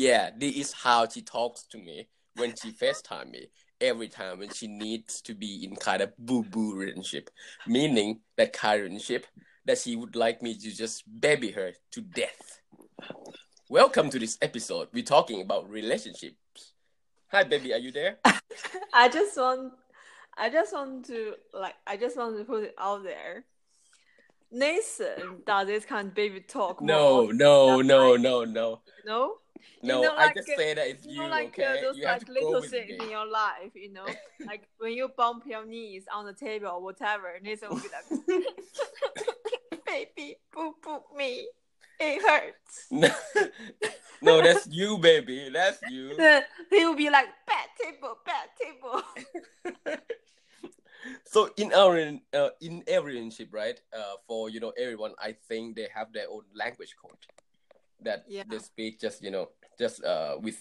yeah, 0.00 0.30
this 0.34 0.56
is 0.56 0.72
how 0.72 1.06
she 1.06 1.20
talks 1.20 1.64
to 1.64 1.76
me 1.76 2.08
when 2.36 2.54
she 2.56 2.72
FaceTime 2.72 3.30
me. 3.30 3.48
Every 3.82 4.08
time 4.08 4.38
when 4.38 4.48
she 4.48 4.66
needs 4.66 5.20
to 5.22 5.34
be 5.34 5.62
in 5.62 5.76
kind 5.76 6.00
of 6.00 6.16
boo 6.18 6.42
boo 6.42 6.74
relationship, 6.74 7.28
meaning 7.66 8.20
that 8.38 8.54
kind 8.54 8.80
of 8.80 8.84
relationship 8.84 9.26
that 9.66 9.76
she 9.76 9.96
would 9.96 10.16
like 10.16 10.40
me 10.40 10.54
to 10.54 10.74
just 10.74 11.04
baby 11.20 11.50
her 11.50 11.72
to 11.92 12.00
death. 12.00 12.62
Welcome 13.68 14.08
to 14.10 14.18
this 14.18 14.38
episode. 14.40 14.88
We're 14.94 15.02
talking 15.04 15.42
about 15.42 15.68
relationships. 15.68 16.72
Hi, 17.30 17.44
baby, 17.44 17.74
are 17.74 17.78
you 17.78 17.92
there? 17.92 18.20
I 18.94 19.10
just 19.10 19.36
want, 19.36 19.74
I 20.36 20.48
just 20.48 20.72
want 20.72 21.04
to 21.06 21.34
like, 21.52 21.74
I 21.86 21.98
just 21.98 22.16
want 22.16 22.38
to 22.38 22.44
put 22.44 22.64
it 22.64 22.74
out 22.78 23.02
there. 23.02 23.44
Nathan 24.50 25.42
does 25.46 25.66
this 25.66 25.84
kind 25.84 26.08
of 26.08 26.14
baby 26.14 26.40
talk. 26.40 26.80
No, 26.80 27.24
more 27.24 27.34
no, 27.34 27.82
no, 27.82 28.16
no, 28.16 28.44
no, 28.44 28.80
no. 29.04 29.34
No. 29.82 29.96
You 29.96 30.02
know, 30.02 30.14
I 30.16 30.26
like, 30.26 30.34
just 30.34 30.50
uh, 30.50 30.56
say 30.56 30.74
that 30.74 30.86
it's 30.86 31.06
You 31.06 31.12
you, 31.12 31.22
know, 31.22 31.28
like 31.28 31.58
uh, 31.58 31.62
okay? 31.62 31.80
those 31.82 31.96
You 31.96 32.06
have 32.06 32.18
like 32.18 32.28
little 32.28 32.62
things 32.62 32.90
in 33.00 33.10
your 33.10 33.26
life, 33.26 33.72
you 33.74 33.92
know, 33.92 34.06
like 34.46 34.68
when 34.78 34.92
you 34.92 35.08
bump 35.16 35.44
your 35.46 35.64
knees 35.66 36.04
on 36.12 36.26
the 36.26 36.32
table 36.32 36.68
or 36.68 36.82
whatever, 36.82 37.38
Nathan 37.42 37.70
will 37.70 37.80
be 37.80 37.88
like, 37.88 38.44
"Baby, 39.86 40.36
boo 40.52 40.74
boo 40.82 41.00
me, 41.16 41.48
it 41.98 42.22
hurts." 42.22 42.86
No, 42.90 43.08
no, 44.22 44.42
that's 44.42 44.66
you, 44.68 44.98
baby. 44.98 45.50
That's 45.52 45.80
you. 45.88 46.16
He 46.70 46.84
will 46.84 46.96
be 46.96 47.10
like, 47.10 47.28
"Bad 47.46 47.68
table, 47.82 48.18
bad 48.24 48.48
table." 48.60 49.96
so 51.24 51.50
in 51.56 51.72
our 51.72 51.98
uh, 52.34 52.50
in 52.60 52.84
every 52.86 53.14
relationship, 53.14 53.48
right? 53.52 53.80
Uh, 53.96 54.14
for 54.26 54.50
you 54.50 54.60
know 54.60 54.72
everyone, 54.78 55.14
I 55.18 55.32
think 55.48 55.76
they 55.76 55.88
have 55.94 56.12
their 56.12 56.28
own 56.30 56.42
language 56.54 56.94
code 57.00 57.16
that 58.02 58.24
Yeah. 58.28 58.44
they 58.48 58.58
speak 58.58 59.00
just 59.00 59.22
you 59.22 59.30
know 59.30 59.48
just 59.78 60.04
uh 60.04 60.36
with 60.40 60.60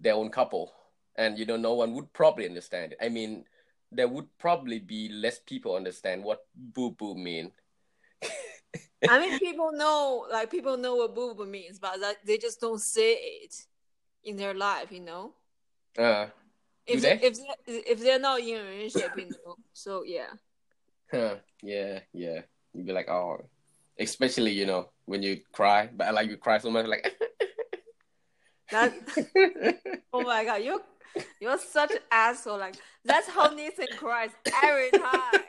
their 0.00 0.14
own 0.14 0.30
couple, 0.30 0.72
and 1.16 1.38
you 1.38 1.46
know 1.46 1.56
no 1.56 1.74
one 1.74 1.94
would 1.94 2.12
probably 2.12 2.46
understand 2.46 2.92
it. 2.92 2.98
I 3.02 3.08
mean, 3.08 3.44
there 3.90 4.08
would 4.08 4.26
probably 4.38 4.78
be 4.78 5.08
less 5.08 5.38
people 5.38 5.74
understand 5.76 6.22
what 6.24 6.46
boo 6.54 6.90
boo 6.90 7.14
mean. 7.14 7.52
I 9.08 9.18
mean, 9.18 9.38
people 9.38 9.72
know, 9.72 10.26
like 10.30 10.50
people 10.50 10.76
know 10.76 10.96
what 10.96 11.14
boo 11.14 11.34
boo 11.34 11.46
means, 11.46 11.78
but 11.78 12.00
that, 12.00 12.16
they 12.24 12.38
just 12.38 12.60
don't 12.60 12.80
say 12.80 13.14
it 13.14 13.54
in 14.24 14.36
their 14.36 14.54
life, 14.54 14.92
you 14.92 15.00
know. 15.00 15.34
Uh, 15.98 16.26
If 16.86 17.02
they? 17.02 17.18
if 17.22 17.34
they, 17.36 17.74
if 17.90 18.00
they're 18.00 18.18
not 18.18 18.40
in 18.40 18.60
a 18.60 18.64
relationship, 18.64 19.12
you 19.16 19.30
know. 19.44 19.56
So 19.72 20.04
yeah, 20.04 20.30
huh, 21.10 21.36
yeah, 21.62 22.00
yeah. 22.12 22.42
You'd 22.72 22.86
be 22.86 22.92
like, 22.92 23.08
oh, 23.08 23.44
especially 23.98 24.52
you 24.52 24.66
know 24.66 24.90
when 25.08 25.22
you 25.22 25.40
cry, 25.52 25.88
but 25.94 26.06
I 26.06 26.10
like 26.10 26.28
you 26.28 26.36
cry 26.36 26.58
so 26.58 26.70
much, 26.70 26.86
like. 26.86 27.12
that. 28.70 28.92
oh 30.12 30.22
my 30.22 30.44
god, 30.44 30.62
you 30.62 30.80
you're 31.40 31.58
such 31.58 31.92
an 31.92 31.98
asshole. 32.10 32.58
Like 32.58 32.76
that's 33.04 33.28
how 33.28 33.48
Nathan 33.48 33.88
cries 33.96 34.30
every 34.62 34.90
time. 34.90 35.40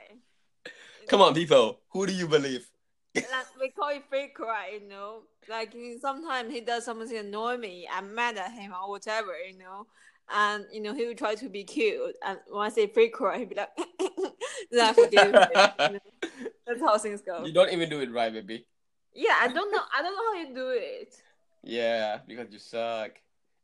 Come 1.07 1.21
on, 1.21 1.33
people. 1.33 1.81
Who 1.91 2.05
do 2.05 2.13
you 2.13 2.27
believe? 2.27 2.69
like 3.15 3.47
we 3.59 3.69
call 3.69 3.89
it 3.89 4.03
fake 4.09 4.35
cry, 4.35 4.79
you 4.79 4.87
know. 4.87 5.23
Like 5.49 5.75
sometimes 5.99 6.53
he 6.53 6.61
does 6.61 6.85
something 6.85 7.17
annoy 7.17 7.57
me, 7.57 7.87
I'm 7.91 8.13
mad 8.15 8.37
at 8.37 8.51
him 8.51 8.71
or 8.71 8.89
whatever, 8.89 9.33
you 9.45 9.57
know. 9.57 9.87
And 10.31 10.65
you 10.71 10.79
know 10.81 10.93
he 10.93 11.07
will 11.07 11.15
try 11.15 11.33
to 11.35 11.49
be 11.49 11.63
cute, 11.63 12.15
and 12.23 12.37
when 12.49 12.65
I 12.65 12.69
say 12.69 12.85
fake 12.85 13.13
cry, 13.13 13.39
he'll 13.39 13.47
be 13.47 13.55
like, 13.55 13.69
"Then 14.71 14.85
I 14.85 14.93
forgive 14.93 15.33
him." 15.33 15.71
you 15.79 15.93
know? 15.93 16.29
That's 16.67 16.81
how 16.81 16.97
things 16.99 17.23
go. 17.23 17.43
You 17.43 17.51
don't 17.51 17.73
even 17.73 17.89
do 17.89 17.99
it 17.99 18.11
right, 18.11 18.31
baby. 18.31 18.67
Yeah, 19.23 19.35
I 19.41 19.47
don't 19.49 19.71
know. 19.71 19.81
I 19.97 20.01
don't 20.01 20.15
know 20.15 20.27
how 20.33 20.39
you 20.47 20.55
do 20.55 20.69
it. 20.69 21.13
Yeah, 21.63 22.19
because 22.25 22.47
you 22.53 22.59
suck. 22.59 23.11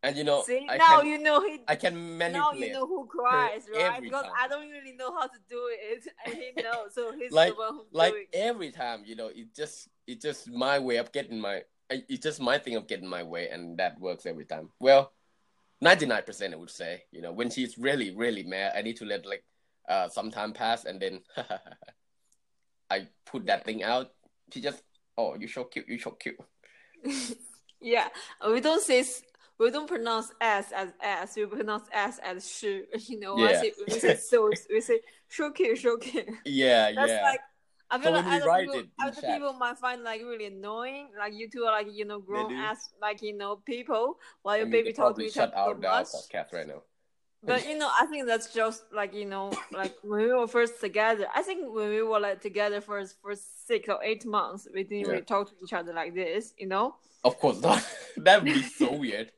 And 0.03 0.15
you 0.17 0.23
know, 0.23 0.43
See, 0.43 0.67
I 0.69 0.77
now 0.77 0.99
can, 0.99 1.07
you 1.09 1.17
know 1.17 1.39
he. 1.41 1.61
I 1.67 1.75
can 1.75 1.93
Now 2.19 2.29
manipulate. 2.51 2.59
you 2.67 2.73
know 2.73 2.85
who 2.85 3.07
cries, 3.07 3.63
right? 3.73 4.01
Because 4.01 4.23
time. 4.23 4.31
I 4.37 4.47
don't 4.47 4.69
really 4.69 4.91
know 4.91 5.11
how 5.17 5.25
to 5.27 5.39
do 5.49 5.61
it, 5.71 6.05
and 6.25 6.35
he 6.35 6.61
knows, 6.61 6.93
so 6.93 7.11
he's 7.17 7.31
Like- 7.31 7.53
the 7.55 7.59
one 7.59 7.79
like 7.91 8.11
doing. 8.13 8.25
every 8.33 8.71
time, 8.71 9.03
you 9.05 9.15
know, 9.15 9.27
it 9.27 9.55
just 9.55 9.87
it's 10.05 10.21
just 10.23 10.51
my 10.51 10.77
way 10.77 10.97
of 10.97 11.11
getting 11.11 11.39
my 11.39 11.63
it's 11.89 12.21
just 12.23 12.39
my 12.41 12.57
thing 12.59 12.75
of 12.75 12.85
getting 12.87 13.07
my 13.07 13.23
way, 13.23 13.49
and 13.49 13.77
that 13.79 13.99
works 13.99 14.25
every 14.27 14.45
time. 14.45 14.69
Well, 14.79 15.11
ninety 15.81 16.05
nine 16.05 16.23
percent, 16.23 16.53
I 16.53 16.57
would 16.57 16.69
say. 16.69 17.03
You 17.11 17.21
know, 17.23 17.31
when 17.31 17.49
she's 17.49 17.77
really 17.77 18.11
really 18.11 18.43
mad, 18.43 18.73
I 18.75 18.81
need 18.83 18.97
to 18.97 19.05
let 19.05 19.25
like 19.25 19.43
uh 19.87 20.07
some 20.09 20.29
time 20.29 20.51
pass, 20.53 20.85
and 20.85 21.01
then 21.01 21.21
I 22.91 23.07
put 23.25 23.47
that 23.47 23.65
thing 23.65 23.81
out. 23.83 24.11
She 24.53 24.61
just 24.61 24.83
oh, 25.17 25.35
you 25.35 25.47
so 25.47 25.63
cute, 25.65 25.87
you 25.87 25.99
so 25.99 26.11
cute. 26.11 26.37
yeah, 27.81 28.07
uh, 28.41 28.51
we 28.51 28.61
don't 28.61 28.81
say 28.81 29.03
we 29.59 29.71
don't 29.71 29.87
pronounce 29.87 30.31
s 30.41 30.71
as 30.75 30.89
s. 31.01 31.35
We 31.35 31.45
pronounce 31.45 31.87
s 31.91 32.19
as 32.23 32.49
sh. 32.49 32.65
You 33.09 33.19
know, 33.19 33.37
Yeah. 33.37 33.47
I 33.47 33.53
say, 33.55 33.73
we 33.87 33.99
say 33.99 34.15
so. 34.29 34.49
We 34.69 34.81
say 34.81 34.99
shoki 35.31 35.71
shoki. 35.73 36.27
Yeah, 36.45 36.91
That's 36.93 37.09
yeah. 37.11 37.21
like. 37.23 37.39
I 37.87 37.99
feel 37.99 38.07
So 38.07 38.11
like 38.13 38.25
other, 38.25 38.61
people, 38.61 38.79
it 38.79 38.89
other 38.99 39.21
chat- 39.21 39.29
people 39.37 39.53
might 39.53 39.77
find 39.77 40.01
like 40.03 40.19
really 40.21 40.47
annoying. 40.47 41.09
Like 41.17 41.33
you 41.35 41.47
two 41.47 41.65
are 41.65 41.71
like 41.71 41.87
you 41.93 42.03
know 42.03 42.19
grown 42.19 42.51
ass 42.55 42.89
like 42.99 43.21
you 43.21 43.37
know 43.37 43.57
people 43.57 44.17
while 44.41 44.55
I 44.55 44.57
your 44.57 44.65
mean, 44.65 44.71
baby 44.71 44.89
they 44.89 44.93
talk 44.93 45.15
to 45.17 45.21
each 45.21 45.33
shut 45.33 45.53
other 45.53 45.79
so 45.83 45.87
out 45.87 46.05
the 46.09 46.17
podcast 46.17 46.51
right 46.51 46.67
now. 46.67 46.81
But 47.45 47.67
you 47.67 47.77
know, 47.77 47.89
I 47.99 48.05
think 48.07 48.25
that's 48.25 48.53
just 48.53 48.83
like 48.93 49.13
you 49.13 49.25
know, 49.25 49.51
like 49.71 49.95
when 50.03 50.21
we 50.21 50.33
were 50.33 50.47
first 50.47 50.79
together. 50.81 51.27
I 51.33 51.41
think 51.41 51.59
when 51.73 51.89
we 51.89 52.01
were 52.01 52.19
like 52.19 52.41
together 52.41 52.81
for 52.81 53.03
for 53.21 53.33
six 53.35 53.87
or 53.89 54.03
eight 54.03 54.25
months, 54.25 54.67
we 54.73 54.83
didn't 54.83 55.05
Yeah. 55.05 55.11
really 55.13 55.23
talk 55.23 55.49
to 55.49 55.55
each 55.63 55.73
other 55.73 55.93
like 55.93 56.13
this. 56.15 56.53
You 56.57 56.67
know? 56.67 56.95
Of 57.23 57.37
course 57.39 57.61
not. 57.61 57.83
That'd 58.17 58.45
be 58.45 58.61
so 58.61 58.93
weird. 58.93 59.31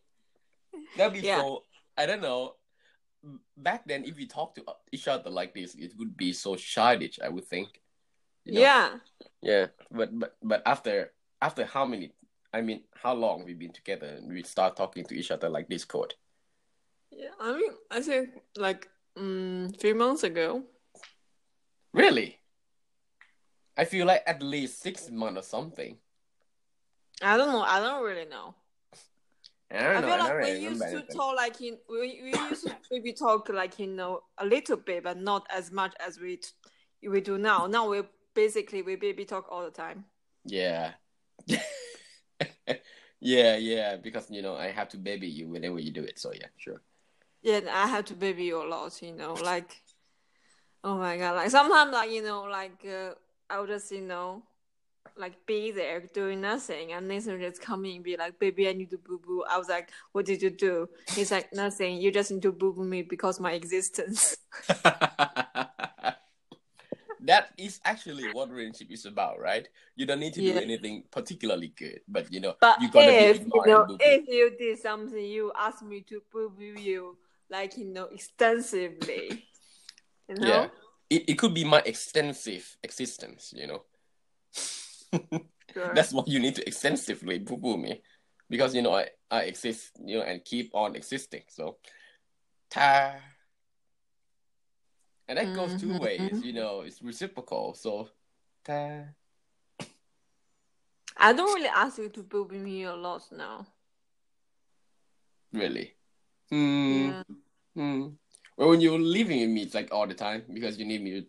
That'd 0.96 1.14
be 1.14 1.20
Yeah. 1.28 1.42
so. 1.42 1.64
I 1.98 2.06
don't 2.06 2.22
know. 2.22 2.54
Back 3.58 3.86
then, 3.88 4.06
if 4.06 4.16
we 4.16 4.26
talked 4.28 4.56
to 4.58 4.64
uh, 4.68 4.74
each 4.92 5.08
other 5.08 5.30
like 5.30 5.54
this, 5.54 5.74
it 5.76 5.94
would 5.98 6.16
be 6.16 6.32
so 6.34 6.56
childish. 6.56 7.20
I 7.24 7.30
would 7.30 7.46
think. 7.46 7.82
You 8.46 8.54
know? 8.54 8.62
Yeah. 8.62 8.90
Yeah. 9.42 9.66
But 9.92 10.18
but 10.18 10.38
but 10.42 10.62
after 10.66 11.12
after 11.42 11.66
how 11.66 11.86
many? 11.86 12.14
I 12.54 12.62
mean, 12.62 12.84
how 12.94 13.14
long 13.14 13.44
we've 13.44 13.60
been 13.60 13.74
together, 13.74 14.08
and 14.08 14.32
we 14.32 14.44
start 14.44 14.78
talking 14.78 15.04
to 15.06 15.16
each 15.16 15.32
other 15.32 15.50
like 15.50 15.68
Discord. 15.68 16.14
Yeah. 17.18 17.30
I 17.40 17.58
mean, 17.58 17.72
I 17.90 18.02
think 18.02 18.30
like 18.56 18.88
um, 19.18 19.74
three 19.80 19.94
months 19.94 20.24
ago. 20.24 20.64
Really? 21.94 22.38
I 23.76 23.86
feel 23.86 24.06
like 24.06 24.22
at 24.28 24.42
least 24.42 24.82
six 24.82 25.10
months 25.10 25.40
or 25.40 25.44
something. 25.44 25.98
I 27.22 27.38
don't 27.38 27.52
know. 27.52 27.62
I 27.62 27.80
don't 27.80 28.04
really 28.04 28.26
know. 28.30 28.54
I 29.72 29.82
don't 29.82 29.96
I 29.96 30.02
know. 30.02 30.08
feel 30.08 30.18
like 30.18 30.30
don't 30.30 30.42
we 30.42 30.60
used 30.60 30.82
to 30.82 30.88
anything. 30.88 31.16
talk 31.16 31.36
like 31.36 31.62
in 31.62 31.78
we, 31.90 32.22
we 32.24 32.32
used 32.50 32.68
to 32.68 32.76
maybe 32.92 33.14
talk 33.14 33.50
like 33.50 33.80
you 33.80 33.88
know 33.88 34.22
a 34.38 34.46
little 34.46 34.78
bit, 34.78 35.04
but 35.04 35.18
not 35.18 35.48
as 35.50 35.72
much 35.72 35.94
as 36.06 36.20
we 36.20 36.38
t- 36.38 36.50
we 37.10 37.20
do 37.20 37.38
now. 37.38 37.66
Now 37.66 37.90
we 37.90 38.02
basically 38.34 38.84
we 38.84 38.96
baby 38.96 39.26
talk 39.26 39.48
all 39.52 39.64
the 39.66 39.72
time. 39.72 40.06
Yeah. 40.46 40.92
yeah, 43.20 43.58
yeah, 43.58 43.98
because 43.98 44.30
you 44.30 44.42
know 44.42 44.56
I 44.56 44.68
have 44.68 44.90
to 44.90 44.98
baby 44.98 45.28
you 45.28 45.50
whenever 45.50 45.80
you 45.80 45.92
do 45.92 46.04
it. 46.04 46.20
So 46.20 46.32
yeah, 46.34 46.48
sure. 46.58 46.82
Yeah, 47.42 47.62
I 47.72 47.88
have 47.88 48.06
to 48.06 48.14
baby 48.16 48.46
you 48.46 48.62
a 48.62 48.66
lot, 48.68 49.02
you 49.02 49.14
know, 49.14 49.36
like, 49.36 49.82
oh 50.84 50.98
my 50.98 51.18
god, 51.18 51.36
like 51.36 51.50
sometimes, 51.50 51.92
like 51.94 52.12
you 52.12 52.24
know, 52.24 52.44
like 52.44 52.86
uh, 52.86 53.12
I'll 53.50 53.68
just 53.68 53.92
you 53.92 54.02
know, 54.02 54.44
like 55.18 55.46
be 55.46 55.72
there 55.72 56.02
doing 56.14 56.42
nothing, 56.42 56.94
and 56.94 57.08
Nathan 57.08 57.40
just 57.42 57.62
come 57.62 57.86
in 57.86 57.96
and 57.98 58.04
be 58.04 58.18
like, 58.18 58.40
"Baby, 58.40 58.70
I 58.70 58.74
need 58.74 58.92
to 58.92 58.98
boo 58.98 59.20
boo." 59.26 59.44
I 59.50 59.58
was 59.58 59.70
like, 59.70 59.90
"What 60.14 60.26
did 60.26 60.42
you 60.42 60.50
do?" 60.52 60.90
He's 61.16 61.32
like, 61.32 61.54
"Nothing. 61.54 61.98
You 61.98 62.12
just 62.12 62.32
need 62.32 62.44
to 62.44 62.52
boo 62.52 62.74
boo 62.74 62.84
me 62.86 63.04
because 63.04 63.40
my 63.40 63.54
existence." 63.54 64.38
that 67.20 67.50
is 67.58 67.80
actually 67.86 68.28
what 68.28 68.50
relationship 68.50 68.92
is 68.92 69.06
about, 69.06 69.40
right? 69.40 69.68
You 69.96 70.06
don't 70.06 70.20
need 70.20 70.34
to 70.36 70.42
Yeah. 70.42 70.54
do 70.54 70.60
anything 70.60 71.04
particularly 71.12 71.70
good, 71.70 72.02
but 72.08 72.32
you 72.32 72.40
know 72.40 72.56
But 72.60 72.78
you 72.78 72.90
gotta 72.90 73.14
if 73.14 73.40
be 73.42 73.50
you 73.54 73.64
know, 73.66 73.86
if 74.00 74.28
you 74.28 74.52
did 74.58 74.80
something, 74.80 75.24
you 75.24 75.52
asked 75.58 75.84
me 75.84 76.02
to 76.10 76.22
boo 76.32 76.50
boo 76.50 76.64
you, 76.64 77.18
like 77.50 77.78
you 77.78 77.86
know, 77.86 78.06
extensively. 78.06 79.46
You 80.30 80.36
know? 80.36 80.46
Yeah, 80.46 80.68
it, 81.10 81.30
it 81.30 81.34
could 81.38 81.54
be 81.54 81.64
my 81.64 81.82
extensive 81.86 82.78
existence. 82.84 83.54
You 83.56 83.68
know, 83.68 83.84
Sure. 85.74 85.92
that's 85.94 86.12
what 86.14 86.28
you 86.28 86.40
need 86.40 86.56
to 86.56 86.68
extensively 86.68 87.40
boo 87.40 87.58
boo 87.58 87.78
me, 87.78 88.02
because 88.50 88.76
you 88.76 88.82
know 88.82 88.94
I 88.94 89.08
I 89.32 89.42
exist, 89.44 89.92
you 90.04 90.18
know, 90.18 90.24
and 90.24 90.44
keep 90.44 90.72
on 90.74 90.96
existing. 90.96 91.44
So, 91.50 91.78
ta. 92.70 93.16
And 95.28 95.38
that 95.38 95.54
goes 95.54 95.76
two 95.76 95.90
Mhm. 95.90 96.00
ways, 96.00 96.42
you 96.42 96.54
know, 96.54 96.82
it's 96.82 97.02
reciprocal. 97.02 97.74
So, 97.74 98.10
ta. 98.64 99.04
I 101.18 101.34
don't 101.34 101.54
really 101.54 101.68
ask 101.68 101.98
you 101.98 102.10
to 102.10 102.24
boo 102.24 102.46
boo 102.46 102.58
me 102.60 102.84
a 102.84 102.96
lot 102.96 103.24
now. 103.32 103.68
Really? 105.52 105.97
Hmm. 106.50 107.08
Yeah. 107.08 107.24
Hmm. 107.76 108.08
Well, 108.58 108.70
when 108.70 108.82
you're 108.82 109.00
living 109.00 109.42
with 109.42 109.50
me, 109.50 109.64
it's 109.64 109.76
like 109.76 109.90
all 109.92 110.08
the 110.08 110.14
time 110.14 110.44
because 110.52 110.80
you 110.80 110.86
need 110.86 111.04
me 111.04 111.22
to 111.22 111.28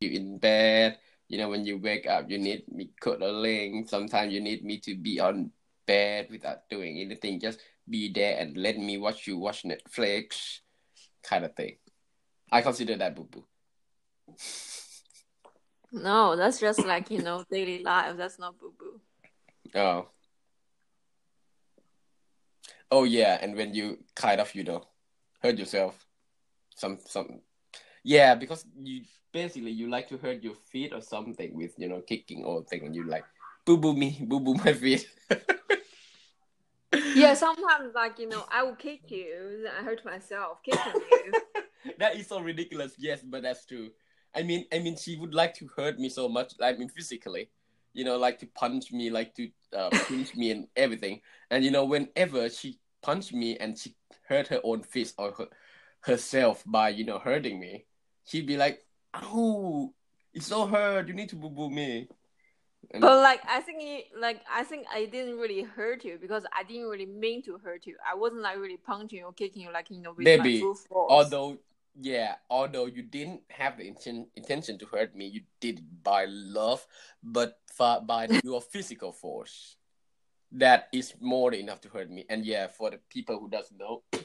you 0.00 0.10
in 0.10 0.38
bed. 0.38 0.98
You 1.28 1.38
know, 1.38 1.48
when 1.48 1.64
you 1.64 1.78
wake 1.78 2.06
up, 2.06 2.30
you 2.30 2.38
need 2.38 2.64
me 2.70 2.90
cuddling. 3.00 3.86
Sometimes 3.86 4.32
you 4.32 4.40
need 4.40 4.64
me 4.64 4.78
to 4.80 4.94
be 4.94 5.18
on 5.18 5.50
bed 5.86 6.28
without 6.30 6.68
doing 6.68 6.98
anything, 6.98 7.40
just 7.40 7.60
be 7.88 8.12
there 8.12 8.38
and 8.38 8.56
let 8.56 8.76
me 8.76 8.98
watch 8.98 9.26
you 9.26 9.38
watch 9.38 9.62
Netflix, 9.62 10.60
kind 11.22 11.44
of 11.44 11.54
thing. 11.54 11.76
I 12.50 12.60
consider 12.62 12.96
that 12.96 13.14
boo 13.14 13.24
boo. 13.30 13.44
No, 15.92 16.36
that's 16.36 16.60
just 16.60 16.84
like 16.84 17.10
you 17.10 17.22
know 17.22 17.44
daily 17.50 17.82
life. 17.82 18.16
That's 18.16 18.38
not 18.38 18.58
boo 18.58 18.74
boo. 18.78 19.00
Oh. 19.74 20.08
Oh 22.90 23.04
yeah, 23.04 23.38
and 23.40 23.56
when 23.56 23.74
you 23.74 23.98
kind 24.14 24.40
of 24.40 24.54
you 24.54 24.64
know 24.64 24.84
hurt 25.42 25.58
yourself, 25.58 26.06
some 26.74 26.98
some, 27.04 27.40
yeah, 28.04 28.34
because 28.34 28.64
you 28.78 29.02
basically 29.32 29.72
you 29.72 29.90
like 29.90 30.08
to 30.08 30.18
hurt 30.18 30.42
your 30.42 30.54
feet 30.54 30.92
or 30.92 31.00
something 31.00 31.54
with 31.54 31.74
you 31.78 31.88
know 31.88 32.00
kicking 32.00 32.44
or 32.44 32.62
thing, 32.64 32.86
and 32.86 32.94
you 32.94 33.04
like 33.04 33.24
boo 33.64 33.76
boo 33.76 33.94
me, 33.94 34.18
boo 34.22 34.40
boo 34.40 34.54
my 34.54 34.72
feet. 34.72 35.08
yeah, 37.14 37.34
sometimes 37.34 37.94
like 37.94 38.18
you 38.18 38.28
know 38.28 38.44
I 38.50 38.62
will 38.62 38.76
kick 38.76 39.10
you, 39.10 39.62
then 39.64 39.72
I 39.78 39.82
hurt 39.82 40.04
myself 40.04 40.62
kicking 40.62 41.02
you. 41.24 41.32
that 41.98 42.16
is 42.16 42.28
so 42.28 42.40
ridiculous. 42.40 42.94
Yes, 42.98 43.22
but 43.22 43.42
that's 43.42 43.66
true. 43.66 43.90
I 44.34 44.42
mean, 44.42 44.66
I 44.72 44.78
mean, 44.80 44.96
she 44.96 45.16
would 45.16 45.34
like 45.34 45.54
to 45.54 45.68
hurt 45.76 45.98
me 45.98 46.08
so 46.08 46.28
much. 46.28 46.52
I 46.60 46.74
mean, 46.74 46.88
physically, 46.88 47.48
you 47.96 48.04
know, 48.04 48.18
like 48.18 48.38
to 48.40 48.46
punch 48.46 48.92
me, 48.92 49.08
like 49.08 49.34
to 49.34 49.48
uh, 49.74 49.88
pinch 50.06 50.36
me 50.36 50.50
and 50.50 50.68
everything. 50.76 51.22
And 51.50 51.64
you 51.64 51.70
know, 51.70 51.86
whenever 51.86 52.48
she 52.50 52.78
punched 53.02 53.32
me 53.32 53.56
and 53.56 53.76
she 53.76 53.96
hurt 54.28 54.48
her 54.48 54.60
own 54.62 54.82
fist 54.82 55.14
or 55.18 55.32
her, 55.32 55.46
herself 56.00 56.62
by 56.66 56.90
you 56.90 57.04
know 57.04 57.18
hurting 57.18 57.58
me, 57.58 57.86
she'd 58.26 58.46
be 58.46 58.58
like, 58.58 58.84
"Oh, 59.14 59.94
it's 60.34 60.46
so 60.46 60.66
hurt. 60.66 61.08
You 61.08 61.14
need 61.14 61.30
to 61.30 61.36
boo 61.36 61.48
boo 61.48 61.70
me." 61.70 62.08
And 62.90 63.00
but 63.00 63.16
like 63.22 63.40
I 63.48 63.60
think 63.60 63.82
you, 63.82 64.20
like 64.20 64.42
I 64.52 64.62
think 64.62 64.86
I 64.92 65.06
didn't 65.06 65.38
really 65.38 65.62
hurt 65.62 66.04
you 66.04 66.18
because 66.20 66.44
I 66.52 66.64
didn't 66.64 66.88
really 66.88 67.06
mean 67.06 67.42
to 67.44 67.58
hurt 67.58 67.86
you. 67.86 67.96
I 68.06 68.14
wasn't 68.14 68.42
like 68.42 68.58
really 68.58 68.76
punching 68.76 69.24
or 69.24 69.32
kicking 69.32 69.62
you 69.62 69.72
like 69.72 69.90
you 69.90 70.02
know 70.02 70.12
with 70.12 70.24
Maybe, 70.24 70.54
my 70.54 70.60
full 70.60 70.74
force. 70.74 71.10
Although 71.10 71.56
yeah, 72.00 72.34
although 72.50 72.86
you 72.86 73.02
didn't 73.02 73.42
have 73.48 73.78
the 73.78 73.84
inten- 73.84 74.26
intention 74.36 74.78
to 74.78 74.86
hurt 74.86 75.14
me, 75.16 75.26
you 75.26 75.40
did 75.60 75.78
it 75.78 76.02
by 76.02 76.26
love, 76.28 76.86
but 77.22 77.58
by 77.78 78.28
your 78.44 78.60
physical 78.60 79.12
force. 79.12 79.76
That 80.52 80.88
is 80.92 81.14
more 81.20 81.50
than 81.50 81.60
enough 81.60 81.80
to 81.82 81.88
hurt 81.88 82.10
me. 82.10 82.24
And 82.28 82.44
yeah, 82.44 82.68
for 82.68 82.90
the 82.90 83.00
people 83.10 83.38
who 83.38 83.48
doesn't 83.48 83.78
know, 83.78 84.02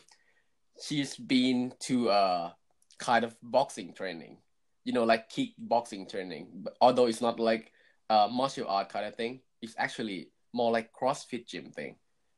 she's 0.81 1.15
been 1.15 1.73
to 1.81 2.09
a 2.09 2.55
kind 2.99 3.25
of 3.25 3.35
boxing 3.41 3.93
training, 3.93 4.37
you 4.83 4.93
know, 4.93 5.03
like 5.03 5.31
kickboxing 5.31 6.09
training. 6.09 6.47
But 6.53 6.77
although 6.81 7.07
it's 7.07 7.21
not 7.21 7.39
like 7.39 7.71
uh 8.09 8.27
martial 8.31 8.67
art 8.67 8.89
kind 8.89 9.05
of 9.05 9.15
thing, 9.15 9.41
it's 9.61 9.75
actually 9.77 10.29
more 10.53 10.71
like 10.71 10.91
CrossFit 10.93 11.47
gym 11.47 11.71
thing. 11.71 11.95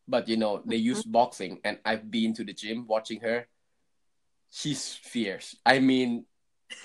But 0.08 0.28
you 0.28 0.38
know, 0.38 0.62
they 0.66 0.78
use 0.78 1.02
mm-hmm. 1.02 1.12
boxing, 1.12 1.60
and 1.64 1.78
I've 1.86 2.10
been 2.10 2.34
to 2.36 2.44
the 2.44 2.54
gym 2.54 2.86
watching 2.88 3.20
her 3.22 3.48
she's 4.54 4.94
fierce. 4.94 5.56
I 5.66 5.80
mean, 5.80 6.26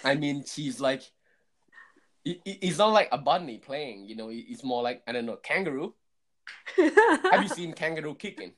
I 0.02 0.14
mean, 0.14 0.44
she's 0.46 0.80
like, 0.80 1.02
it, 2.24 2.40
it's 2.44 2.78
not 2.78 2.92
like 2.92 3.08
a 3.12 3.18
bunny 3.18 3.58
playing. 3.58 4.06
You 4.06 4.16
know, 4.16 4.30
it's 4.32 4.64
more 4.64 4.82
like 4.82 5.02
I 5.06 5.12
don't 5.12 5.26
know, 5.26 5.36
kangaroo. 5.36 5.94
Have 6.76 7.42
you 7.42 7.48
seen 7.48 7.74
kangaroo 7.74 8.14
kicking? 8.14 8.52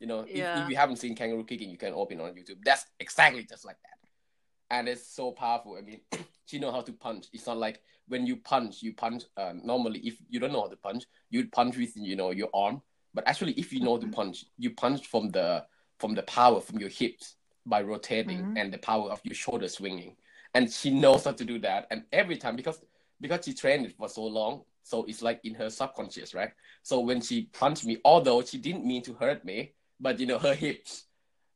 You 0.00 0.06
know, 0.06 0.26
yeah. 0.28 0.58
if, 0.58 0.64
if, 0.64 0.70
you 0.70 0.76
haven't 0.76 0.96
seen 0.96 1.14
kangaroo 1.14 1.44
kicking, 1.44 1.70
you 1.70 1.76
can 1.76 1.92
open 1.92 2.20
on 2.20 2.32
YouTube. 2.32 2.58
That's 2.64 2.84
exactly 2.98 3.44
just 3.44 3.64
like 3.64 3.76
that, 3.82 4.76
and 4.76 4.88
it's 4.88 5.06
so 5.06 5.30
powerful. 5.30 5.76
I 5.78 5.82
mean, 5.82 6.00
she 6.46 6.58
know 6.58 6.72
how 6.72 6.80
to 6.80 6.92
punch. 6.92 7.26
It's 7.32 7.46
not 7.46 7.58
like 7.58 7.80
when 8.08 8.26
you 8.26 8.36
punch, 8.36 8.82
you 8.82 8.94
punch. 8.94 9.24
Uh, 9.36 9.52
normally, 9.62 10.00
if 10.00 10.16
you 10.28 10.40
don't 10.40 10.52
know 10.52 10.62
how 10.62 10.68
to 10.68 10.76
punch, 10.76 11.04
you 11.30 11.46
punch 11.48 11.76
with 11.76 11.96
you 11.96 12.16
know 12.16 12.30
your 12.30 12.48
arm. 12.54 12.82
But 13.12 13.28
actually, 13.28 13.52
if 13.52 13.72
you 13.72 13.80
know 13.80 13.98
to 13.98 14.06
mm-hmm. 14.06 14.14
punch, 14.14 14.46
you 14.58 14.70
punch 14.70 15.06
from 15.06 15.30
the 15.30 15.64
from 16.00 16.14
the 16.14 16.22
power 16.22 16.60
from 16.60 16.80
your 16.80 16.88
hips 16.88 17.36
by 17.66 17.82
rotating 17.82 18.38
mm-hmm. 18.38 18.56
and 18.56 18.72
the 18.72 18.78
power 18.78 19.10
of 19.10 19.20
your 19.24 19.34
shoulder 19.34 19.68
swinging. 19.68 20.16
And 20.54 20.70
she 20.70 20.90
knows 20.90 21.24
how 21.24 21.32
to 21.32 21.44
do 21.44 21.58
that. 21.60 21.86
And 21.90 22.04
every 22.12 22.36
time, 22.36 22.56
because 22.56 22.80
because 23.20 23.44
she 23.44 23.54
trained 23.54 23.86
it 23.86 23.96
for 23.96 24.08
so 24.08 24.24
long, 24.24 24.62
so 24.82 25.04
it's 25.04 25.22
like 25.22 25.40
in 25.44 25.54
her 25.54 25.70
subconscious, 25.70 26.34
right? 26.34 26.50
So 26.82 27.00
when 27.00 27.20
she 27.20 27.48
punched 27.52 27.86
me, 27.86 27.98
although 28.04 28.42
she 28.42 28.58
didn't 28.58 28.84
mean 28.84 29.02
to 29.02 29.14
hurt 29.14 29.44
me, 29.44 29.72
but 29.98 30.20
you 30.20 30.26
know 30.26 30.38
her 30.38 30.54
hips, 30.54 31.06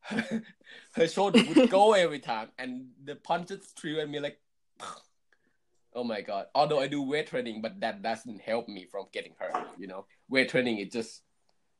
her, 0.00 0.42
her 0.94 1.06
shoulder 1.06 1.42
would 1.46 1.70
go 1.70 1.92
every 1.94 2.20
time, 2.20 2.48
and 2.58 2.86
the 3.04 3.16
punches 3.16 3.72
threw 3.78 4.00
at 4.00 4.08
me 4.08 4.18
like, 4.18 4.40
oh 5.94 6.04
my 6.04 6.22
god. 6.22 6.46
Although 6.54 6.80
I 6.80 6.88
do 6.88 7.02
weight 7.02 7.26
training, 7.26 7.60
but 7.60 7.80
that 7.80 8.02
doesn't 8.02 8.40
help 8.40 8.68
me 8.68 8.86
from 8.90 9.06
getting 9.12 9.34
hurt. 9.38 9.68
You 9.78 9.88
know, 9.88 10.06
weight 10.28 10.48
training 10.48 10.78
it 10.78 10.90
just 10.90 11.22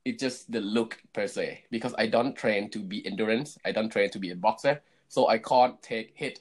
it's 0.05 0.21
just 0.21 0.51
the 0.51 0.61
look 0.61 1.01
per 1.13 1.27
se 1.27 1.65
because 1.71 1.93
I 1.97 2.07
don't 2.07 2.35
train 2.35 2.69
to 2.71 2.79
be 2.79 3.05
endurance. 3.05 3.57
I 3.65 3.71
don't 3.71 3.91
train 3.91 4.09
to 4.11 4.19
be 4.19 4.31
a 4.31 4.35
boxer, 4.35 4.81
so 5.07 5.27
I 5.27 5.37
can't 5.37 5.81
take 5.81 6.13
hit. 6.15 6.39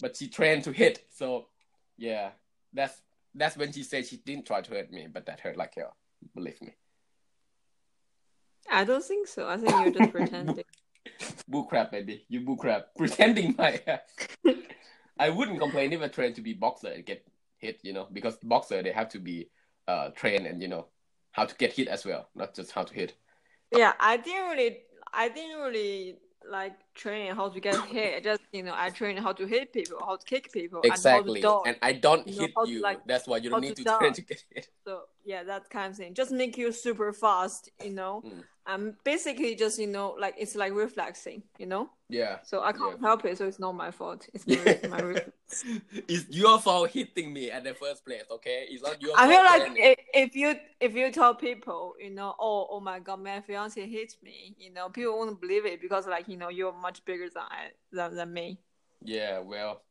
But 0.00 0.16
she 0.16 0.28
trained 0.28 0.64
to 0.64 0.72
hit, 0.72 1.04
so 1.10 1.46
yeah, 1.96 2.30
that's 2.72 3.00
that's 3.34 3.56
when 3.56 3.72
she 3.72 3.82
said 3.82 4.06
she 4.06 4.16
didn't 4.18 4.46
try 4.46 4.60
to 4.60 4.70
hurt 4.70 4.92
me, 4.92 5.06
but 5.12 5.26
that 5.26 5.40
hurt 5.40 5.56
like 5.56 5.74
hell. 5.74 5.96
Believe 6.34 6.60
me. 6.62 6.74
I 8.70 8.84
don't 8.84 9.04
think 9.04 9.28
so. 9.28 9.48
I 9.48 9.56
think 9.56 9.70
you're 9.70 9.92
just 9.92 10.12
pretending. 10.12 10.64
boo 11.48 11.66
crap, 11.66 11.92
baby. 11.92 12.24
You 12.28 12.40
boo 12.40 12.56
crap. 12.56 12.88
Pretending 12.96 13.54
my 13.58 13.80
I 15.18 15.30
wouldn't 15.30 15.60
complain 15.60 15.92
if 15.92 16.00
I 16.02 16.08
trained 16.08 16.34
to 16.36 16.40
be 16.40 16.54
boxer 16.54 16.88
and 16.88 17.04
get 17.04 17.24
hit, 17.58 17.78
you 17.82 17.92
know, 17.92 18.08
because 18.12 18.36
boxer 18.42 18.82
they 18.82 18.92
have 18.92 19.10
to 19.10 19.18
be 19.18 19.48
uh 19.86 20.08
trained 20.10 20.46
and 20.46 20.62
you 20.62 20.68
know 20.68 20.86
how 21.34 21.44
to 21.44 21.54
get 21.56 21.72
hit 21.72 21.88
as 21.88 22.06
well, 22.06 22.28
not 22.34 22.54
just 22.54 22.70
how 22.70 22.84
to 22.84 22.94
hit. 22.94 23.14
Yeah, 23.76 23.92
I 23.98 24.16
didn't 24.16 24.48
really, 24.50 24.78
I 25.12 25.28
didn't 25.28 25.60
really 25.60 26.18
like 26.48 26.74
training 26.94 27.34
how 27.34 27.48
to 27.48 27.60
get 27.60 27.76
hit. 27.96 28.14
I 28.16 28.20
just 28.20 28.42
you 28.52 28.62
know, 28.62 28.72
I 28.74 28.90
train 28.90 29.16
how 29.16 29.32
to 29.32 29.44
hit 29.44 29.72
people, 29.72 29.98
how 29.98 30.16
to 30.16 30.24
kick 30.24 30.52
people, 30.52 30.80
exactly. 30.84 31.42
And, 31.42 31.66
and 31.66 31.76
I 31.82 31.92
don't 31.92 32.26
you 32.26 32.40
hit 32.40 32.52
know, 32.56 32.64
you. 32.64 32.78
To, 32.78 32.82
like, 32.84 33.00
That's 33.04 33.26
why 33.26 33.38
you 33.38 33.50
don't 33.50 33.62
need 33.62 33.76
to, 33.76 33.84
to 33.84 33.96
train 33.98 34.12
to 34.12 34.22
get 34.22 34.44
hit. 34.54 34.68
So 34.86 35.02
yeah, 35.24 35.42
that 35.42 35.68
kind 35.70 35.90
of 35.90 35.96
thing. 35.96 36.14
Just 36.14 36.30
make 36.30 36.56
you 36.56 36.70
super 36.70 37.12
fast, 37.12 37.68
you 37.82 37.90
know. 37.90 38.22
Mm. 38.24 38.44
I'm 38.66 38.96
basically 39.04 39.54
just 39.54 39.78
you 39.78 39.86
know 39.86 40.16
like 40.18 40.34
it's 40.38 40.54
like 40.54 40.72
reflexing, 40.72 41.42
you 41.58 41.66
know. 41.66 41.90
Yeah. 42.08 42.38
So 42.44 42.62
I 42.62 42.72
can't 42.72 42.98
yeah. 43.00 43.06
help 43.06 43.24
it. 43.24 43.36
So 43.38 43.46
it's 43.46 43.58
not 43.58 43.74
my 43.74 43.90
fault. 43.90 44.26
It's 44.32 44.46
my, 44.46 44.88
my 44.88 45.22
It's 46.08 46.28
your 46.30 46.58
fault 46.58 46.90
hitting 46.90 47.32
me 47.32 47.50
at 47.50 47.64
the 47.64 47.74
first 47.74 48.04
place. 48.04 48.24
Okay, 48.30 48.66
it's 48.70 48.82
not 48.82 49.00
your. 49.02 49.12
I 49.16 49.28
feel 49.28 49.44
like 49.44 49.72
if, 49.76 49.98
if, 50.14 50.36
you 50.36 50.54
if 50.80 50.94
you 50.94 51.10
tell 51.12 51.34
people, 51.34 51.94
you 52.00 52.10
know, 52.10 52.34
oh 52.38 52.66
oh 52.70 52.80
my 52.80 53.00
god, 53.00 53.22
my 53.22 53.40
fiance 53.40 53.86
hit 53.86 54.16
me, 54.22 54.54
you 54.58 54.72
know, 54.72 54.88
people 54.88 55.18
won't 55.18 55.40
believe 55.40 55.66
it 55.66 55.80
because 55.80 56.06
like 56.06 56.28
you 56.28 56.36
know 56.36 56.48
you're 56.48 56.72
much 56.72 57.04
bigger 57.04 57.28
than 57.34 57.42
I, 57.42 57.70
than 57.92 58.16
than 58.16 58.32
me. 58.32 58.60
Yeah. 59.02 59.40
Well. 59.40 59.82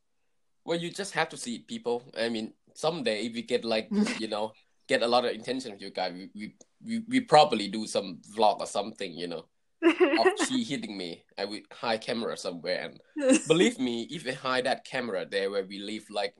Well, 0.66 0.78
you 0.78 0.90
just 0.90 1.12
have 1.12 1.28
to 1.28 1.36
see 1.36 1.58
people. 1.58 2.02
I 2.18 2.30
mean, 2.30 2.54
someday 2.74 3.26
if 3.26 3.36
you 3.36 3.42
get 3.42 3.64
like 3.64 3.88
you 4.18 4.28
know 4.28 4.52
get 4.86 5.02
a 5.02 5.06
lot 5.06 5.24
of 5.24 5.32
attention 5.32 5.72
with 5.72 5.82
you 5.82 5.90
guys, 5.90 6.12
we, 6.12 6.30
we 6.34 6.54
we 6.84 7.02
we 7.08 7.20
probably 7.20 7.68
do 7.68 7.86
some 7.86 8.18
vlog 8.36 8.60
or 8.60 8.66
something, 8.66 9.12
you 9.12 9.28
know, 9.28 9.44
of 9.82 10.26
she 10.48 10.64
hitting 10.64 10.96
me. 10.96 11.24
I 11.38 11.44
would 11.44 11.62
hide 11.72 12.00
camera 12.00 12.36
somewhere, 12.36 12.90
and 13.16 13.40
believe 13.48 13.78
me, 13.78 14.08
if 14.10 14.26
I 14.26 14.32
hide 14.32 14.66
that 14.66 14.84
camera 14.84 15.26
there 15.26 15.50
where 15.50 15.64
we 15.64 15.78
live 15.78 16.06
like 16.10 16.34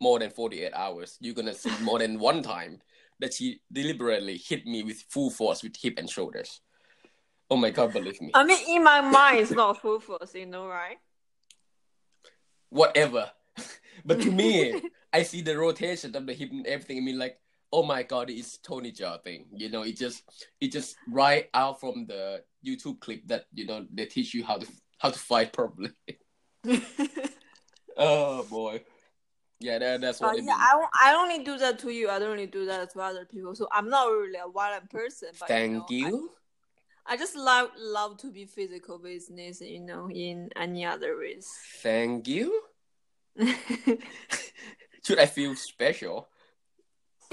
more 0.00 0.18
than 0.18 0.30
forty 0.30 0.62
eight 0.62 0.74
hours, 0.74 1.16
you're 1.20 1.34
gonna 1.34 1.54
see 1.54 1.72
more 1.82 1.98
than 1.98 2.18
one 2.18 2.42
time 2.42 2.80
that 3.20 3.34
she 3.34 3.60
deliberately 3.72 4.36
hit 4.36 4.64
me 4.66 4.82
with 4.82 5.04
full 5.08 5.30
force 5.30 5.62
with 5.62 5.76
hip 5.76 5.94
and 5.98 6.08
shoulders. 6.08 6.60
Oh 7.50 7.56
my 7.56 7.70
god, 7.70 7.92
believe 7.92 8.20
me. 8.20 8.30
I 8.34 8.44
mean, 8.44 8.58
in 8.68 8.84
my 8.84 9.00
mind, 9.00 9.40
it's 9.40 9.50
not 9.50 9.80
full 9.80 10.00
force, 10.00 10.34
you 10.34 10.46
know, 10.46 10.66
right? 10.66 10.98
Whatever. 12.68 13.30
but 14.04 14.20
to 14.20 14.30
me, 14.30 14.82
I 15.12 15.22
see 15.22 15.40
the 15.40 15.56
rotation 15.56 16.14
of 16.14 16.26
the 16.26 16.34
hip 16.34 16.50
and 16.50 16.66
everything. 16.66 16.98
I 16.98 17.00
mean, 17.00 17.18
like 17.18 17.38
oh 17.72 17.82
my 17.82 18.02
god, 18.02 18.30
it's 18.30 18.58
Tony 18.58 18.92
Jaa 18.92 19.22
thing. 19.22 19.46
You 19.52 19.70
know, 19.70 19.82
it 19.82 19.96
just 19.96 20.22
it 20.60 20.72
just 20.72 20.96
right 21.08 21.48
out 21.54 21.80
from 21.80 22.06
the 22.06 22.42
YouTube 22.66 23.00
clip 23.00 23.26
that 23.26 23.44
you 23.52 23.66
know 23.66 23.86
they 23.92 24.06
teach 24.06 24.34
you 24.34 24.44
how 24.44 24.58
to 24.58 24.66
how 24.98 25.10
to 25.10 25.18
fight 25.18 25.52
properly. 25.52 25.90
oh 27.96 28.44
boy. 28.44 28.82
Yeah, 29.60 29.78
that, 29.78 30.00
that's 30.00 30.20
what. 30.20 30.36
Uh, 30.36 30.42
yeah, 30.42 30.54
I, 30.56 30.86
I 31.02 31.14
only 31.14 31.42
do 31.42 31.58
that 31.58 31.80
to 31.80 31.90
you. 31.90 32.08
I 32.08 32.20
don't 32.20 32.30
really 32.30 32.46
do 32.46 32.64
that 32.66 32.92
to 32.92 33.00
other 33.00 33.24
people. 33.24 33.56
So 33.56 33.66
I'm 33.72 33.88
not 33.88 34.06
really 34.06 34.38
a 34.38 34.48
violent 34.48 34.88
person. 34.88 35.30
But, 35.38 35.48
Thank 35.48 35.90
you. 35.90 36.02
Know, 36.02 36.08
you. 36.08 36.30
I, 37.04 37.14
I, 37.14 37.16
just 37.16 37.34
love 37.34 37.70
love 37.76 38.18
to 38.18 38.30
be 38.30 38.46
physical 38.46 38.98
business. 38.98 39.60
You 39.60 39.80
know, 39.80 40.08
in 40.10 40.50
any 40.54 40.84
other 40.84 41.18
ways. 41.18 41.48
Thank 41.82 42.28
you. 42.28 42.60
Should 45.04 45.18
I 45.18 45.26
feel 45.26 45.56
special? 45.56 46.28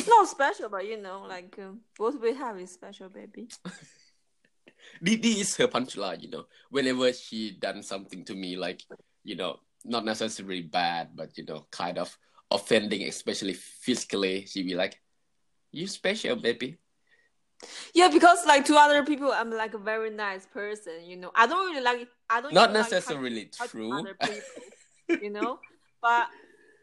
Not 0.08 0.28
special, 0.28 0.70
but 0.70 0.86
you 0.86 1.02
know, 1.02 1.26
like 1.28 1.58
uh, 1.60 1.72
what 1.98 2.20
we 2.22 2.34
have 2.34 2.60
is 2.60 2.72
special, 2.72 3.10
baby. 3.10 3.48
this 5.02 5.20
is 5.24 5.56
her 5.58 5.68
punchline, 5.68 6.22
you 6.22 6.30
know. 6.30 6.46
Whenever 6.70 7.12
she 7.14 7.52
done 7.52 7.84
something 7.84 8.24
to 8.26 8.36
me, 8.36 8.56
like 8.56 8.82
you 9.24 9.36
know, 9.36 9.60
not 9.84 10.06
necessarily 10.06 10.62
bad, 10.62 11.10
but 11.16 11.38
you 11.38 11.46
know, 11.46 11.68
kind 11.72 11.98
of 11.98 12.18
offending, 12.52 13.04
especially 13.04 13.54
physically, 13.54 14.46
she 14.46 14.64
be 14.64 14.76
like, 14.76 15.00
"You 15.72 15.88
special, 15.88 16.36
baby." 16.36 16.78
Yeah, 17.94 18.10
because 18.10 18.46
like 18.46 18.66
to 18.66 18.76
other 18.76 19.04
people, 19.04 19.32
I'm 19.32 19.52
like 19.52 19.74
a 19.74 19.80
very 19.80 20.10
nice 20.10 20.46
person. 20.46 21.06
You 21.06 21.18
know, 21.18 21.32
I 21.36 21.48
don't 21.48 21.66
really 21.68 21.84
like. 21.84 22.08
I 22.30 22.42
don't 22.42 22.54
Not 22.54 22.70
even 22.70 22.82
like 22.82 22.92
necessarily 22.92 23.50
true. 23.70 24.06
You 25.08 25.30
know, 25.30 25.60
but 26.02 26.30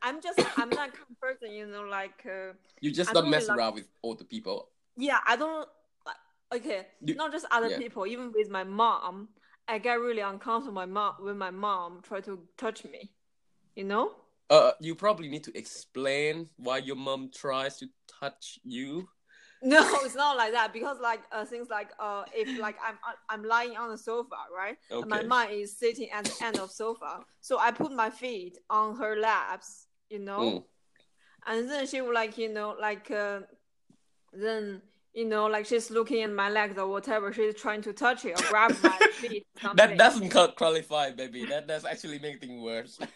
I'm 0.02 0.20
just 0.20 0.38
I'm 0.58 0.68
not 0.70 0.92
kind 0.92 1.06
of 1.10 1.20
person. 1.20 1.52
You 1.52 1.66
know, 1.66 1.82
like 1.82 2.24
uh, 2.26 2.52
You 2.80 2.90
just 2.90 3.12
don't 3.12 3.22
don't 3.24 3.30
mess 3.30 3.42
really 3.42 3.48
like- 3.50 3.58
around 3.58 3.74
with 3.74 3.88
all 4.02 4.14
the 4.14 4.24
people. 4.24 4.68
yeah, 4.96 5.18
I 5.26 5.36
don't. 5.36 5.68
like 6.06 6.16
Okay, 6.56 6.86
You- 7.00 7.14
not 7.14 7.32
just 7.32 7.46
other 7.50 7.68
yeah. 7.70 7.78
people. 7.78 8.06
Even 8.06 8.32
with 8.34 8.50
my 8.50 8.64
mom, 8.64 9.28
I 9.68 9.78
get 9.78 9.94
really 10.00 10.20
uncomfortable. 10.20 10.74
My 10.74 10.86
mom 10.86 11.14
when 11.20 11.38
my 11.38 11.50
mom 11.50 12.00
try 12.02 12.20
to 12.22 12.38
touch 12.58 12.84
me. 12.84 13.10
You 13.76 13.84
know. 13.84 14.12
Uh, 14.50 14.72
you 14.80 14.94
probably 14.94 15.28
need 15.30 15.44
to 15.44 15.56
explain 15.56 16.50
why 16.56 16.76
your 16.78 16.96
mom 16.96 17.30
tries 17.34 17.78
to 17.78 17.86
touch 18.20 18.58
you. 18.64 19.08
No, 19.64 19.78
it's 20.02 20.16
not 20.16 20.36
like 20.36 20.50
that 20.50 20.72
because 20.72 20.98
like 21.00 21.20
uh, 21.30 21.44
things 21.44 21.68
like 21.70 21.90
uh 22.00 22.24
if 22.34 22.58
like 22.58 22.74
I'm 22.84 22.96
I'm 23.28 23.44
lying 23.44 23.76
on 23.76 23.90
the 23.90 23.96
sofa, 23.96 24.34
right? 24.52 24.76
And 24.90 25.06
my 25.08 25.22
mom 25.22 25.50
is 25.50 25.78
sitting 25.78 26.10
at 26.10 26.24
the 26.24 26.44
end 26.44 26.58
of 26.58 26.72
sofa, 26.72 27.20
so 27.40 27.60
I 27.60 27.70
put 27.70 27.92
my 27.92 28.10
feet 28.10 28.58
on 28.68 28.96
her 28.96 29.14
laps, 29.20 29.86
you 30.12 30.18
know, 30.18 30.40
Mm. 30.40 30.64
and 31.46 31.70
then 31.70 31.86
she 31.86 32.00
would 32.02 32.14
like 32.14 32.36
you 32.38 32.50
know 32.52 32.76
like 32.78 33.10
uh, 33.10 33.40
then 34.32 34.82
you 35.14 35.24
know 35.24 35.46
like 35.46 35.66
she's 35.66 35.90
looking 35.90 36.22
at 36.22 36.30
my 36.30 36.50
legs 36.50 36.78
or 36.78 36.86
whatever, 36.88 37.32
she's 37.32 37.54
trying 37.54 37.82
to 37.82 37.92
touch 37.92 38.24
it 38.24 38.38
or 38.38 38.48
grab 38.48 38.76
my 38.82 38.98
feet. 39.20 39.46
That 39.74 39.96
doesn't 39.96 40.30
qualify, 40.56 41.10
baby. 41.12 41.46
That 41.46 41.66
that's 41.66 41.84
actually 41.84 42.18
make 42.18 42.40
things 42.40 42.60
worse. 42.62 42.98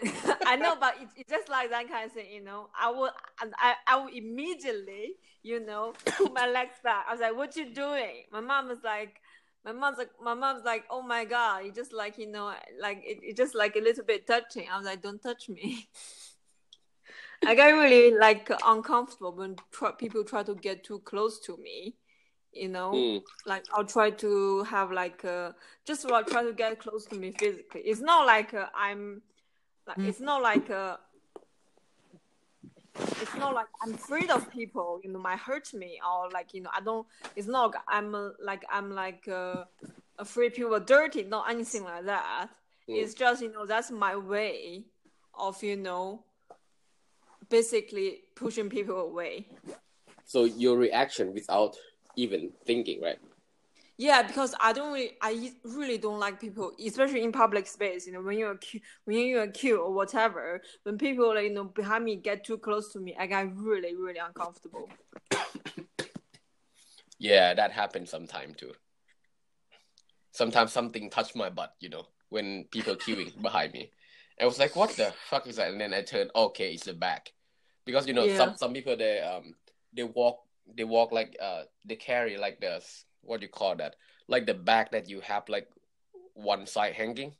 I 0.46 0.56
know, 0.56 0.74
but 0.78 0.94
it, 1.00 1.08
it's 1.16 1.30
just 1.30 1.48
like 1.48 1.70
that 1.70 1.88
kind 1.88 2.04
of 2.06 2.12
thing, 2.12 2.30
you 2.30 2.42
know. 2.42 2.68
I 2.78 2.90
would, 2.90 3.12
and 3.40 3.54
I, 3.56 3.74
I 3.86 4.02
would 4.02 4.12
immediately, 4.12 5.14
you 5.42 5.64
know, 5.64 5.94
put 6.18 6.34
my 6.34 6.48
legs 6.48 6.74
back. 6.82 7.06
I 7.08 7.12
was 7.12 7.20
like, 7.20 7.36
"What 7.36 7.54
you 7.56 7.72
doing?" 7.72 8.24
My 8.32 8.40
mom 8.40 8.68
was 8.68 8.82
like, 8.82 9.20
"My 9.64 9.70
mom's 9.72 9.98
like, 9.98 10.10
my 10.20 10.34
mom's 10.34 10.64
like, 10.64 10.84
oh 10.90 11.00
my 11.00 11.24
god, 11.24 11.64
you 11.64 11.72
just 11.72 11.92
like, 11.92 12.18
you 12.18 12.26
know, 12.26 12.52
like 12.80 13.02
it, 13.06 13.18
it 13.22 13.36
just 13.36 13.54
like 13.54 13.76
a 13.76 13.80
little 13.80 14.04
bit 14.04 14.26
touching." 14.26 14.66
I 14.68 14.76
was 14.76 14.84
like, 14.84 15.00
"Don't 15.00 15.22
touch 15.22 15.48
me." 15.48 15.86
I 17.46 17.54
get 17.54 17.70
really 17.70 18.16
like 18.16 18.50
uncomfortable 18.66 19.32
when 19.34 19.56
tr- 19.72 19.96
people 19.98 20.24
try 20.24 20.42
to 20.42 20.54
get 20.54 20.84
too 20.84 21.00
close 21.00 21.38
to 21.40 21.56
me. 21.58 21.94
You 22.52 22.68
know, 22.68 22.92
Mm. 22.92 23.22
like 23.46 23.64
I'll 23.72 23.84
try 23.84 24.10
to 24.10 24.62
have 24.64 24.92
like 24.92 25.24
uh, 25.24 25.52
just 25.84 26.08
like 26.08 26.26
try 26.28 26.44
to 26.44 26.52
get 26.52 26.78
close 26.78 27.04
to 27.06 27.16
me 27.16 27.32
physically. 27.32 27.80
It's 27.80 28.00
not 28.00 28.26
like 28.26 28.54
uh, 28.54 28.68
I'm 28.74 29.22
like 29.88 29.98
it's 29.98 30.20
not 30.20 30.40
like 30.40 30.70
uh, 30.70 30.96
it's 33.20 33.34
not 33.34 33.54
like 33.54 33.66
I'm 33.82 33.94
afraid 33.94 34.30
of 34.30 34.48
people. 34.50 35.00
You 35.02 35.10
know, 35.12 35.18
might 35.18 35.40
hurt 35.40 35.74
me 35.74 36.00
or 36.08 36.30
like 36.30 36.54
you 36.54 36.60
know 36.62 36.70
I 36.72 36.80
don't. 36.80 37.06
It's 37.34 37.48
not 37.48 37.72
like 37.72 37.82
I'm 37.88 38.14
uh, 38.14 38.28
like 38.40 38.64
I'm 38.70 38.92
like 38.94 39.26
uh, 39.26 39.64
afraid 40.18 40.54
people 40.54 40.74
are 40.76 40.80
dirty. 40.80 41.24
Not 41.24 41.50
anything 41.50 41.82
like 41.82 42.04
that. 42.04 42.50
Mm. 42.88 43.02
It's 43.02 43.14
just 43.14 43.42
you 43.42 43.50
know 43.52 43.66
that's 43.66 43.90
my 43.90 44.14
way 44.14 44.84
of 45.36 45.60
you 45.62 45.74
know 45.76 46.22
basically 47.48 48.22
pushing 48.34 48.68
people 48.68 48.96
away. 48.96 49.48
So 50.24 50.44
your 50.44 50.76
reaction 50.76 51.34
without 51.34 51.76
even 52.16 52.50
thinking, 52.66 53.00
right? 53.02 53.18
Yeah, 53.96 54.22
because 54.22 54.56
I 54.60 54.72
don't 54.72 54.92
really, 54.92 55.12
I 55.22 55.52
really 55.62 55.98
don't 55.98 56.18
like 56.18 56.40
people, 56.40 56.72
especially 56.84 57.22
in 57.22 57.30
public 57.30 57.66
space. 57.68 58.06
You 58.06 58.14
know, 58.14 58.22
when 58.22 58.36
you're 58.38 58.56
queue, 58.56 58.80
when 59.04 59.18
you're 59.18 59.46
queue 59.46 59.80
or 59.80 59.92
whatever, 59.92 60.62
when 60.82 60.98
people 60.98 61.32
like 61.32 61.44
you 61.44 61.54
know 61.54 61.64
behind 61.64 62.04
me 62.04 62.16
get 62.16 62.44
too 62.44 62.58
close 62.58 62.92
to 62.94 62.98
me, 62.98 63.14
I 63.16 63.26
get 63.26 63.54
really, 63.54 63.94
really 63.94 64.18
uncomfortable. 64.18 64.88
Yeah, 67.18 67.54
that 67.54 67.70
happens 67.70 68.10
sometime 68.10 68.54
too. 68.54 68.72
Sometimes 70.32 70.72
something 70.72 71.08
touched 71.08 71.36
my 71.36 71.48
butt, 71.48 71.74
you 71.78 71.88
know, 71.88 72.06
when 72.30 72.64
people 72.72 72.96
queuing 72.96 73.40
behind 73.40 73.72
me. 73.72 73.92
I 74.40 74.44
was 74.46 74.58
like, 74.58 74.74
"What 74.76 74.90
the 74.96 75.12
fuck 75.30 75.46
is 75.46 75.56
that?" 75.56 75.70
And 75.70 75.80
then 75.80 75.94
I 75.94 76.02
turned, 76.02 76.30
"Okay, 76.34 76.72
it's 76.74 76.84
the 76.84 76.92
back," 76.94 77.32
because 77.84 78.06
you 78.06 78.14
know 78.14 78.24
Yeah. 78.24 78.36
some 78.36 78.56
some 78.56 78.72
people 78.72 78.96
they 78.96 79.20
um 79.20 79.54
they 79.92 80.02
walk 80.02 80.40
they 80.74 80.84
walk 80.84 81.12
like 81.12 81.36
uh 81.40 81.62
they 81.84 81.96
carry 81.96 82.36
like 82.36 82.60
the 82.60 82.82
what 83.22 83.40
do 83.40 83.46
you 83.46 83.52
call 83.52 83.76
that 83.76 83.96
like 84.28 84.46
the 84.46 84.54
back 84.54 84.90
that 84.92 85.08
you 85.08 85.20
have 85.20 85.48
like 85.48 85.68
one 86.34 86.66
side 86.66 86.94
hanging. 86.94 87.34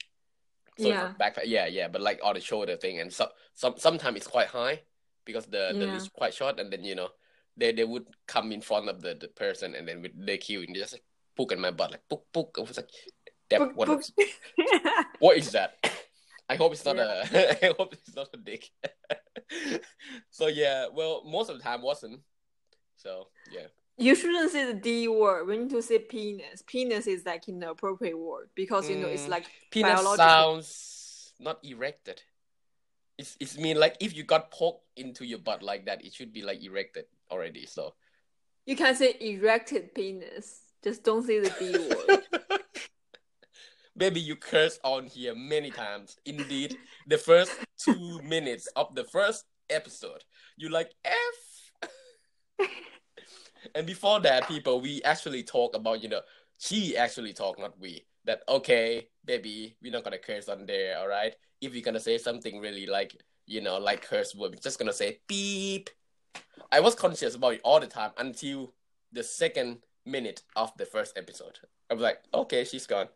So 0.79 0.89
Yeah. 0.89 1.13
backpack, 1.21 1.47
yeah, 1.47 1.67
yeah, 1.67 1.89
but 1.89 2.01
like 2.01 2.21
on 2.23 2.35
the 2.35 2.41
shoulder 2.41 2.77
thing, 2.77 2.99
and 3.01 3.13
some 3.13 3.29
some 3.55 3.75
sometimes 3.77 4.17
it's 4.19 4.27
quite 4.27 4.49
high 4.49 4.83
because 5.25 5.47
the 5.47 5.73
the 5.79 5.87
Yeah. 5.87 5.93
leash 5.95 6.09
quite 6.11 6.35
short, 6.35 6.59
and 6.61 6.73
then 6.73 6.85
you 6.85 6.95
know 6.95 7.11
they 7.57 7.73
they 7.73 7.85
would 7.85 8.07
come 8.27 8.51
in 8.53 8.61
front 8.61 8.89
of 8.89 9.01
the, 9.01 9.15
the 9.15 9.29
person, 9.29 9.75
and 9.75 9.87
then 9.89 10.03
with 10.03 10.13
the 10.27 10.37
queue, 10.39 10.63
and 10.63 10.75
just 10.75 10.93
like 10.93 11.05
poke 11.37 11.53
in 11.53 11.61
my 11.61 11.71
butt, 11.71 11.91
like 11.93 12.09
poke 12.09 12.27
poke. 12.33 12.57
I 12.59 12.63
was 12.63 12.77
like, 12.77 12.91
that, 13.51 13.59
Book- 13.59 13.77
what, 13.77 13.89
book- 13.89 14.01
is- 14.01 14.13
what 15.21 15.37
is 15.37 15.53
that? 15.53 15.75
I 16.49 16.57
hope 16.57 16.73
it's 16.73 16.85
not 16.85 16.97
Yeah. 16.97 17.25
a. 17.33 17.65
I 17.65 17.75
hope 17.79 17.95
it's 17.95 18.15
not 18.15 18.29
a 18.35 18.37
dick. 18.37 18.71
so 20.31 20.47
yeah, 20.49 20.87
well, 20.93 21.23
most 21.25 21.51
of 21.51 21.57
the 21.57 21.63
time 21.63 21.83
wasn't. 21.83 22.21
So 22.97 23.29
yeah, 23.51 23.67
you 23.97 24.15
shouldn't 24.15 24.51
say 24.53 24.67
the 24.67 24.75
D 24.75 25.09
word. 25.09 25.47
We 25.47 25.59
need 25.59 25.71
to 25.71 25.83
say 25.83 25.99
penis. 25.99 26.63
Penis 26.67 27.07
is 27.07 27.25
like 27.25 27.49
know 27.49 27.71
appropriate 27.73 28.19
word 28.19 28.51
because 28.55 28.89
you 28.89 28.97
know 28.97 29.09
it's 29.09 29.27
Mm, 29.27 29.31
like 29.31 29.47
penis 29.71 30.03
sounds 30.15 31.33
not 31.41 31.59
erected. 31.65 32.23
It's 33.19 33.37
it's 33.41 33.57
mean 33.59 33.79
like 33.79 33.97
if 34.01 34.17
you 34.17 34.25
got 34.25 34.51
poked 34.51 34.85
into 34.97 35.25
your 35.25 35.39
butt 35.39 35.63
like 35.63 35.87
that, 35.87 36.05
it 36.05 36.15
should 36.15 36.33
be 36.33 36.43
like 36.43 36.63
erected 36.63 37.07
already. 37.31 37.67
So 37.67 37.95
You 38.67 38.77
can 38.77 38.95
say 38.95 39.17
erected 39.21 39.95
penis. 39.95 40.61
Just 40.83 41.03
don't 41.05 41.25
say 41.27 41.39
the 41.41 41.51
D 41.51 41.79
word. 41.79 42.19
Baby, 43.97 44.21
you 44.21 44.35
curse 44.35 44.79
on 44.83 45.07
here 45.07 45.37
many 45.37 45.71
times. 45.71 46.17
Indeed, 46.27 46.77
the 47.07 47.17
first 47.17 47.53
two 47.79 48.21
minutes 48.23 48.67
of 48.75 48.93
the 48.95 49.05
first 49.05 49.45
episode, 49.71 50.25
you 50.57 50.69
like 50.69 50.91
F. 51.05 51.89
and 53.75 53.87
before 53.87 54.19
that, 54.21 54.49
people, 54.49 54.81
we 54.81 55.01
actually 55.05 55.45
talk 55.45 55.77
about, 55.77 56.03
you 56.03 56.09
know, 56.09 56.23
she 56.59 56.97
actually 56.97 57.33
talk, 57.33 57.59
not 57.59 57.79
we. 57.79 58.05
That 58.25 58.43
okay, 58.49 59.09
baby, 59.25 59.77
we're 59.81 59.93
not 59.93 60.03
gonna 60.03 60.19
curse 60.19 60.49
on 60.49 60.67
there, 60.67 60.99
all 60.99 61.09
right? 61.09 61.35
If 61.61 61.75
you're 61.75 61.85
gonna 61.85 62.01
say 62.01 62.19
something 62.19 62.59
really 62.59 62.87
like, 62.87 63.15
you 63.47 63.61
know, 63.61 63.79
like 63.79 64.03
curse 64.03 64.35
word, 64.35 64.53
we're 64.53 64.61
just 64.61 64.79
gonna 64.79 64.93
say 64.93 65.21
beep. 65.29 65.91
I 66.73 66.81
was 66.81 66.95
conscious 66.97 67.37
about 67.37 67.55
it 67.55 67.61
all 67.63 67.79
the 67.79 67.87
time 67.87 68.11
until 68.17 68.73
the 69.13 69.23
second 69.23 69.79
minute 70.05 70.43
of 70.57 70.73
the 70.79 70.87
first 70.87 71.17
episode. 71.17 71.59
I 71.91 71.95
was 71.95 72.03
like, 72.03 72.19
okay, 72.33 72.65
she's 72.65 72.87
gone. 72.87 73.09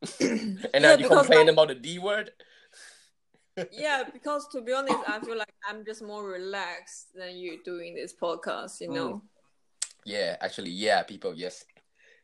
and 0.20 0.82
now 0.82 0.90
Yeah, 0.92 0.96
you 0.96 1.08
complain 1.08 1.46
like- 1.46 1.52
about 1.52 1.68
the 1.68 1.74
D 1.74 1.98
word. 1.98 2.30
yeah, 3.72 4.04
because 4.12 4.46
to 4.52 4.62
be 4.62 4.72
honest, 4.72 4.98
I 5.06 5.20
feel 5.20 5.36
like 5.36 5.52
I'm 5.68 5.84
just 5.84 6.02
more 6.02 6.24
relaxed 6.24 7.08
than 7.14 7.36
you 7.36 7.58
doing 7.64 7.94
this 7.94 8.14
podcast. 8.14 8.80
You 8.80 8.88
Mm. 8.88 8.94
know. 8.94 9.22
Yeah, 10.06 10.36
actually, 10.40 10.70
yeah, 10.70 11.02
people, 11.02 11.34
yes, 11.34 11.64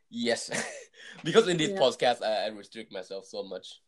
yes, 0.09 0.51
because 1.25 1.47
in 1.49 1.59
this 1.59 1.71
Yeah. 1.71 1.79
podcast, 1.79 2.23
I, 2.23 2.47
I 2.47 2.49
restrict 2.49 2.91
myself 2.91 3.27
so 3.27 3.43
much, 3.43 3.81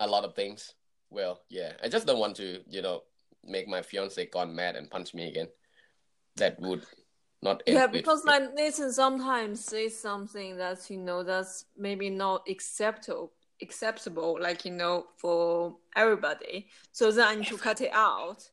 a 0.00 0.06
lot 0.06 0.24
of 0.24 0.34
things. 0.34 0.74
Well, 1.08 1.40
yeah, 1.48 1.72
I 1.82 1.88
just 1.88 2.06
don't 2.06 2.18
want 2.18 2.36
to, 2.36 2.60
you 2.68 2.82
know, 2.82 3.04
make 3.42 3.68
my 3.68 3.80
fiance 3.80 4.26
gone 4.26 4.54
mad 4.54 4.76
and 4.76 4.90
punch 4.90 5.14
me 5.14 5.28
again. 5.28 5.48
That 6.36 6.60
would 6.60 6.84
not 7.44 7.62
Yeah, 7.66 7.86
because 7.86 8.24
like 8.24 8.54
Nathan 8.54 8.92
sometimes 8.92 9.64
says 9.64 9.96
something 9.98 10.56
that's 10.56 10.90
you 10.90 10.98
know 10.98 11.22
that's 11.22 11.66
maybe 11.76 12.10
not 12.10 12.42
acceptable 12.48 13.32
acceptable 13.62 14.36
like 14.40 14.64
you 14.64 14.72
know 14.72 15.06
for 15.16 15.76
everybody. 15.94 16.68
So 16.92 17.10
then 17.10 17.28
I 17.28 17.34
need 17.36 17.46
to 17.48 17.58
cut 17.58 17.80
it 17.80 17.92
out. 17.92 18.50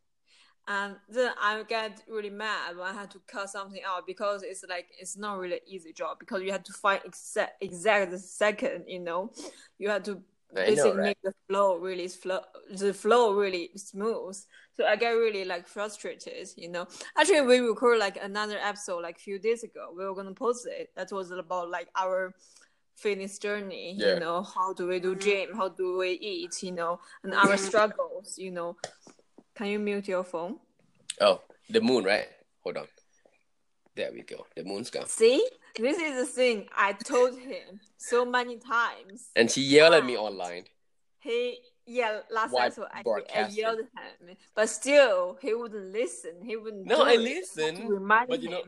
And 0.68 0.96
then 1.10 1.32
I 1.42 1.64
get 1.68 2.04
really 2.08 2.30
mad 2.30 2.78
when 2.78 2.88
I 2.88 2.94
have 2.94 3.10
to 3.10 3.22
cut 3.28 3.50
something 3.50 3.82
out 3.86 4.06
because 4.06 4.44
it's 4.44 4.64
like 4.70 4.88
it's 5.00 5.18
not 5.18 5.40
really 5.40 5.56
an 5.56 5.68
easy 5.68 5.92
job 5.92 6.20
because 6.20 6.44
you 6.44 6.52
have 6.52 6.64
to 6.64 6.74
find 6.74 7.02
exact 7.04 7.64
exact 7.64 8.12
the 8.12 8.20
second, 8.20 8.86
you 8.88 9.00
know. 9.00 9.32
You 9.80 9.90
have 9.90 10.04
to 10.04 10.22
I 10.58 10.72
know, 10.72 10.94
right? 10.94 10.96
make 10.96 11.18
the 11.24 11.34
flow 11.48 11.78
really 11.78 12.08
flow 12.08 12.42
the 12.70 12.94
flow 12.94 13.34
really 13.34 13.72
smooth. 13.76 14.38
So 14.74 14.86
I 14.86 14.96
get 14.96 15.12
really 15.12 15.46
like 15.46 15.68
frustrated, 15.68 16.50
you 16.58 16.70
know. 16.70 16.88
Actually, 17.18 17.42
we 17.42 17.60
recorded 17.60 18.00
like 18.00 18.18
another 18.22 18.58
episode 18.58 19.02
like 19.02 19.18
a 19.18 19.20
few 19.20 19.40
days 19.40 19.64
ago. 19.64 19.94
We 19.96 20.06
were 20.06 20.16
gonna 20.16 20.34
post 20.34 20.68
it. 20.70 20.90
That 20.96 21.12
was 21.12 21.32
about 21.32 21.70
like 21.70 21.88
our 21.96 22.34
fitness 22.96 23.40
journey. 23.40 23.96
Yeah. 23.98 24.16
You 24.16 24.20
know, 24.20 24.44
how 24.44 24.74
do 24.74 24.88
we 24.88 25.00
do 25.00 25.16
mm-hmm. 25.16 25.22
gym? 25.22 25.56
How 25.56 25.70
do 25.70 25.98
we 25.98 26.12
eat? 26.12 26.62
You 26.64 26.72
know, 26.74 27.00
and 27.24 27.34
our 27.34 27.58
struggles. 27.70 28.38
You 28.38 28.52
know. 28.52 28.76
Can 29.56 29.68
you 29.68 29.80
mute 29.80 30.08
your 30.08 30.24
phone? 30.24 30.58
Oh, 31.20 31.42
the 31.70 31.82
moon, 31.82 32.04
right? 32.04 32.28
Hold 32.64 32.78
on. 32.78 32.88
There 33.96 34.12
we 34.14 34.22
go. 34.22 34.46
The 34.56 34.64
moon's 34.64 34.90
gone. 34.90 35.08
See, 35.08 35.46
this 35.78 35.98
is 35.98 36.16
the 36.16 36.26
thing 36.26 36.68
I 36.76 36.94
told 36.94 37.38
him 37.38 37.80
so 37.98 38.26
many 38.26 38.58
times. 38.58 39.30
And 39.36 39.52
she 39.52 39.62
yelled 39.62 39.94
at 39.94 40.06
me 40.06 40.18
online. 40.18 40.66
He 41.20 41.60
yeah, 41.86 42.20
last 42.32 42.54
Why 42.54 42.68
episode 42.68 42.88
I, 42.94 43.04
I 43.36 43.48
yelled 43.50 43.80
at 43.80 44.28
him, 44.30 44.36
but 44.56 44.70
still 44.70 45.38
he 45.42 45.54
wouldn't 45.54 45.92
listen. 45.92 46.32
He 46.44 46.56
wouldn't. 46.56 46.86
No, 46.86 47.04
I 47.04 47.14
it. 47.14 47.20
listen, 47.20 47.88
remind 47.88 48.30
but 48.30 48.42
you 48.42 48.50
know. 48.50 48.64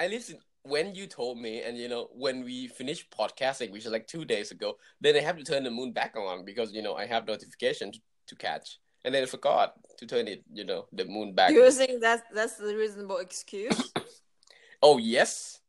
I 0.00 0.06
listen 0.06 0.38
when 0.62 0.94
you 0.94 1.06
told 1.06 1.38
me, 1.38 1.62
and 1.62 1.76
you 1.76 1.88
know, 1.88 2.08
when 2.12 2.44
we 2.44 2.68
finished 2.68 3.10
podcasting, 3.10 3.70
which 3.70 3.86
is 3.86 3.92
like 3.92 4.06
two 4.06 4.24
days 4.24 4.50
ago, 4.50 4.76
then 5.00 5.16
I 5.16 5.20
have 5.20 5.36
to 5.38 5.44
turn 5.44 5.64
the 5.64 5.70
moon 5.70 5.92
back 5.92 6.14
on 6.16 6.44
because 6.44 6.72
you 6.72 6.82
know 6.82 6.94
I 6.94 7.06
have 7.06 7.26
notification 7.26 7.92
to, 7.92 8.00
to 8.28 8.36
catch, 8.36 8.78
and 9.04 9.14
then 9.14 9.22
I 9.22 9.26
forgot 9.26 9.74
to 9.98 10.06
turn 10.06 10.28
it, 10.28 10.44
you 10.52 10.64
know, 10.64 10.86
the 10.92 11.04
moon 11.04 11.34
back. 11.34 11.50
Do 11.50 11.56
you 11.56 11.70
think 11.70 12.00
that's 12.00 12.22
that's 12.32 12.56
the 12.56 12.76
reasonable 12.76 13.18
excuse? 13.18 13.92
oh 14.82 14.98
yes, 14.98 15.60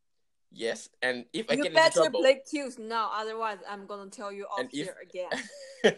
yes, 0.52 0.90
and 1.02 1.26
if 1.34 1.46
I 1.50 1.54
you 1.56 1.64
get 1.64 1.74
better 1.74 2.00
trouble, 2.02 2.22
play 2.22 2.42
cues 2.50 2.78
now, 2.80 3.12
otherwise 3.14 3.58
I'm 3.70 3.86
gonna 3.86 4.10
tell 4.10 4.32
you 4.32 4.46
off 4.46 4.66
if- 4.72 4.88
here 4.88 4.96
again. 5.02 5.30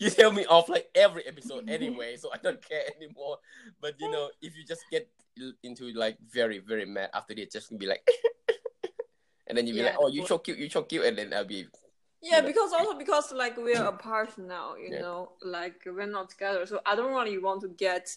you 0.00 0.10
tell 0.10 0.32
me 0.32 0.44
off 0.46 0.68
like 0.68 0.88
every 0.94 1.26
episode 1.26 1.64
anyway, 1.68 2.16
so 2.16 2.30
I 2.32 2.38
don't 2.38 2.60
care 2.60 2.82
anymore. 2.96 3.38
But 3.80 4.00
you 4.00 4.10
know, 4.10 4.30
if 4.42 4.56
you 4.56 4.64
just 4.64 4.82
get 4.90 5.08
into 5.62 5.92
like 5.94 6.18
very 6.20 6.58
very 6.58 6.84
mad 6.86 7.10
after 7.14 7.34
this, 7.34 7.52
just 7.52 7.76
be 7.78 7.86
like, 7.86 8.06
and 9.46 9.56
then 9.56 9.66
you 9.66 9.74
be 9.74 9.80
Yeah, 9.80 9.86
like, 9.86 9.96
oh, 9.98 10.08
you 10.08 10.26
so 10.26 10.38
cute, 10.38 10.58
you 10.58 10.68
so 10.68 10.82
cute, 10.82 11.04
and 11.04 11.16
then 11.16 11.32
I'll 11.32 11.44
be 11.44 11.66
Yeah, 12.20 12.40
know. 12.40 12.48
because 12.48 12.72
also 12.72 12.98
because 12.98 13.32
like 13.32 13.56
we're 13.56 13.84
apart 13.84 14.36
now, 14.38 14.74
you 14.74 14.90
Yeah. 14.90 15.00
know, 15.02 15.32
like 15.42 15.82
we're 15.86 16.06
not 16.06 16.30
together. 16.30 16.66
So 16.66 16.80
I 16.84 16.96
don't 16.96 17.14
really 17.14 17.38
want 17.38 17.60
to 17.62 17.68
get, 17.68 18.10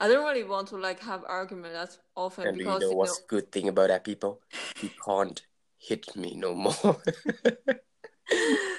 I 0.00 0.08
don't 0.08 0.24
really 0.24 0.44
want 0.44 0.68
to 0.68 0.76
like 0.76 1.00
have 1.00 1.24
argument 1.26 1.74
that 1.74 1.96
often 2.14 2.48
And 2.48 2.58
you 2.58 2.64
because 2.64 2.82
know 2.82 2.90
you 2.90 2.92
know, 2.92 2.98
what's 2.98 3.22
good 3.28 3.52
thing 3.52 3.68
about 3.68 3.88
that, 3.88 4.04
people? 4.04 4.40
You 4.82 4.90
can't 5.04 5.40
hit 5.78 6.14
me 6.16 6.34
no 6.36 6.54
more. 6.54 6.74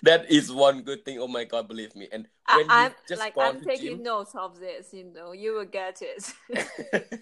that 0.03 0.25
is 0.29 0.51
one 0.51 0.83
good 0.83 1.05
thing. 1.05 1.19
Oh 1.19 1.27
my 1.27 1.43
god, 1.43 1.67
believe 1.67 1.95
me. 1.95 2.07
And 2.11 2.27
when 2.51 2.65
I'm 2.69 2.83
you've 2.83 2.95
just 3.07 3.21
like 3.21 3.35
I'm 3.39 3.61
taking 3.61 3.97
gym, 3.97 4.03
notes 4.03 4.35
of 4.35 4.59
this. 4.59 4.93
You 4.93 5.05
know, 5.05 5.31
you 5.31 5.53
will 5.53 5.65
get 5.65 6.01
it. 6.01 6.33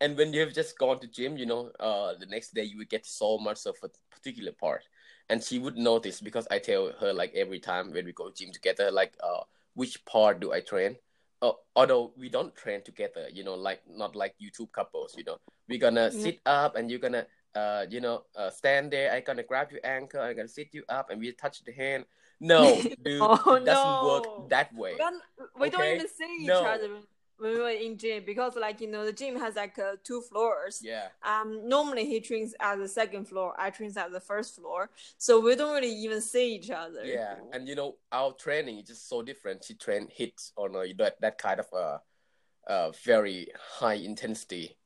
and 0.00 0.16
when 0.16 0.32
you've 0.32 0.54
just 0.54 0.78
gone 0.78 1.00
to 1.00 1.06
gym, 1.06 1.36
you 1.36 1.46
know, 1.46 1.70
uh, 1.80 2.14
the 2.18 2.26
next 2.26 2.54
day 2.54 2.64
you 2.64 2.78
would 2.78 2.90
get 2.90 3.06
so 3.06 3.38
much 3.38 3.66
of 3.66 3.76
a 3.82 3.88
particular 4.10 4.52
part, 4.52 4.82
and 5.28 5.42
she 5.42 5.58
would 5.58 5.76
notice 5.76 6.20
because 6.20 6.46
I 6.50 6.58
tell 6.58 6.92
her 7.00 7.12
like 7.12 7.32
every 7.34 7.60
time 7.60 7.92
when 7.92 8.04
we 8.04 8.12
go 8.12 8.30
gym 8.30 8.52
together, 8.52 8.90
like 8.90 9.14
uh, 9.22 9.42
which 9.74 10.04
part 10.04 10.40
do 10.40 10.52
I 10.52 10.60
train? 10.60 10.96
Uh, 11.40 11.52
although 11.76 12.12
we 12.18 12.28
don't 12.28 12.54
train 12.56 12.82
together, 12.82 13.28
you 13.32 13.44
know, 13.44 13.54
like 13.54 13.80
not 13.88 14.16
like 14.16 14.34
YouTube 14.42 14.72
couples, 14.72 15.14
you 15.16 15.22
know, 15.24 15.38
we're 15.68 15.78
gonna 15.78 16.10
Yeah. 16.12 16.22
sit 16.22 16.40
up 16.46 16.74
and 16.74 16.90
you're 16.90 16.98
gonna, 16.98 17.26
uh, 17.54 17.86
you 17.88 18.00
know, 18.00 18.24
uh, 18.34 18.50
stand 18.50 18.90
there. 18.90 19.12
I'm 19.12 19.22
gonna 19.22 19.44
grab 19.44 19.70
your 19.70 19.80
ankle. 19.84 20.20
I'm 20.20 20.34
gonna 20.34 20.48
sit 20.48 20.74
you 20.74 20.82
up, 20.88 21.10
and 21.10 21.20
we 21.20 21.30
touch 21.32 21.62
the 21.64 21.72
hand. 21.72 22.06
No, 22.40 22.58
dude, 23.04 23.22
Oh, 23.22 23.54
it 23.54 23.64
doesn't 23.64 23.66
no. 23.66 24.04
work 24.10 24.48
that 24.50 24.74
way. 24.74 24.92
we 24.92 24.98
don't- 24.98 25.22
we 25.60 25.70
don't 25.70 25.84
even 25.94 26.08
see 26.08 26.36
each 26.42 26.46
no. 26.48 26.64
other 26.64 26.90
when, 27.38 27.52
we 27.52 27.60
were 27.60 27.70
in 27.70 27.96
gym 27.96 28.22
because 28.26 28.56
like 28.56 28.80
you 28.80 28.88
know 28.88 29.04
the 29.04 29.12
gym 29.12 29.36
has 29.38 29.56
like 29.56 29.78
uh, 29.78 29.96
two 30.04 30.20
floors. 30.20 30.80
Yeah, 30.82 31.08
Um, 31.22 31.68
normally 31.68 32.04
he 32.06 32.20
trains 32.20 32.54
at 32.60 32.76
the 32.78 32.88
second 32.88 33.26
floor. 33.26 33.54
I 33.58 33.70
trains 33.70 33.96
at 33.96 34.12
the 34.12 34.20
first 34.20 34.54
floor, 34.56 34.90
so 35.16 35.40
we 35.40 35.56
don't 35.56 35.74
really 35.74 35.92
even 35.92 36.20
see 36.20 36.54
each 36.56 36.70
other. 36.70 37.04
yeah, 37.04 37.34
and 37.52 37.68
you 37.68 37.74
know 37.74 37.96
our 38.12 38.32
training 38.32 38.78
is 38.78 38.88
just 38.88 39.08
so 39.08 39.22
different. 39.22 39.64
She 39.64 39.74
train 39.74 40.08
hits 40.10 40.52
on 40.56 40.76
uh, 40.76 40.84
that 40.98 41.20
that 41.20 41.38
kind 41.38 41.60
of 41.60 41.66
uh, 41.72 41.98
uh, 42.70 42.90
very 43.04 43.48
high 43.78 43.94
intensity, 43.94 44.76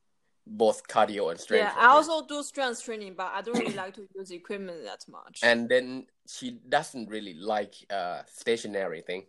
both 0.47 0.87
cardio 0.87 1.31
and 1.31 1.39
strength. 1.39 1.73
Yeah, 1.75 1.81
I 1.81 1.87
also 1.87 2.25
do 2.25 2.41
strength 2.43 2.83
training, 2.83 3.15
but 3.17 3.31
I 3.33 3.41
don't 3.41 3.57
really 3.57 3.73
like 3.75 3.93
to 3.95 4.07
use 4.15 4.31
equipment 4.31 4.83
that 4.83 5.05
much. 5.09 5.41
and 5.43 5.69
then 5.69 6.05
she 6.27 6.59
doesn't 6.69 7.09
really 7.09 7.33
like 7.33 7.75
uh 7.89 8.21
stationary 8.27 9.01
thing. 9.01 9.25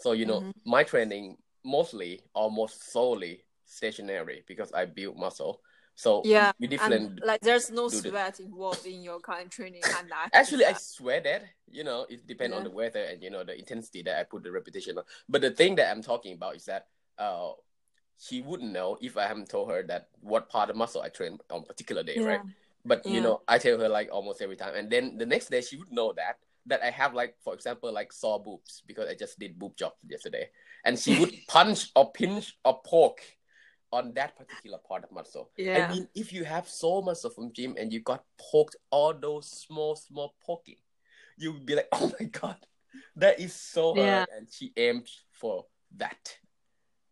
So 0.00 0.12
you 0.12 0.26
know 0.26 0.40
Mhm. 0.40 0.52
my 0.66 0.82
training 0.84 1.36
mostly 1.64 2.20
almost 2.34 2.92
solely 2.92 3.44
stationary 3.64 4.44
because 4.46 4.72
I 4.72 4.84
build 4.84 5.16
muscle. 5.16 5.60
So 5.96 6.22
yeah, 6.24 6.52
we 6.58 6.66
different. 6.66 7.24
like 7.24 7.40
there's 7.40 7.70
no 7.70 7.88
do 7.88 8.00
the- 8.00 8.08
sweat 8.08 8.40
involved 8.40 8.84
in 8.84 9.02
your 9.02 9.20
kind 9.20 9.46
of 9.46 9.50
training, 9.50 9.82
and 9.96 10.10
Actually, 10.32 10.66
I 10.66 10.72
that 10.72 11.44
you 11.70 11.84
know 11.84 12.04
it 12.08 12.26
depends 12.26 12.56
on 12.56 12.64
the 12.64 12.70
weather 12.70 13.02
and 13.04 13.22
you 13.22 13.30
know 13.30 13.44
the 13.44 13.56
intensity 13.56 14.02
that 14.02 14.18
I 14.18 14.24
put 14.24 14.42
the 14.42 14.50
repetition 14.50 14.98
on. 14.98 15.04
But 15.28 15.42
the 15.42 15.52
thing 15.52 15.76
that 15.76 15.90
I'm 15.90 16.02
talking 16.02 16.34
about 16.34 16.56
is 16.56 16.64
that 16.64 16.88
uh 17.16 17.52
she 18.18 18.42
wouldn't 18.42 18.72
know 18.72 18.98
if 19.00 19.16
I 19.16 19.26
haven't 19.26 19.48
told 19.48 19.70
her 19.70 19.82
that 19.84 20.08
what 20.20 20.48
part 20.48 20.70
of 20.70 20.76
muscle 20.76 21.00
I 21.00 21.08
train 21.10 21.38
on 21.50 21.62
particular 21.62 22.02
day, 22.02 22.16
yeah. 22.16 22.26
right? 22.26 22.40
But 22.84 23.06
you 23.06 23.20
know, 23.20 23.42
I 23.46 23.58
tell 23.58 23.78
her 23.78 23.88
like 23.88 24.08
almost 24.10 24.42
every 24.42 24.56
time, 24.56 24.74
and 24.74 24.90
then 24.90 25.16
the 25.16 25.26
next 25.26 25.48
day 25.48 25.60
she 25.60 25.76
would 25.76 25.92
know 25.92 26.12
that 26.14 26.38
that 26.66 26.82
I 26.82 26.90
have 26.90 27.14
like, 27.14 27.34
for 27.42 27.54
example, 27.54 27.92
like 27.92 28.12
sore 28.12 28.42
boobs 28.42 28.82
because 28.86 29.08
I 29.08 29.14
just 29.14 29.38
did 29.38 29.58
boob 29.58 29.76
job 29.76 29.92
yesterday, 30.06 30.48
and 30.84 30.98
she 30.98 31.18
would 31.18 31.32
punch 31.48 31.90
or 31.94 32.12
pinch 32.12 32.56
or 32.64 32.80
poke 32.84 33.20
on 33.92 34.12
that 34.14 34.36
particular 34.36 34.78
part 34.78 35.04
of 35.04 35.12
muscle. 35.12 35.50
Yeah. 35.56 35.86
I 35.86 35.92
mean, 35.92 36.08
if 36.14 36.32
you 36.32 36.44
have 36.44 36.68
so 36.68 37.00
much 37.00 37.24
of 37.24 37.34
from 37.34 37.52
gym 37.52 37.76
and 37.78 37.92
you 37.92 38.00
got 38.00 38.24
poked 38.38 38.76
all 38.90 39.14
those 39.14 39.48
small, 39.50 39.94
small 39.94 40.34
poking, 40.44 40.78
you 41.38 41.52
would 41.52 41.66
be 41.66 41.76
like, 41.76 41.88
oh 41.92 42.12
my 42.18 42.26
god, 42.26 42.56
that 43.16 43.38
is 43.40 43.54
so 43.54 43.94
Yeah. 43.94 44.02
hard, 44.16 44.28
and 44.36 44.48
she 44.50 44.72
aimed 44.76 45.08
for 45.30 45.66
that. 45.96 46.38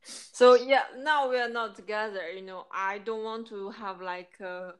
So 0.04 0.54
yeah, 0.54 0.84
now 0.98 1.30
we 1.30 1.38
are 1.38 1.48
not 1.48 1.76
together. 1.76 2.30
You 2.30 2.42
know, 2.42 2.66
I 2.72 2.98
don't 2.98 3.22
want 3.22 3.46
to 3.48 3.70
have 3.70 4.00
like 4.00 4.40
a 4.40 4.74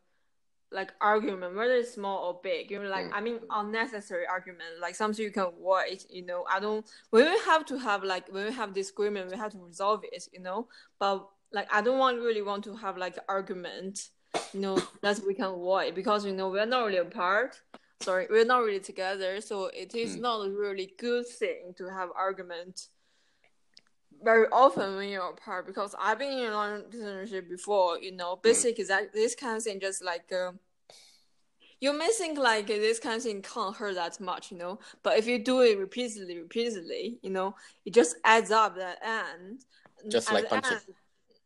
like 0.72 0.92
argument, 1.00 1.54
whether 1.54 1.74
it's 1.74 1.94
small 1.94 2.28
or 2.28 2.40
big. 2.42 2.70
You 2.70 2.82
know, 2.82 2.88
like 2.88 3.06
Mm. 3.06 3.12
I 3.14 3.20
mean, 3.20 3.40
unnecessary 3.50 4.26
argument, 4.26 4.80
like 4.80 4.94
something 4.94 5.24
you 5.24 5.30
can 5.30 5.44
avoid. 5.44 6.04
You 6.08 6.24
know, 6.24 6.44
I 6.50 6.60
don't. 6.60 6.86
When 7.10 7.24
we 7.24 7.38
have 7.40 7.64
to 7.66 7.78
have 7.78 8.02
like 8.04 8.28
when 8.32 8.46
we 8.46 8.52
have 8.52 8.72
disagreement, 8.72 9.30
we 9.30 9.36
have 9.36 9.52
to 9.52 9.58
resolve 9.58 10.04
it. 10.12 10.28
You 10.32 10.40
know, 10.40 10.68
but 10.98 11.28
like 11.52 11.68
I 11.72 11.82
don't 11.82 11.98
want 11.98 12.18
really 12.20 12.42
want 12.42 12.64
to 12.64 12.76
have 12.76 12.96
like 12.96 13.18
argument. 13.28 14.08
You 14.54 14.60
know, 14.60 14.78
that 15.02 15.20
we 15.26 15.34
can 15.34 15.44
avoid 15.46 15.94
because 15.94 16.24
you 16.24 16.32
know 16.32 16.48
we're 16.48 16.64
not 16.66 16.86
really 16.86 16.98
apart. 16.98 17.60
Sorry, 18.00 18.26
we're 18.28 18.44
not 18.44 18.62
really 18.64 18.80
together, 18.80 19.40
so 19.40 19.66
it 19.66 19.94
is 19.94 20.16
Mm. 20.16 20.20
not 20.22 20.46
a 20.46 20.50
really 20.50 20.94
good 20.98 21.26
thing 21.26 21.74
to 21.78 21.84
have 21.88 22.08
argument 22.16 22.88
very 24.22 24.46
often 24.52 24.96
when 24.96 25.08
you're 25.08 25.30
apart 25.30 25.66
because 25.66 25.94
I've 25.98 26.18
been 26.18 26.32
in 26.32 26.46
a 26.46 26.52
long 26.52 26.82
relationship 26.92 27.48
before, 27.48 27.98
you 28.00 28.12
know, 28.12 28.36
basically 28.36 28.84
that 28.84 29.12
this 29.12 29.34
kind 29.34 29.56
of 29.56 29.62
thing 29.62 29.80
just 29.80 30.04
like 30.04 30.32
uh, 30.32 30.52
you 31.80 31.96
may 31.96 32.08
think 32.16 32.38
like 32.38 32.66
this 32.68 33.00
kind 33.00 33.16
of 33.16 33.22
thing 33.22 33.42
can't 33.42 33.76
hurt 33.76 33.96
that 33.96 34.20
much, 34.20 34.52
you 34.52 34.58
know, 34.58 34.78
but 35.02 35.18
if 35.18 35.26
you 35.26 35.38
do 35.38 35.60
it 35.62 35.78
repeatedly, 35.78 36.38
repeatedly, 36.38 37.18
you 37.22 37.30
know, 37.30 37.54
it 37.84 37.92
just 37.92 38.16
adds 38.24 38.50
up 38.50 38.76
at 38.78 39.00
the 39.00 39.08
end. 39.08 39.64
Just 40.08 40.30
At 40.30 40.32
like 40.32 40.48
punching. 40.48 40.78
end, 40.78 40.82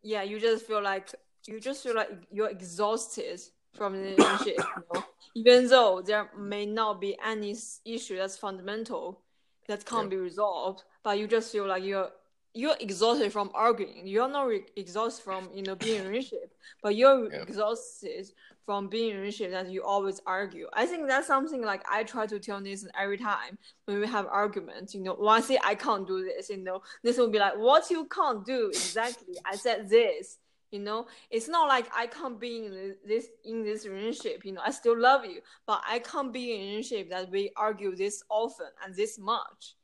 yeah, 0.02 0.22
you 0.22 0.38
just 0.40 0.66
feel 0.66 0.82
like 0.82 1.14
you 1.46 1.60
just 1.60 1.82
feel 1.82 1.94
like 1.94 2.10
you're 2.30 2.50
exhausted 2.50 3.40
from 3.74 3.94
the 3.94 4.00
relationship, 4.00 4.70
you 4.76 4.84
know, 4.92 5.06
even 5.34 5.68
though 5.68 6.02
there 6.04 6.30
may 6.38 6.66
not 6.66 7.00
be 7.00 7.16
any 7.24 7.56
issue 7.84 8.16
that's 8.16 8.36
fundamental 8.38 9.22
that 9.68 9.84
can't 9.86 10.08
Yeah. 10.08 10.10
be 10.10 10.16
resolved, 10.16 10.84
but 11.02 11.18
you 11.18 11.26
just 11.26 11.52
feel 11.52 11.66
like 11.66 11.84
you're 11.84 12.10
you're 12.56 12.76
exhausted 12.80 13.32
from 13.32 13.50
arguing. 13.54 14.06
You're 14.06 14.28
not 14.28 14.46
re- 14.48 14.66
exhausted 14.76 15.22
from 15.22 15.50
you 15.54 15.62
know 15.62 15.74
being 15.76 16.00
in 16.00 16.06
a 16.06 16.08
relationship, 16.08 16.54
but 16.82 16.96
you're 16.96 17.30
Yeah. 17.32 17.42
exhausted 17.42 18.32
from 18.64 18.88
being 18.88 19.10
in 19.10 19.16
a 19.16 19.20
relationship 19.20 19.52
that 19.52 19.70
you 19.70 19.82
always 19.84 20.20
argue. 20.26 20.66
I 20.72 20.86
think 20.86 21.06
that's 21.06 21.26
something 21.26 21.62
like 21.62 21.82
I 21.90 22.02
try 22.04 22.26
to 22.26 22.38
tell 22.40 22.58
Nathan 22.60 22.90
every 22.98 23.18
time 23.18 23.58
when 23.84 24.00
we 24.00 24.06
have 24.06 24.26
arguments. 24.26 24.94
You 24.94 25.02
know, 25.02 25.14
when 25.14 25.34
I 25.34 25.40
say 25.40 25.58
I 25.62 25.74
can't 25.74 26.06
do 26.06 26.24
this, 26.24 26.48
you 26.50 26.56
know, 26.58 26.82
Nathan 27.04 27.22
will 27.24 27.30
be 27.30 27.38
like, 27.38 27.56
"What 27.56 27.90
you 27.90 28.06
can't 28.06 28.44
do 28.44 28.68
exactly?" 28.68 29.36
I 29.44 29.54
said 29.56 29.88
this. 29.88 30.38
You 30.72 30.80
know, 30.80 31.06
it's 31.30 31.48
not 31.48 31.68
like 31.68 31.86
I 31.94 32.06
can't 32.08 32.38
be 32.40 32.66
in 32.66 32.96
this 33.06 33.26
in 33.44 33.62
this 33.62 33.86
relationship. 33.86 34.44
You 34.44 34.52
know, 34.52 34.62
I 34.64 34.72
still 34.72 34.98
love 34.98 35.24
you, 35.24 35.40
but 35.66 35.80
I 35.86 36.00
can't 36.00 36.32
be 36.32 36.44
in 36.54 36.60
a 36.60 36.64
relationship 36.70 37.10
that 37.10 37.30
we 37.30 37.52
argue 37.56 37.94
this 37.94 38.22
often 38.28 38.70
and 38.82 38.94
this 38.94 39.16
much. 39.18 39.76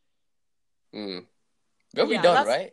Mm. 0.92 1.26
Well, 1.94 2.06
we 2.06 2.14
Yeah, 2.14 2.22
done, 2.22 2.34
that's- 2.46 2.46
right? 2.58 2.72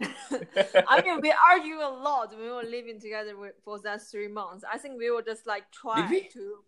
I 0.88 1.02
mean, 1.02 1.20
we 1.20 1.30
argue 1.52 1.76
a 1.76 1.90
lot 1.90 2.30
when 2.30 2.40
we 2.40 2.50
were 2.50 2.62
living 2.62 2.98
together 3.00 3.34
for 3.64 3.78
that 3.80 4.00
three 4.02 4.28
months. 4.28 4.64
I 4.70 4.78
think 4.78 4.98
we 4.98 5.10
were 5.10 5.22
just 5.22 5.46
like 5.46 5.70
try 5.72 6.08
we? 6.08 6.28
to. 6.28 6.58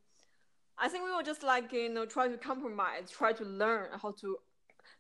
I 0.79 0.89
think 0.89 1.05
we 1.05 1.15
were 1.15 1.23
just 1.23 1.43
like 1.43 1.73
you 1.73 1.89
know 1.89 2.05
try 2.05 2.29
to 2.29 2.37
compromise, 2.37 3.11
try 3.11 3.33
to 3.33 3.45
learn 3.45 3.89
how 4.03 4.13
to. 4.21 4.39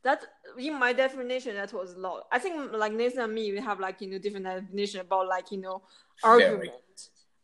That 0.03 0.25
in 0.59 0.79
my 0.79 0.92
definition, 0.92 1.55
that 1.57 1.72
was 1.72 1.92
a 1.92 1.98
lot. 1.98 2.25
I 2.33 2.38
think 2.38 2.72
like 2.72 2.92
Nathan 2.92 3.20
and 3.20 3.35
me, 3.35 3.53
we 3.53 3.61
have 3.61 3.79
like 3.81 4.01
you 4.01 4.09
know 4.11 4.18
different 4.18 4.46
definition 4.46 5.01
about 5.01 5.29
like 5.29 5.51
you 5.53 5.59
know 5.59 5.83
argument 6.25 6.70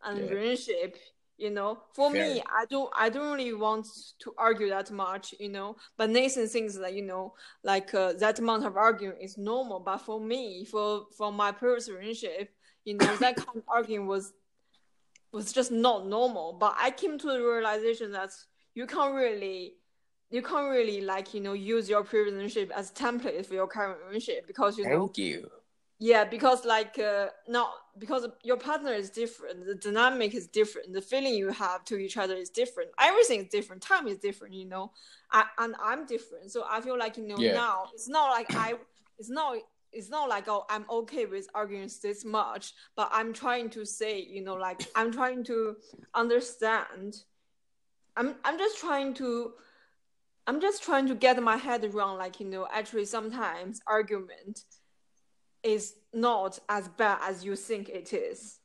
and 0.04 0.18
Yeah. 0.20 0.30
relationship. 0.30 0.96
You 1.38 1.50
know, 1.50 1.78
for 1.92 2.10
me, 2.10 2.42
I 2.46 2.64
don't, 2.64 2.90
I 2.98 3.08
don't 3.08 3.30
really 3.30 3.54
want 3.54 3.86
to 4.18 4.34
argue 4.36 4.68
that 4.70 4.90
much. 4.90 5.34
You 5.38 5.48
know, 5.48 5.76
but 5.96 6.10
Nathan 6.10 6.48
thinks 6.48 6.74
that 6.74 6.94
you 6.94 7.02
know, 7.02 7.34
like 7.62 7.94
uh, 7.94 8.14
that 8.14 8.40
amount 8.40 8.64
of 8.64 8.76
arguing 8.76 9.16
is 9.20 9.38
normal. 9.38 9.78
But 9.78 9.98
for 9.98 10.20
me, 10.20 10.64
for 10.64 11.06
for 11.16 11.32
my 11.32 11.52
previous 11.52 11.88
relationship, 11.88 12.50
you 12.84 12.94
know, 12.94 13.16
that 13.16 13.36
kind 13.44 13.56
of 13.56 13.62
arguing 13.68 14.08
was 14.08 14.32
was 15.32 15.52
just 15.52 15.70
not 15.70 16.08
normal. 16.08 16.54
But 16.54 16.74
I 16.76 16.90
came 16.90 17.18
to 17.18 17.26
the 17.26 17.40
realization 17.40 18.10
that 18.12 18.30
you 18.74 18.86
can't 18.86 19.14
really, 19.14 19.74
you 20.30 20.42
can't 20.42 20.70
really 20.70 21.00
like 21.02 21.34
you 21.34 21.40
know 21.40 21.52
use 21.52 21.88
your 21.88 22.02
previous 22.02 22.34
relationship 22.34 22.72
as 22.76 22.90
template 22.90 23.46
for 23.46 23.54
your 23.54 23.68
current 23.68 23.98
relationship 24.06 24.46
because 24.48 24.76
you 24.76 24.88
know 24.88 25.06
Thank 25.06 25.18
you. 25.18 25.48
Yeah 25.98 26.24
because 26.24 26.64
like 26.64 26.98
uh, 26.98 27.26
no 27.48 27.68
because 27.98 28.26
your 28.44 28.56
partner 28.56 28.92
is 28.92 29.10
different 29.10 29.66
the 29.66 29.74
dynamic 29.74 30.34
is 30.34 30.46
different 30.46 30.92
the 30.92 31.02
feeling 31.02 31.34
you 31.34 31.50
have 31.50 31.84
to 31.84 31.96
each 31.96 32.16
other 32.16 32.34
is 32.34 32.50
different. 32.50 32.90
Everything 33.00 33.40
is 33.40 33.48
different 33.48 33.82
time 33.82 34.06
is 34.06 34.18
different 34.18 34.54
you 34.54 34.64
know 34.66 34.92
I, 35.32 35.44
and 35.58 35.74
i'm 35.82 36.06
different. 36.06 36.50
So 36.52 36.64
i 36.70 36.80
feel 36.80 36.98
like 36.98 37.16
you 37.16 37.26
know 37.26 37.36
Yeah. 37.36 37.54
now 37.54 37.88
it's 37.94 38.08
not 38.08 38.30
like 38.30 38.48
i 38.56 38.74
it's 39.18 39.28
not 39.30 39.56
it's 39.92 40.08
not 40.10 40.28
like 40.28 40.48
oh 40.48 40.64
i'm 40.70 40.84
okay 40.90 41.26
with 41.26 41.48
arguing 41.54 41.90
this 42.02 42.24
much 42.24 42.74
but 42.94 43.08
i'm 43.10 43.32
trying 43.32 43.70
to 43.70 43.84
say 43.84 44.20
you 44.20 44.42
know 44.44 44.54
like 44.54 44.86
i'm 44.94 45.10
trying 45.12 45.42
to 45.44 45.76
understand. 46.14 47.16
I'm 48.16 48.36
i'm 48.44 48.58
just 48.58 48.78
trying 48.78 49.14
to 49.14 49.52
i'm 50.46 50.60
just 50.60 50.82
trying 50.82 51.06
to 51.08 51.14
get 51.14 51.42
my 51.42 51.56
head 51.56 51.84
around 51.84 52.18
like 52.18 52.38
you 52.40 52.46
know 52.46 52.66
actually 52.72 53.04
sometimes 53.06 53.80
argument 53.86 54.60
is 55.62 55.94
not 56.12 56.58
as 56.68 56.88
bad 56.88 57.18
as 57.22 57.44
you 57.44 57.56
think 57.56 57.88
it 57.88 58.12
is 58.12 58.58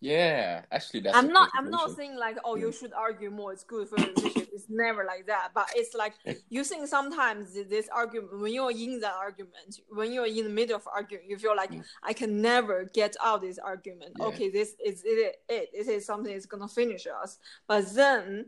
Yeah, 0.00 0.62
actually, 0.70 1.00
that's. 1.00 1.16
I'm 1.16 1.28
not. 1.32 1.48
I'm 1.56 1.70
not 1.70 1.96
saying 1.96 2.16
like, 2.16 2.36
oh, 2.44 2.56
you 2.56 2.70
should 2.72 2.92
argue 2.92 3.30
more. 3.30 3.54
It's 3.54 3.64
good 3.64 3.88
for 3.88 3.96
the 3.96 4.08
relationship. 4.08 4.50
It's 4.52 4.66
never 4.68 5.02
like 5.04 5.26
that. 5.28 5.52
But 5.54 5.68
it's 5.74 5.94
like 5.94 6.12
you 6.50 6.62
think 6.62 6.88
sometimes 6.88 7.54
this 7.54 7.88
argument, 7.88 8.38
when 8.38 8.52
you're 8.52 8.70
in 8.70 9.00
the 9.00 9.10
argument, 9.10 9.80
when 9.88 10.12
you're 10.12 10.26
in 10.26 10.44
the 10.44 10.50
middle 10.50 10.76
of 10.76 10.86
arguing, 10.86 11.24
you 11.26 11.38
feel 11.38 11.56
like 11.56 11.70
Mm. 11.70 11.82
I 12.02 12.12
can 12.12 12.42
never 12.42 12.84
get 12.92 13.16
out 13.24 13.40
this 13.40 13.58
argument. 13.58 14.12
Yeah. 14.18 14.26
Okay, 14.26 14.50
this 14.50 14.76
is 14.84 15.02
it. 15.06 15.36
It. 15.48 15.70
It 15.72 15.88
is 15.88 16.04
something 16.04 16.34
that's 16.34 16.44
gonna 16.44 16.68
finish 16.68 17.06
us. 17.06 17.38
But 17.66 17.88
then, 17.94 18.46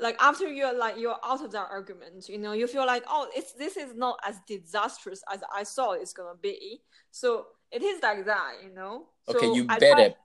like 0.00 0.16
after 0.20 0.48
you're 0.48 0.76
like 0.76 0.96
you're 0.98 1.18
out 1.24 1.44
of 1.44 1.52
that 1.52 1.68
argument, 1.70 2.28
you 2.28 2.38
know, 2.38 2.52
you 2.52 2.66
feel 2.66 2.86
like, 2.86 3.04
oh, 3.08 3.28
it's 3.34 3.52
this 3.52 3.76
is 3.76 3.94
not 3.94 4.18
as 4.26 4.36
disastrous 4.46 5.22
as 5.32 5.42
I 5.54 5.64
thought 5.64 5.98
it's 6.00 6.12
gonna 6.12 6.38
be. 6.40 6.80
So 7.10 7.46
it 7.70 7.82
is 7.82 8.02
like 8.02 8.24
that, 8.26 8.54
you 8.64 8.74
know. 8.74 9.06
Okay, 9.28 9.46
so 9.46 9.54
you 9.54 9.66
I 9.68 9.78
better. 9.78 10.14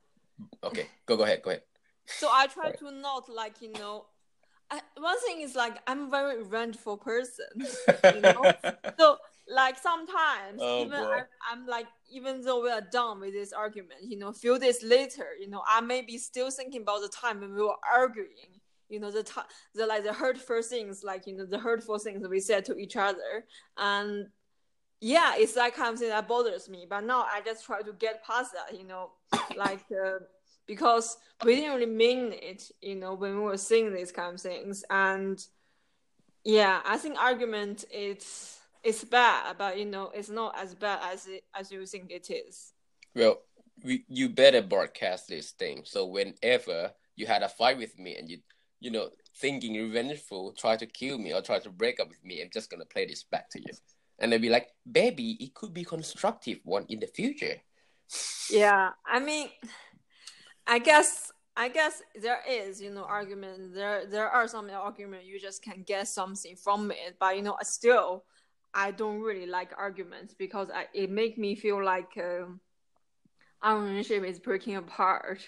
Okay, 0.63 0.88
go 1.05 1.15
go 1.15 1.23
ahead. 1.23 1.41
Go 1.43 1.51
ahead. 1.51 1.63
so 2.05 2.27
I 2.29 2.47
try 2.47 2.71
to 2.71 2.91
not 2.91 3.29
like 3.29 3.61
you 3.61 3.71
know. 3.73 4.05
I, 4.69 4.81
one 4.97 5.19
thing 5.21 5.41
is 5.41 5.55
like 5.55 5.77
I'm 5.88 6.07
a 6.07 6.09
very 6.09 6.38
revengeful 6.39 6.97
person. 6.97 7.45
You 8.15 8.21
know? 8.21 8.51
So 8.97 9.17
like 9.47 9.77
sometimes 9.77 10.59
Oh, 10.59 10.81
even. 10.81 10.99
I'm, 10.99 11.25
I'm 11.49 11.67
like 11.67 11.88
even 12.11 12.41
though 12.41 12.63
we 12.63 12.69
are 12.69 12.81
done 12.81 13.19
with 13.21 13.33
this 13.33 13.53
argument, 13.53 14.01
you 14.01 14.17
know, 14.17 14.31
few 14.31 14.57
days 14.59 14.83
later, 14.83 15.27
you 15.39 15.49
know, 15.49 15.61
I 15.67 15.81
may 15.81 16.01
be 16.01 16.17
still 16.17 16.49
thinking 16.49 16.81
about 16.81 17.01
the 17.01 17.09
time 17.09 17.41
when 17.41 17.53
we 17.53 17.61
were 17.61 17.75
arguing. 17.93 18.54
You 18.89 19.00
know 19.00 19.12
the 19.12 19.24
ti 19.24 19.41
the 19.74 19.86
like 19.86 20.04
the 20.04 20.13
hurtful 20.13 20.62
things, 20.62 21.04
like 21.04 21.28
you 21.28 21.36
know 21.36 21.45
the 21.45 21.60
hurtful 21.60 21.98
things 21.98 22.28
we 22.28 22.39
said 22.39 22.65
to 22.65 22.78
each 22.78 22.95
other, 22.95 23.45
and 23.78 24.28
yeah, 25.02 25.34
it's 25.38 25.54
that 25.54 25.76
kind 25.76 25.93
of 25.93 26.00
thing 26.00 26.10
that 26.10 26.28
bothers 26.28 26.69
me. 26.69 26.88
But 26.89 27.04
now 27.04 27.21
I 27.21 27.41
just 27.45 27.65
try 27.65 27.82
to 27.82 27.93
get 27.93 28.24
past 28.24 28.54
that, 28.54 28.78
you 28.78 28.86
know, 28.86 29.12
like 29.56 29.84
uh, 29.91 30.19
because 30.65 31.17
we 31.43 31.56
didn't 31.56 31.76
really 31.76 31.86
mean 31.86 32.34
it, 32.34 32.71
you 32.82 32.95
know, 32.95 33.13
when 33.13 33.36
we 33.36 33.41
were 33.41 33.58
saying 33.58 33.93
these 33.93 34.12
kind 34.12 34.36
of 34.36 34.41
things. 34.41 34.84
And 34.89 35.39
yeah, 36.43 36.82
I 36.86 36.98
think 36.98 37.19
argument 37.19 37.86
it's 37.91 38.60
it's 38.84 39.04
bad, 39.04 39.58
but 39.58 39.78
you 39.78 39.86
know, 39.86 40.12
it's 40.13 40.30
not 40.30 40.58
as 40.58 40.76
bad 40.76 41.00
as 41.12 41.28
it 41.28 41.43
as 41.58 41.71
you 41.71 41.86
think 41.86 42.12
it 42.12 42.30
is. 42.30 42.74
Well, 43.15 43.41
we, 43.84 44.06
you 44.08 44.30
better 44.30 44.62
broadcast 44.62 45.28
this 45.28 45.52
thing. 45.52 45.84
So 45.86 46.06
whenever 46.06 46.91
you 47.15 47.26
had 47.26 47.43
a 47.43 47.50
fight 47.50 47.78
with 47.78 47.98
me 48.00 48.15
and 48.17 48.30
you, 48.30 48.39
you 48.86 48.91
know, 48.91 49.10
thinking 49.41 49.74
revengeful, 49.74 50.54
try 50.54 50.78
to 50.78 50.86
kill 50.86 51.17
me 51.17 51.34
or 51.34 51.41
try 51.41 51.58
to 51.58 51.69
break 51.71 52.00
up 52.00 52.08
with 52.08 52.24
me, 52.24 52.41
I'm 52.41 52.52
just 52.54 52.69
gonna 52.69 52.86
play 52.86 53.08
this 53.08 53.24
back 53.24 53.50
to 53.50 53.60
you, 53.60 53.74
and 54.19 54.32
they'll 54.32 54.39
be 54.39 54.50
like, 54.50 54.69
"Baby, 54.89 55.32
it 55.43 55.56
could 55.56 55.74
be 55.74 55.84
constructive 55.84 56.60
one 56.63 56.86
in 56.88 57.00
the 57.00 57.08
future." 57.08 57.60
Yeah, 58.50 58.91
I 59.04 59.19
mean, 59.19 59.50
I 60.67 60.78
guess 60.78 61.32
I 61.58 61.69
guess 61.69 62.04
there 62.21 62.41
is, 62.48 62.80
you 62.80 62.91
know, 62.91 63.06
argument. 63.06 63.74
There 63.74 64.06
there 64.06 64.30
are 64.30 64.48
some 64.48 64.69
argument 64.69 65.26
you 65.26 65.39
just 65.39 65.63
can 65.63 65.82
get 65.82 66.08
something 66.08 66.56
from 66.56 66.91
it, 66.91 67.17
but 67.19 67.36
you 67.36 67.41
know, 67.41 67.58
still, 67.63 68.26
I 68.71 68.91
don't 68.91 69.21
really 69.21 69.48
like 69.48 69.71
arguments 69.76 70.36
because 70.38 70.69
I, 70.69 70.86
it 70.93 71.10
make 71.10 71.39
me 71.39 71.56
feel 71.56 71.84
like 71.84 72.12
um, 72.17 72.60
our 73.63 73.80
relationship 73.80 74.24
is 74.30 74.39
breaking 74.39 74.76
apart. 74.76 75.41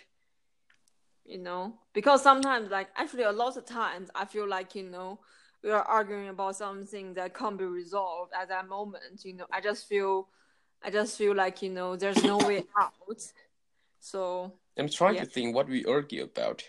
You 1.27 1.39
know, 1.39 1.73
because 1.93 2.23
sometimes, 2.23 2.71
like 2.71 2.87
actually, 2.95 3.23
a 3.23 3.31
lot 3.33 3.57
of 3.57 3.65
times, 3.65 4.09
I 4.15 4.23
feel 4.25 4.47
like 4.47 4.75
you 4.75 4.83
know 4.83 5.19
we 5.61 5.71
are 5.71 5.83
arguing 5.83 6.29
about 6.29 6.55
something 6.55 7.13
that 7.15 7.35
can't 7.35 7.57
be 7.57 7.65
resolved 7.65 8.31
at 8.39 8.47
that 8.47 8.69
moment. 8.69 9.25
You 9.25 9.33
know, 9.33 9.45
I 9.51 9.59
just 9.59 9.87
feel, 9.89 10.29
I 10.81 10.89
just 10.89 11.17
feel 11.17 11.35
like 11.35 11.61
you 11.61 11.69
know 11.69 11.97
there's 11.97 12.23
no 12.23 12.37
way 12.37 12.63
out. 12.79 12.93
So 13.99 14.53
I'm 14.77 14.87
trying 14.87 15.15
Yeah. 15.15 15.25
to 15.25 15.29
think 15.29 15.53
what 15.53 15.67
we 15.67 15.83
argue 15.85 16.23
about. 16.23 16.63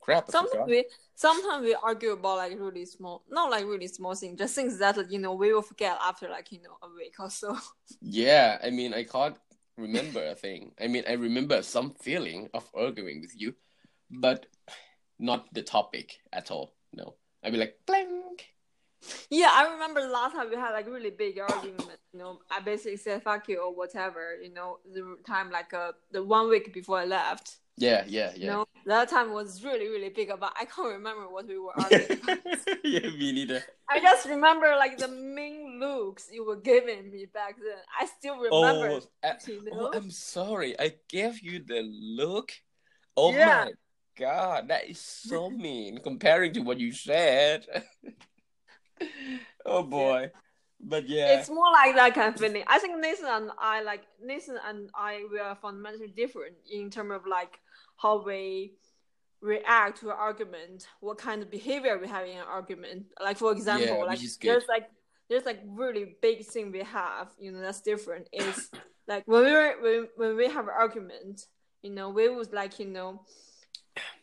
Crap, 0.00 0.30
sometimes 0.30 0.66
we 0.66 0.86
sometimes 1.14 1.62
we 1.62 1.74
argue 1.74 2.12
about 2.12 2.38
like 2.38 2.58
really 2.58 2.86
small, 2.86 3.22
not 3.28 3.50
like 3.50 3.66
really 3.66 3.88
small 3.88 4.14
things, 4.14 4.38
just 4.38 4.54
things 4.54 4.78
that 4.78 5.10
you 5.10 5.18
know 5.18 5.34
we 5.34 5.52
will 5.52 5.60
forget 5.60 5.98
after 6.02 6.30
like 6.30 6.50
you 6.50 6.62
know 6.62 6.78
a 6.82 6.88
week 6.96 7.14
or 7.18 7.28
so. 7.28 7.58
Yeah, 8.00 8.58
I 8.64 8.70
mean, 8.70 8.94
I 8.94 9.04
can't 9.04 9.36
remember 9.80 10.24
a 10.24 10.34
thing. 10.34 10.72
I 10.80 10.86
mean, 10.86 11.04
I 11.08 11.12
remember 11.12 11.62
some 11.62 11.94
feeling 12.00 12.48
of 12.54 12.68
arguing 12.74 13.20
with 13.20 13.32
you, 13.34 13.54
but 14.10 14.46
not 15.18 15.52
the 15.52 15.62
topic 15.62 16.20
at 16.32 16.50
all. 16.50 16.74
No, 16.92 17.14
I'd 17.42 17.52
be 17.52 17.58
like, 17.58 17.78
blank. 17.86 18.46
Yeah, 19.30 19.50
I 19.52 19.72
remember 19.72 20.02
the 20.02 20.08
last 20.08 20.32
time 20.32 20.50
we 20.50 20.56
had 20.56 20.72
like 20.72 20.86
really 20.86 21.10
big 21.10 21.38
argument. 21.38 21.98
You 22.12 22.18
know, 22.18 22.40
I 22.50 22.60
basically 22.60 22.98
said 22.98 23.22
fuck 23.22 23.48
you 23.48 23.58
or 23.58 23.74
whatever. 23.74 24.36
You 24.42 24.52
know, 24.52 24.78
the 24.92 25.16
time 25.26 25.50
like 25.50 25.72
uh 25.72 25.92
the 26.10 26.22
one 26.22 26.48
week 26.48 26.72
before 26.72 26.98
I 26.98 27.06
left. 27.06 27.56
Yeah, 27.80 28.04
yeah, 28.06 28.32
yeah. 28.36 28.46
know, 28.52 28.66
that 28.86 29.08
time 29.08 29.32
was 29.32 29.64
really 29.64 29.88
really 29.88 30.10
big, 30.10 30.28
but 30.28 30.52
I 30.60 30.66
can't 30.66 30.92
remember 30.92 31.28
what 31.28 31.48
we 31.48 31.58
were 31.58 31.72
arguing. 31.80 32.20
about. 32.22 32.38
yeah, 32.84 33.08
me 33.08 33.32
neither. 33.32 33.62
I 33.88 34.00
just 34.00 34.28
remember 34.28 34.68
like 34.78 34.98
the 34.98 35.08
mean 35.08 35.80
looks 35.80 36.28
you 36.30 36.44
were 36.46 36.56
giving 36.60 37.10
me 37.10 37.24
back 37.26 37.56
then. 37.56 37.78
I 37.98 38.04
still 38.06 38.36
remember. 38.36 38.52
Oh, 38.52 39.00
I, 39.24 39.28
uh, 39.28 39.34
you 39.46 39.68
oh? 39.72 39.92
I'm 39.94 40.10
sorry. 40.10 40.78
I 40.78 40.94
gave 41.08 41.40
you 41.40 41.64
the 41.66 41.82
look. 41.82 42.52
Oh 43.16 43.32
Yeah. 43.32 43.64
my 43.64 43.72
god, 44.18 44.68
that 44.68 44.88
is 44.90 45.00
so 45.00 45.48
mean 45.66 45.98
comparing 46.02 46.52
to 46.54 46.60
what 46.60 46.78
you 46.78 46.92
said. 46.92 47.66
oh 49.66 49.82
boy. 49.82 50.30
But 50.82 51.08
yeah. 51.08 51.38
It's 51.38 51.50
more 51.50 51.70
like 51.72 51.94
that 51.96 52.14
kind 52.14 52.34
of 52.34 52.40
feeling. 52.40 52.64
I 52.66 52.78
think 52.78 52.98
Nathan 52.98 53.26
and 53.26 53.50
I 53.58 53.82
like 53.82 54.02
Nathan 54.22 54.58
and 54.66 54.88
I 54.94 55.26
we 55.30 55.38
are 55.38 55.54
fundamentally 55.54 56.08
different 56.08 56.54
in 56.72 56.88
terms 56.90 57.12
of 57.12 57.26
like 57.26 57.60
how 58.00 58.22
we 58.24 58.74
react 59.40 60.00
to 60.00 60.10
an 60.10 60.16
argument, 60.18 60.86
what 61.00 61.18
kind 61.18 61.42
of 61.42 61.50
behavior 61.50 61.98
we 61.98 62.08
have 62.08 62.26
in 62.26 62.36
an 62.36 62.44
argument. 62.48 63.06
Like 63.20 63.38
for 63.38 63.52
example, 63.52 63.86
Yeah, 63.86 64.04
like 64.04 64.10
which 64.10 64.24
is 64.24 64.36
good. 64.36 64.50
there's 64.50 64.68
like 64.68 64.90
there's 65.28 65.44
like 65.44 65.60
really 65.66 66.16
big 66.20 66.44
thing 66.44 66.72
we 66.72 66.80
have, 66.82 67.28
you 67.38 67.52
know, 67.52 67.60
that's 67.60 67.80
different. 67.80 68.28
Is 68.32 68.70
like 69.08 69.22
when 69.26 69.44
we 69.44 69.52
were 69.52 69.74
when, 69.80 70.08
when 70.16 70.36
we 70.36 70.48
have 70.48 70.66
an 70.66 70.74
argument, 70.76 71.46
you 71.82 71.90
know, 71.90 72.10
we 72.10 72.28
would 72.28 72.52
like, 72.52 72.78
you 72.78 72.86
know, 72.86 73.22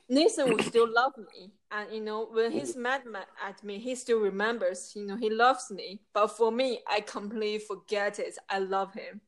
Nathan 0.10 0.52
would 0.52 0.64
still 0.64 0.92
love 0.92 1.14
me, 1.18 1.52
and 1.72 1.94
you 1.94 2.02
know 2.02 2.30
when 2.32 2.52
he's 2.52 2.76
mad 2.78 3.02
at 3.46 3.64
me, 3.64 3.78
he 3.78 3.94
still 3.96 4.20
remembers. 4.20 4.94
You 4.96 5.06
know 5.06 5.18
he 5.18 5.30
loves 5.30 5.70
me, 5.70 6.02
but 6.14 6.28
for 6.28 6.52
me, 6.52 6.80
I 6.88 7.02
completely 7.02 7.60
forget 7.60 8.18
it. 8.20 8.38
I 8.50 8.60
love 8.60 8.94
him. 8.94 9.22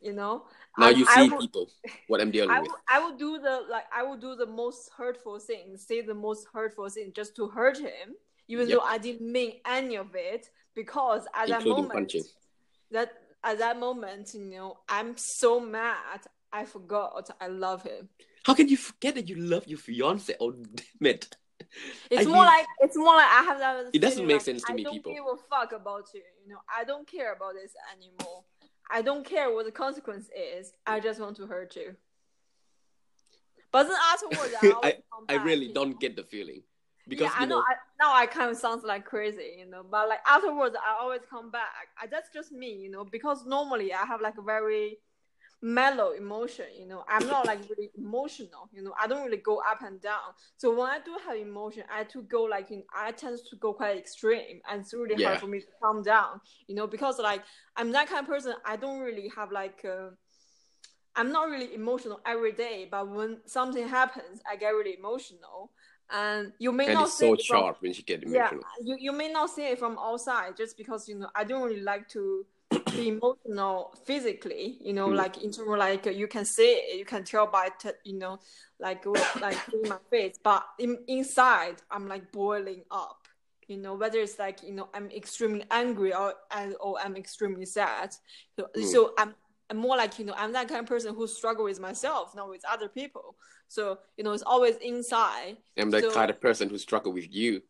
You 0.00 0.12
know. 0.12 0.44
Now 0.78 0.88
you 0.88 1.04
see 1.06 1.28
would- 1.28 1.40
people 1.40 1.70
what 2.08 2.20
I'm 2.20 2.30
dealing 2.30 2.50
I 2.50 2.60
with. 2.60 2.70
I 2.88 3.04
would 3.04 3.18
do 3.18 3.38
the 3.38 3.64
like 3.68 3.84
I 3.92 4.02
would 4.02 4.20
do 4.20 4.34
the 4.36 4.46
most 4.46 4.90
hurtful 4.96 5.38
thing, 5.38 5.76
say 5.76 6.00
the 6.00 6.14
most 6.14 6.46
hurtful 6.52 6.88
thing 6.88 7.12
just 7.14 7.34
to 7.36 7.48
hurt 7.48 7.78
him, 7.78 8.14
even 8.48 8.68
Yep. 8.68 8.78
though 8.78 8.84
I 8.84 8.98
didn't 8.98 9.30
mean 9.32 9.60
any 9.66 9.96
of 9.96 10.14
it. 10.14 10.50
Because 10.74 11.26
at 11.34 11.48
that 11.48 11.64
moment, 11.64 11.92
punching. 11.92 12.22
that 12.92 13.12
at 13.42 13.58
that 13.58 13.78
moment, 13.78 14.32
you 14.34 14.44
know, 14.44 14.78
I'm 14.88 15.16
so 15.16 15.58
mad. 15.58 16.20
I 16.52 16.64
forgot 16.64 17.28
I 17.40 17.48
love 17.48 17.82
him. 17.82 18.08
How 18.44 18.54
can 18.54 18.68
you 18.68 18.76
forget 18.76 19.14
that 19.16 19.28
you 19.28 19.36
love 19.36 19.66
your 19.66 19.78
fiance? 19.78 20.34
Oh 20.40 20.52
damn 20.52 21.06
it. 21.14 21.36
It's 22.10 22.22
I 22.22 22.24
more 22.24 22.36
mean- 22.36 22.44
like 22.46 22.66
it's 22.80 22.96
more 22.96 23.14
like 23.16 23.26
I 23.28 23.42
have 23.42 23.58
that. 23.58 23.86
It 23.92 23.98
doesn't 23.98 24.26
make 24.26 24.36
like, 24.36 24.42
sense 24.42 24.62
to 24.62 24.72
I 24.72 24.74
me, 24.76 24.84
don't 24.84 24.94
people. 24.94 25.12
give 25.12 25.24
a 25.24 25.36
fuck 25.48 25.72
about 25.72 26.06
you. 26.14 26.22
You 26.44 26.52
know, 26.52 26.60
I 26.74 26.84
don't 26.84 27.06
care 27.06 27.32
about 27.34 27.54
this 27.54 27.72
anymore. 27.94 28.44
I 28.92 29.02
don't 29.02 29.24
care 29.24 29.52
what 29.54 29.66
the 29.66 29.72
consequence 29.72 30.28
is. 30.36 30.72
I 30.86 31.00
just 31.00 31.20
want 31.20 31.36
to 31.36 31.46
hurt 31.46 31.76
you. 31.76 31.96
But 33.72 33.84
then 33.84 33.96
afterwards, 34.12 34.54
I, 34.60 34.92
come 35.12 35.24
I 35.28 35.34
really 35.44 35.66
you 35.66 35.74
don't 35.74 35.90
know. 35.90 35.98
get 35.98 36.16
the 36.16 36.24
feeling. 36.24 36.62
Because 37.08 37.30
yeah, 37.32 37.34
I 37.38 37.42
you 37.42 37.48
know. 37.48 37.56
know, 37.56 37.62
I, 37.62 37.74
now 38.00 38.14
I 38.14 38.26
kind 38.26 38.50
of 38.50 38.56
sounds 38.56 38.84
like 38.84 39.04
crazy, 39.04 39.56
you 39.58 39.66
know. 39.66 39.84
But 39.88 40.08
like 40.08 40.20
afterwards, 40.26 40.76
I 40.76 41.02
always 41.02 41.20
come 41.28 41.50
back. 41.50 41.88
I, 42.00 42.06
that's 42.06 42.30
just 42.32 42.52
me, 42.52 42.72
you 42.72 42.90
know. 42.90 43.04
Because 43.04 43.46
normally 43.46 43.92
I 43.92 44.04
have 44.06 44.20
like 44.20 44.38
a 44.38 44.42
very, 44.42 44.98
mellow 45.62 46.12
emotion. 46.12 46.66
You 46.78 46.86
know, 46.86 47.04
I'm 47.08 47.26
not 47.26 47.46
like 47.46 47.60
really 47.68 47.90
emotional. 47.98 48.68
You 48.72 48.82
know, 48.82 48.94
I 49.00 49.06
don't 49.06 49.24
really 49.24 49.38
go 49.38 49.58
up 49.68 49.82
and 49.82 50.00
down. 50.00 50.32
So 50.56 50.74
when 50.74 50.88
I 50.88 50.98
do 51.00 51.16
have 51.26 51.36
emotion, 51.36 51.84
I 51.92 52.04
to 52.04 52.22
go 52.22 52.42
like 52.44 52.70
in, 52.70 52.82
I 52.94 53.12
tend 53.12 53.38
to 53.50 53.56
go 53.56 53.72
quite 53.72 53.98
extreme, 53.98 54.60
and 54.70 54.80
it's 54.82 54.94
really 54.94 55.16
Yeah. 55.16 55.28
hard 55.28 55.40
for 55.40 55.46
me 55.46 55.60
to 55.60 55.66
calm 55.82 56.02
down. 56.02 56.40
You 56.66 56.74
know, 56.74 56.86
because 56.86 57.18
like 57.18 57.42
I'm 57.76 57.90
that 57.92 58.08
kind 58.08 58.20
of 58.20 58.26
person. 58.26 58.54
I 58.64 58.76
don't 58.76 59.00
really 59.00 59.30
have 59.36 59.52
like. 59.52 59.84
Uh, 59.84 60.10
I'm 61.16 61.32
not 61.32 61.48
really 61.50 61.74
emotional 61.74 62.20
every 62.24 62.52
day, 62.52 62.86
but 62.90 63.08
when 63.08 63.38
something 63.44 63.86
happens, 63.86 64.40
I 64.50 64.56
get 64.56 64.70
really 64.70 64.96
emotional. 64.96 65.72
And 66.08 66.52
you 66.58 66.72
may 66.72 66.86
and 66.86 66.94
not 66.94 67.04
it's 67.04 67.14
see 67.14 67.26
so 67.26 67.34
it 67.34 67.42
from- 67.46 67.74
when 67.80 67.92
she 67.92 68.02
get 68.02 68.22
yeah 68.26 68.50
you, 68.82 68.96
you 68.98 69.12
may 69.12 69.30
not 69.30 69.48
see 69.50 69.62
it 69.66 69.78
from 69.78 69.96
outside 69.98 70.56
just 70.56 70.76
because 70.76 71.08
you 71.08 71.14
know 71.16 71.28
i 71.36 71.44
don't 71.44 71.62
really 71.62 71.82
like 71.82 72.08
to 72.08 72.44
be 72.86 73.08
emotional 73.14 73.94
physically 74.04 74.78
you 74.80 74.92
know 74.92 75.08
Mm. 75.08 75.16
like 75.16 75.36
in 75.38 75.50
terms 75.50 75.58
of 75.68 75.78
like 75.78 76.06
you 76.06 76.26
can 76.28 76.44
see 76.44 76.72
it 76.72 76.98
you 76.98 77.04
can 77.04 77.24
tell 77.24 77.46
by 77.46 77.68
t- 77.78 77.90
you 78.04 78.18
know 78.18 78.38
like 78.78 79.04
like 79.40 79.58
in 79.72 79.88
my 79.88 79.98
face 80.10 80.38
but 80.42 80.64
in, 80.78 80.98
inside 81.08 81.76
i'm 81.90 82.06
like 82.08 82.30
boiling 82.32 82.82
up 82.90 83.26
you 83.68 83.76
know 83.76 83.94
whether 83.94 84.18
it's 84.18 84.38
like 84.38 84.62
you 84.62 84.72
know 84.72 84.88
i'm 84.94 85.10
extremely 85.10 85.64
angry 85.70 86.12
or 86.14 86.34
and 86.50 86.74
or 86.80 86.96
i'm 87.02 87.16
extremely 87.16 87.66
sad 87.66 88.14
so, 88.58 88.66
Mm. 88.76 88.84
so 88.84 89.14
i'm 89.18 89.34
I'm 89.72 89.76
more 89.76 89.96
like 89.96 90.18
you 90.18 90.24
know 90.24 90.34
I'm 90.36 90.50
that 90.54 90.66
kind 90.66 90.80
of 90.80 90.86
person 90.86 91.14
who 91.14 91.28
struggle 91.28 91.62
with 91.64 91.78
myself, 91.78 92.34
not 92.34 92.48
with 92.48 92.60
other 92.68 92.88
people. 92.88 93.36
So 93.68 93.98
you 94.16 94.24
know 94.24 94.32
it's 94.32 94.42
always 94.42 94.74
inside. 94.78 95.58
I'm 95.78 95.92
the 95.92 96.00
So- 96.00 96.10
kind 96.10 96.28
of 96.28 96.40
person 96.40 96.68
who 96.68 96.76
struggle 96.76 97.12
with 97.12 97.32
you. 97.32 97.62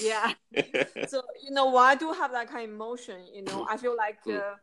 Yeah. 0.00 0.32
so 1.08 1.22
you 1.42 1.50
know 1.50 1.66
when 1.72 1.82
i 1.84 1.94
do 1.94 2.12
have 2.12 2.30
that 2.32 2.48
kind 2.48 2.64
of 2.68 2.70
emotion 2.74 3.16
you 3.32 3.42
know 3.42 3.66
i 3.68 3.76
feel 3.76 3.96
like 3.96 4.18
uh, 4.30 4.54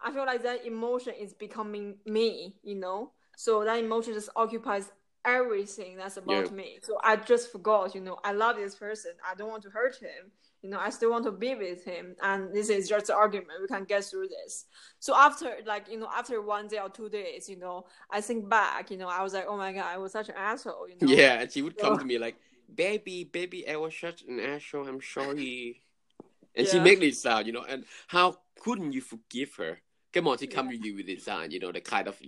i 0.00 0.10
feel 0.12 0.26
like 0.26 0.42
that 0.42 0.66
emotion 0.66 1.14
is 1.18 1.32
becoming 1.32 1.96
me 2.06 2.56
you 2.62 2.74
know? 2.74 3.12
So 3.36 3.64
that 3.64 3.78
emotion 3.78 4.12
just 4.14 4.28
occupies 4.36 4.90
everything 5.24 5.96
that's 5.96 6.16
about 6.18 6.46
Yeah. 6.46 6.52
me. 6.52 6.78
So 6.82 6.98
i 7.02 7.16
just 7.16 7.50
forgot 7.52 7.94
you 7.94 8.00
know 8.00 8.18
i 8.24 8.32
love 8.32 8.56
this 8.56 8.74
person. 8.74 9.12
I 9.28 9.34
don't 9.34 9.48
want 9.48 9.62
to 9.64 9.70
hurt 9.70 9.96
him. 9.96 10.30
You 10.62 10.68
know 10.70 10.78
i 10.78 10.90
still 10.90 11.10
want 11.10 11.24
to 11.24 11.32
be 11.32 11.54
with 11.54 11.84
him. 11.84 12.16
And 12.22 12.54
this 12.54 12.68
is 12.68 12.88
just 12.88 13.08
an 13.08 13.16
argument. 13.16 13.60
We 13.62 13.68
can 13.68 13.84
get 13.84 14.04
through 14.04 14.28
this. 14.28 14.66
So 14.98 15.14
after 15.14 15.50
like 15.66 15.90
you 15.90 15.98
know 15.98 16.08
after 16.14 16.40
one 16.42 16.68
day 16.68 16.78
or 16.78 16.88
two 16.90 17.08
days 17.08 17.48
you 17.48 17.58
know 17.58 17.84
i 18.10 18.20
think 18.20 18.48
back 18.48 18.90
you 18.90 18.96
know 18.98 19.08
i 19.08 19.22
was 19.22 19.32
like 19.32 19.46
oh 19.48 19.56
my 19.56 19.72
god 19.72 19.86
i 19.86 19.96
was 19.98 20.12
such 20.12 20.28
an 20.28 20.34
asshole 20.36 20.86
you 20.88 20.96
know? 21.00 21.12
Yeah, 21.14 21.40
and 21.40 21.50
she 21.52 21.62
would 21.62 21.76
come 21.78 21.94
So- 21.94 21.98
to 22.00 22.04
me 22.04 22.18
like, 22.18 22.36
"Baby, 22.74 23.24
baby, 23.24 23.68
I 23.68 23.76
was 23.76 23.94
such 23.96 24.22
an 24.22 24.40
asshole. 24.40 24.88
I'm 24.88 25.00
sorry." 25.00 25.82
And 26.54 26.66
she 26.66 26.76
Yeah. 26.76 26.82
make 26.82 27.00
this 27.00 27.22
sound, 27.22 27.46
you 27.46 27.52
know. 27.52 27.62
And 27.62 27.84
how 28.08 28.40
couldn't 28.60 28.92
you 28.92 29.00
forgive 29.00 29.54
her? 29.56 29.80
Come 30.12 30.26
on, 30.26 30.38
she 30.38 30.46
come 30.46 30.68
to 30.68 30.76
you 30.76 30.96
with 30.96 31.06
this 31.06 31.24
sound, 31.24 31.52
you 31.52 31.60
know, 31.60 31.70
the 31.70 31.80
kind 31.80 32.08
of 32.08 32.20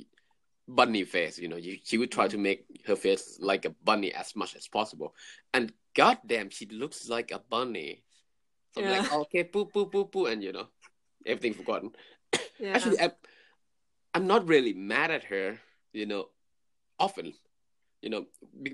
bunny 0.68 1.04
face, 1.04 1.38
you 1.38 1.48
know. 1.48 1.56
You, 1.56 1.78
she 1.82 1.98
would 1.98 2.12
try 2.12 2.28
to 2.28 2.36
mm. 2.36 2.42
make 2.42 2.66
her 2.86 2.94
face 2.94 3.38
like 3.40 3.64
a 3.64 3.70
bunny 3.70 4.12
as 4.12 4.36
much 4.36 4.54
as 4.54 4.68
possible. 4.68 5.14
And 5.52 5.72
goddamn, 5.94 6.50
she 6.50 6.66
looks 6.66 7.08
like 7.08 7.32
a 7.32 7.40
bunny. 7.40 8.04
So 8.74 8.82
I'm 8.82 8.90
like, 8.90 9.12
okay, 9.12 9.44
poo, 9.44 9.66
poo, 9.66 9.86
poo, 9.86 10.06
poo, 10.06 10.26
and 10.26 10.42
you 10.42 10.52
know, 10.52 10.68
everything 11.26 11.54
forgotten. 11.54 11.90
yeah 12.58 12.72
Actually, 12.74 13.00
I'm, 13.00 13.12
I'm 14.14 14.26
not 14.26 14.46
really 14.48 14.72
mad 14.72 15.10
at 15.10 15.24
her, 15.24 15.58
you 15.92 16.06
know, 16.06 16.28
often, 16.98 17.34
you 18.00 18.10
know, 18.10 18.26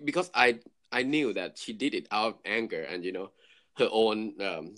because 0.04 0.30
I 0.34 0.60
I 0.92 1.02
knew 1.02 1.32
that 1.34 1.58
she 1.58 1.72
did 1.72 1.94
it 1.94 2.08
out 2.10 2.34
of 2.34 2.38
anger 2.44 2.82
and 2.82 3.04
you 3.04 3.12
know 3.12 3.30
her 3.76 3.88
own 3.90 4.34
um, 4.40 4.74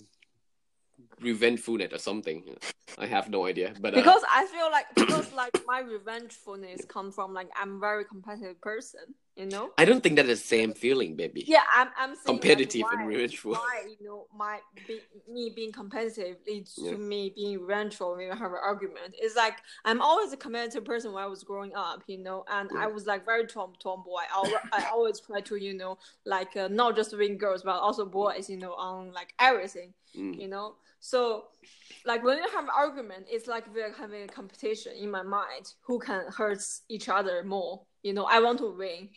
revengefulness 1.21 1.93
or 1.93 1.97
something. 1.97 2.55
I 2.97 3.05
have 3.07 3.29
no 3.29 3.45
idea, 3.47 3.73
but 3.79 3.93
uh, 3.93 3.97
because 3.97 4.23
I 4.29 4.45
feel 4.47 4.69
like 4.71 4.85
because 4.95 5.31
like 5.33 5.57
my 5.65 5.81
revengefulness 5.81 6.87
come 6.87 7.11
from 7.11 7.33
like 7.33 7.49
I'm 7.59 7.79
very 7.79 8.05
competitive 8.05 8.59
person, 8.61 9.01
you 9.35 9.45
know. 9.45 9.71
I 9.77 9.85
don't 9.85 10.01
think 10.01 10.15
that's 10.15 10.27
the 10.27 10.35
same 10.35 10.73
feeling, 10.73 11.15
baby. 11.15 11.43
Yeah, 11.47 11.63
I'm 11.73 11.89
I'm 11.97 12.15
saying 12.15 12.39
Competitive 12.39 12.81
why, 12.81 12.99
and 12.99 13.07
revengeful. 13.07 13.53
Why 13.53 13.83
you 13.87 14.05
know 14.05 14.27
my 14.37 14.59
be, 14.87 15.01
me 15.29 15.51
being 15.55 15.71
competitive 15.71 16.37
leads 16.47 16.77
Yeah. 16.77 16.91
to 16.91 16.97
me 16.97 17.31
being 17.35 17.59
revengeful 17.61 18.15
when 18.15 18.19
we 18.19 18.25
have 18.25 18.51
an 18.51 18.59
argument. 18.61 19.15
It's 19.17 19.35
like 19.35 19.57
I'm 19.85 20.01
always 20.01 20.33
a 20.33 20.37
competitive 20.37 20.85
person 20.85 21.13
when 21.13 21.23
I 21.23 21.27
was 21.27 21.43
growing 21.43 21.73
up, 21.75 22.03
you 22.07 22.17
know, 22.17 22.43
and 22.49 22.69
Yeah. 22.73 22.83
I 22.83 22.87
was 22.87 23.05
like 23.05 23.25
very 23.25 23.45
tom 23.47 23.73
tomboy. 23.79 24.21
I 24.33 24.57
I 24.73 24.85
always 24.91 25.19
try 25.19 25.41
to 25.41 25.55
you 25.55 25.73
know 25.73 25.97
like 26.25 26.55
uh, 26.57 26.67
not 26.69 26.95
just 26.95 27.15
win 27.17 27.37
girls 27.37 27.63
but 27.63 27.79
also 27.79 28.05
boys, 28.05 28.49
you 28.49 28.57
know, 28.57 28.73
on 28.73 29.11
like 29.13 29.33
everything 29.39 29.93
Mm. 30.13 30.37
you 30.41 30.49
know 30.49 30.75
so 30.99 31.45
like 32.05 32.21
when 32.21 32.35
we 32.35 32.43
have 32.51 32.67
argument 32.67 33.25
it's 33.29 33.47
like 33.47 33.63
we're 33.73 33.93
having 33.93 34.23
a 34.23 34.27
competition 34.27 34.91
in 34.99 35.09
my 35.09 35.21
mind 35.23 35.73
who 35.79 35.99
can 35.99 36.25
hurt 36.37 36.61
each 36.89 37.07
other 37.07 37.41
more 37.45 37.81
you 38.03 38.13
know 38.13 38.25
i 38.25 38.39
want 38.39 38.59
to 38.59 38.71
win 38.71 39.09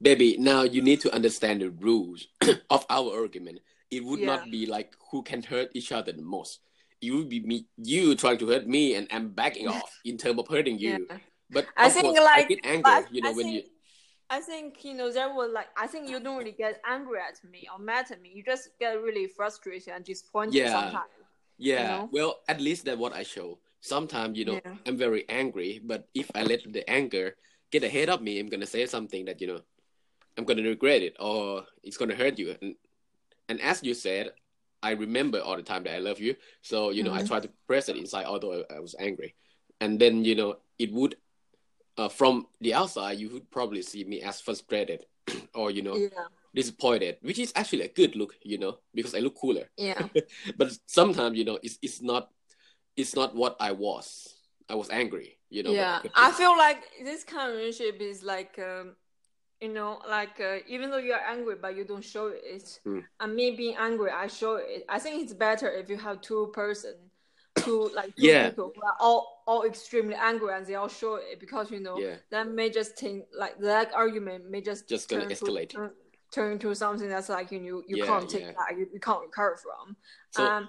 Baby, 0.00 0.36
now 0.36 0.62
you 0.64 0.82
need 0.82 1.00
to 1.02 1.14
understand 1.14 1.60
the 1.62 1.70
rules 1.70 2.26
of 2.70 2.84
our 2.90 3.14
argument. 3.22 3.60
It 3.88 4.04
would 4.04 4.18
Yeah. 4.18 4.26
not 4.26 4.50
be 4.50 4.66
like 4.66 4.94
who 5.12 5.22
can 5.22 5.44
hurt 5.44 5.68
each 5.74 5.92
other 5.92 6.10
the 6.10 6.22
most. 6.22 6.58
It 7.00 7.12
would 7.12 7.28
be 7.28 7.38
me, 7.40 7.66
you 7.76 8.16
trying 8.16 8.38
to 8.38 8.48
hurt 8.48 8.66
me, 8.66 8.96
and 8.96 9.06
I'm 9.12 9.28
backing 9.28 9.68
off 9.68 10.00
in 10.04 10.16
terms 10.18 10.40
of 10.40 10.48
hurting 10.48 10.80
you. 10.80 11.06
yeah 11.08 11.16
But 11.50 11.66
I 11.76 11.88
think, 11.88 12.06
course, 12.06 12.18
like, 12.24 12.46
I 12.46 12.48
get 12.48 12.66
anger, 12.66 12.82
but 12.82 13.14
you 13.14 13.22
know, 13.22 13.30
I 13.30 13.34
when 13.34 13.46
think, 13.46 13.64
you 13.64 13.70
I 14.30 14.40
think 14.40 14.84
you 14.84 14.94
know 14.94 15.12
there 15.12 15.32
was 15.32 15.52
like 15.52 15.68
I 15.76 15.86
think 15.86 16.08
you 16.08 16.18
don't 16.18 16.38
really 16.38 16.52
get 16.52 16.80
angry 16.84 17.20
at 17.20 17.38
me 17.48 17.68
or 17.72 17.78
mad 17.78 18.10
at 18.10 18.20
me. 18.20 18.32
You 18.34 18.42
just 18.42 18.70
get 18.80 19.00
really 19.00 19.28
frustrated 19.28 19.92
and 19.94 20.04
disappointed 20.04 20.54
Yeah. 20.54 20.72
sometimes. 20.72 21.10
Yeah, 21.58 21.98
know? 21.98 22.08
well, 22.10 22.40
at 22.48 22.60
least 22.60 22.86
that's 22.86 22.98
what 22.98 23.12
I 23.14 23.22
show. 23.22 23.58
Sometimes, 23.82 24.36
you 24.38 24.44
know, 24.46 24.54
Yeah. 24.64 24.74
I'm 24.86 24.96
very 24.96 25.28
angry, 25.28 25.80
but 25.84 26.08
if 26.14 26.28
I 26.34 26.42
let 26.42 26.60
the 26.72 26.88
anger 26.90 27.36
get 27.72 27.84
ahead 27.84 28.08
of 28.10 28.22
me, 28.22 28.38
I'm 28.38 28.48
gonna 28.48 28.66
say 28.66 28.86
something 28.86 29.24
that 29.26 29.40
you 29.40 29.48
know, 29.48 29.60
I'm 30.38 30.44
gonna 30.44 30.62
regret 30.62 31.02
it 31.02 31.16
or 31.18 31.66
it's 31.82 31.96
gonna 31.96 32.14
hurt 32.14 32.38
you. 32.38 32.56
And 32.62 32.76
and 33.48 33.60
as 33.60 33.82
you 33.82 33.94
said, 33.94 34.32
I 34.82 34.92
remember 34.92 35.40
all 35.40 35.56
the 35.56 35.62
time 35.62 35.84
that 35.84 35.94
I 35.94 35.98
love 35.98 36.20
you, 36.20 36.36
so 36.62 36.90
you 36.90 37.02
know, 37.02 37.12
I 37.14 37.22
Mhm. 37.22 37.28
try 37.28 37.40
to 37.40 37.50
press 37.66 37.88
it 37.88 37.96
inside, 37.96 38.26
although 38.26 38.64
I, 38.70 38.76
I 38.76 38.80
was 38.80 38.94
angry. 38.98 39.34
And 39.80 39.98
then 39.98 40.24
you 40.24 40.36
know, 40.36 40.58
it 40.78 40.92
would, 40.92 41.16
uh, 41.98 42.08
from 42.08 42.46
the 42.60 42.74
outside, 42.74 43.18
you 43.18 43.28
would 43.30 43.50
probably 43.50 43.82
see 43.82 44.04
me 44.04 44.22
as 44.22 44.40
frustrated 44.40 45.06
or 45.54 45.70
you 45.70 45.82
know, 45.82 45.96
Yeah, 45.96 46.26
disappointed, 46.54 47.18
which 47.22 47.38
is 47.38 47.52
actually 47.56 47.82
a 47.82 47.88
good 47.88 48.16
look, 48.16 48.36
you 48.42 48.58
know, 48.58 48.78
because 48.94 49.14
I 49.14 49.20
look 49.20 49.36
cooler 49.36 49.70
yeah, 49.76 50.06
but 50.56 50.72
sometimes 50.86 51.36
you 51.38 51.44
know 51.44 51.58
it's 51.62 51.78
it's 51.82 52.02
not 52.02 52.30
it's 52.96 53.14
not 53.16 53.34
what 53.34 53.56
I 53.60 53.72
was. 53.72 54.34
I 54.68 54.74
was 54.74 54.90
angry, 54.90 55.38
you 55.52 55.62
know. 55.62 55.72
yeah. 55.72 56.00
I 56.14 56.32
feel 56.32 56.56
like 56.66 56.80
this 57.04 57.22
kind 57.24 57.50
of 57.50 57.56
relationship 57.58 58.00
is 58.00 58.22
like, 58.22 58.58
um, 58.58 58.96
you 59.60 59.68
know, 59.68 60.00
like 60.08 60.40
uh, 60.40 60.56
even 60.66 60.90
though 60.90 60.98
you 61.08 61.12
are 61.12 61.24
angry 61.34 61.56
but 61.64 61.76
you 61.76 61.84
don't 61.84 62.04
show 62.14 62.26
it, 62.34 62.80
Hmm. 62.84 63.00
and 63.20 63.34
me 63.34 63.46
being 63.62 63.76
angry, 63.88 64.10
I 64.10 64.26
show 64.26 64.56
it. 64.56 64.84
I 64.88 64.98
think 64.98 65.22
it's 65.22 65.34
better 65.34 65.68
if 65.80 65.88
you 65.88 65.98
have 65.98 66.20
two 66.20 66.50
person, 66.52 66.94
two 67.64 67.90
like 67.98 68.10
two 68.16 68.26
Yeah. 68.28 68.48
people 68.48 68.72
who 68.74 68.82
are 68.90 68.96
all 68.98 69.20
all 69.46 69.62
extremely 69.64 70.14
angry 70.30 70.52
and 70.56 70.64
they 70.66 70.74
all 70.74 70.88
show 70.88 71.14
it 71.16 71.38
because 71.44 71.70
you 71.70 71.80
know 71.86 71.98
yeah, 71.98 72.16
that 72.30 72.48
may 72.48 72.68
just 72.70 72.96
think 72.96 73.24
like 73.42 73.58
that 73.60 73.92
argument 73.94 74.50
may 74.50 74.60
just 74.70 74.88
Just 74.88 75.08
gonna 75.08 75.22
turn 75.26 75.30
to- 75.36 75.44
escalate. 75.44 75.68
turn, 75.70 75.90
turn 76.36 76.52
into 76.52 76.74
something 76.74 77.08
that's 77.14 77.28
like 77.28 77.52
you 77.52 77.60
know, 77.60 77.82
you 77.86 77.96
Yeah, 77.98 78.06
can't 78.06 78.28
take 78.28 78.46
yeah. 78.46 78.52
that 78.58 78.78
you, 78.78 78.84
you 78.94 79.00
can't 79.00 79.20
recover 79.28 79.56
from. 79.64 79.96
So 80.30 80.40
um, 80.44 80.68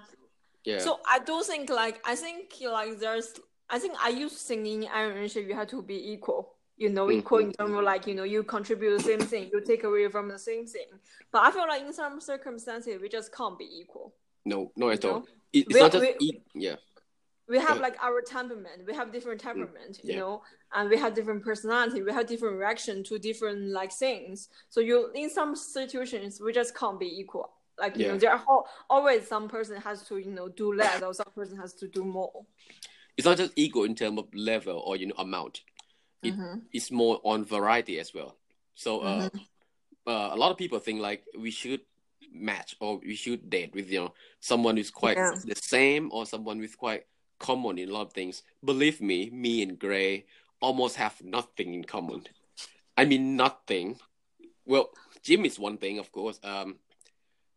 yeah, 0.64 0.78
so 0.78 1.00
I 1.14 1.18
do 1.30 1.42
think 1.42 1.68
like 1.70 1.96
I 2.12 2.14
think 2.14 2.52
like 2.78 2.98
there's 3.00 3.30
I 3.70 3.78
think 3.78 3.94
I 4.02 4.10
used 4.10 4.38
to 4.38 4.44
think 4.44 4.66
in 4.66 4.84
any 4.84 5.12
relationship 5.12 5.48
you 5.48 5.54
have 5.54 5.68
to 5.68 5.82
be 5.82 6.12
equal. 6.12 6.54
You 6.76 6.88
know, 6.88 7.08
equal 7.08 7.38
in 7.38 7.52
mm-hmm. 7.52 7.66
terms 7.66 7.78
of 7.78 7.84
like, 7.84 8.06
you 8.08 8.16
know, 8.16 8.24
you 8.24 8.42
contribute 8.42 8.98
the 8.98 9.02
same 9.02 9.20
thing, 9.20 9.48
you 9.52 9.60
take 9.60 9.84
away 9.84 10.08
from 10.08 10.28
the 10.28 10.38
same 10.38 10.66
thing. 10.66 10.86
But 11.30 11.42
I 11.44 11.50
feel 11.52 11.68
like 11.68 11.82
in 11.82 11.92
some 11.92 12.20
circumstances 12.20 13.00
we 13.00 13.08
just 13.08 13.32
can't 13.32 13.56
be 13.56 13.68
equal. 13.80 14.12
no, 14.44 14.72
no 14.76 14.90
at 14.90 15.04
you 15.04 15.10
all. 15.10 15.26
It, 15.52 15.66
it's 15.66 15.74
We- 15.74 15.80
not 15.80 15.92
just 15.92 16.04
we-. 16.20 16.42
Yeah, 16.52 16.76
we 17.48 17.58
have 17.58 17.78
like 17.80 17.96
our 18.02 18.20
temperament 18.22 18.86
we 18.86 18.94
have 18.94 19.12
different 19.12 19.40
mm, 19.40 19.44
temperament 19.44 20.00
you 20.02 20.14
yeah. 20.14 20.20
know 20.20 20.42
and 20.74 20.88
we 20.88 20.96
have 20.96 21.14
different 21.14 21.44
personality 21.44 22.02
we 22.02 22.12
have 22.12 22.26
different 22.26 22.56
reaction 22.58 23.04
to 23.04 23.18
different 23.18 23.70
like 23.70 23.92
things 23.92 24.48
so 24.68 24.80
you 24.80 25.10
in 25.14 25.28
some 25.30 25.54
situations 25.54 26.40
we 26.40 26.52
just 26.52 26.76
can't 26.76 26.98
be 26.98 27.20
equal 27.20 27.50
like 27.78 27.96
you 27.96 28.06
Yeah. 28.06 28.12
know 28.12 28.18
there 28.18 28.32
are 28.32 28.64
always 28.88 29.26
some 29.26 29.48
person 29.48 29.80
has 29.80 30.02
to 30.08 30.18
you 30.18 30.30
know 30.30 30.48
do 30.48 30.72
less 30.72 31.02
or 31.02 31.12
some 31.12 31.32
person 31.34 31.56
has 31.58 31.74
to 31.74 31.88
do 31.88 32.04
more 32.04 32.44
it's 33.16 33.24
not 33.26 33.36
just 33.38 33.52
ego 33.56 33.84
in 33.84 33.94
terms 33.94 34.18
of 34.18 34.34
level 34.34 34.78
or 34.84 34.96
you 34.96 35.06
know 35.06 35.14
amount. 35.18 35.62
It- 36.22 36.34
Mhm. 36.34 36.62
It's 36.72 36.90
more 36.90 37.20
on 37.24 37.44
variety 37.44 37.98
as 38.00 38.12
well. 38.14 38.36
So 38.74 39.00
uh, 39.00 39.28
Mm-hmm. 39.28 39.38
uh, 40.06 40.30
a 40.34 40.36
lot 40.36 40.50
of 40.50 40.56
people 40.58 40.78
think 40.80 41.00
like 41.00 41.24
we 41.38 41.50
should 41.50 41.80
match 42.32 42.74
or 42.80 42.98
we 42.98 43.14
should 43.14 43.48
date 43.48 43.72
with 43.74 43.90
you 43.90 44.00
know 44.00 44.14
someone 44.40 44.76
who's 44.76 44.90
quite 44.90 45.16
Yeah. 45.16 45.38
the 45.44 45.54
same 45.54 46.10
or 46.12 46.26
someone 46.26 46.58
with 46.58 46.76
quite 46.76 47.06
common 47.38 47.78
in 47.78 47.88
a 47.90 47.92
lot 47.92 48.06
of 48.06 48.12
things. 48.12 48.42
Believe 48.64 49.00
me, 49.00 49.30
me 49.30 49.62
and 49.62 49.78
Gray 49.78 50.26
almost 50.60 50.96
have 50.96 51.22
nothing 51.22 51.74
in 51.74 51.84
common. 51.84 52.26
I 52.96 53.04
mean 53.04 53.36
nothing. 53.36 54.00
Well, 54.64 54.90
gym 55.22 55.44
is 55.44 55.58
one 55.58 55.76
thing, 55.78 55.98
of 55.98 56.10
course. 56.10 56.40
Um, 56.42 56.78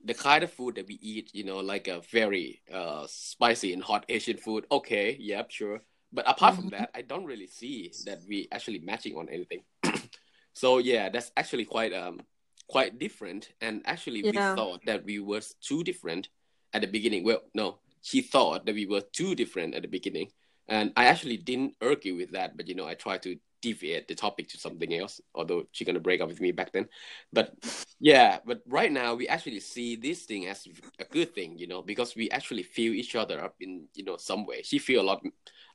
the 0.04 0.14
kind 0.14 0.44
of 0.44 0.52
food 0.52 0.76
that 0.76 0.88
we 0.88 1.00
eat, 1.02 1.32
you 1.34 1.44
know, 1.44 1.58
like 1.58 1.88
a 1.88 2.02
very 2.12 2.62
uh 2.74 3.06
spicy 3.08 3.74
and 3.74 3.84
hot 3.84 4.06
Asian 4.10 4.38
food. 4.38 4.66
Okay, 4.72 5.18
yep, 5.20 5.52
sure. 5.52 5.82
But 6.12 6.30
apart 6.30 6.56
from 6.56 6.70
that, 6.70 6.92
I 6.96 7.02
don't 7.02 7.26
really 7.26 7.48
see 7.48 7.92
that 8.06 8.20
we 8.28 8.48
actually 8.52 8.80
matching 8.80 9.18
on 9.18 9.28
anything. 9.30 9.64
so 10.54 10.78
yeah, 10.78 11.10
that's 11.10 11.32
actually 11.36 11.66
quite 11.66 11.94
um 11.94 12.20
quite 12.68 13.00
different. 13.00 13.50
And 13.62 13.82
actually, 13.86 14.24
we 14.24 14.32
thought 14.32 14.86
that 14.86 15.04
we 15.04 15.20
were 15.20 15.42
too 15.62 15.84
different 15.84 16.30
at 16.74 16.82
the 16.82 16.88
beginning. 16.88 17.24
Well, 17.24 17.42
no, 17.54 17.80
she 18.02 18.22
thought 18.22 18.66
that 18.66 18.76
we 18.76 18.86
were 18.86 19.02
too 19.02 19.36
different 19.36 19.76
at 19.76 19.82
the 19.82 19.88
beginning, 19.88 20.30
and 20.68 20.94
I 20.96 21.06
actually 21.06 21.38
didn't 21.38 21.76
argue 21.82 22.16
with 22.16 22.32
that. 22.32 22.56
But 22.56 22.68
you 22.68 22.76
know, 22.76 22.88
I 22.88 22.94
tried 22.94 23.24
to 23.24 23.38
deviate 23.62 24.08
the 24.08 24.16
topic 24.16 24.48
to 24.50 24.58
something 24.58 24.94
else. 24.94 25.22
Although 25.36 25.68
she's 25.72 25.86
gonna 25.86 26.00
break 26.00 26.22
up 26.22 26.28
with 26.28 26.42
me 26.42 26.52
back 26.52 26.72
then, 26.72 26.88
but 27.34 27.54
yeah, 28.00 28.40
but 28.46 28.62
right 28.68 28.92
now 28.92 29.16
we 29.16 29.28
actually 29.28 29.60
see 29.60 29.96
this 29.96 30.24
thing 30.24 30.48
as 30.48 30.68
a 31.00 31.06
good 31.06 31.34
thing, 31.34 31.58
you 31.58 31.68
know, 31.68 31.82
because 31.82 32.16
we 32.16 32.30
actually 32.32 32.64
feel 32.64 32.94
each 32.94 33.16
other 33.16 33.44
up 33.44 33.56
in 33.60 33.88
you 33.94 34.04
know 34.04 34.18
some 34.18 34.46
way. 34.46 34.62
She 34.64 34.80
feel 34.80 35.02
a 35.02 35.08
lot, 35.08 35.22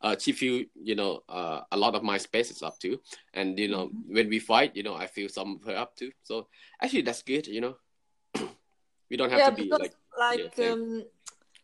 uh, 0.01 0.17
she 0.19 0.33
feel 0.33 0.65
you 0.75 0.95
know 0.95 1.23
uh, 1.29 1.63
a 1.73 1.77
lot 1.77 1.95
of 1.95 2.03
my 2.03 2.19
spaces 2.19 2.63
up 2.63 2.79
too, 2.79 3.01
and 3.35 3.59
you 3.59 3.69
know 3.69 3.91
when 4.07 4.29
we 4.29 4.39
fight, 4.39 4.77
you 4.77 4.83
know 4.83 4.95
I 4.95 5.07
feel 5.07 5.29
some 5.29 5.57
of 5.61 5.67
her 5.67 5.77
up 5.77 5.97
too. 5.97 6.13
So 6.23 6.49
actually 6.83 7.03
that's 7.03 7.23
good, 7.23 7.47
you 7.47 7.61
know. 7.61 7.77
we 9.11 9.17
don't 9.17 9.31
have 9.31 9.41
yeah, 9.41 9.51
to 9.51 9.57
be 9.57 9.65
because 9.65 9.81
like 9.81 9.95
like 10.19 10.55
same. 10.55 10.73
um, 10.73 11.05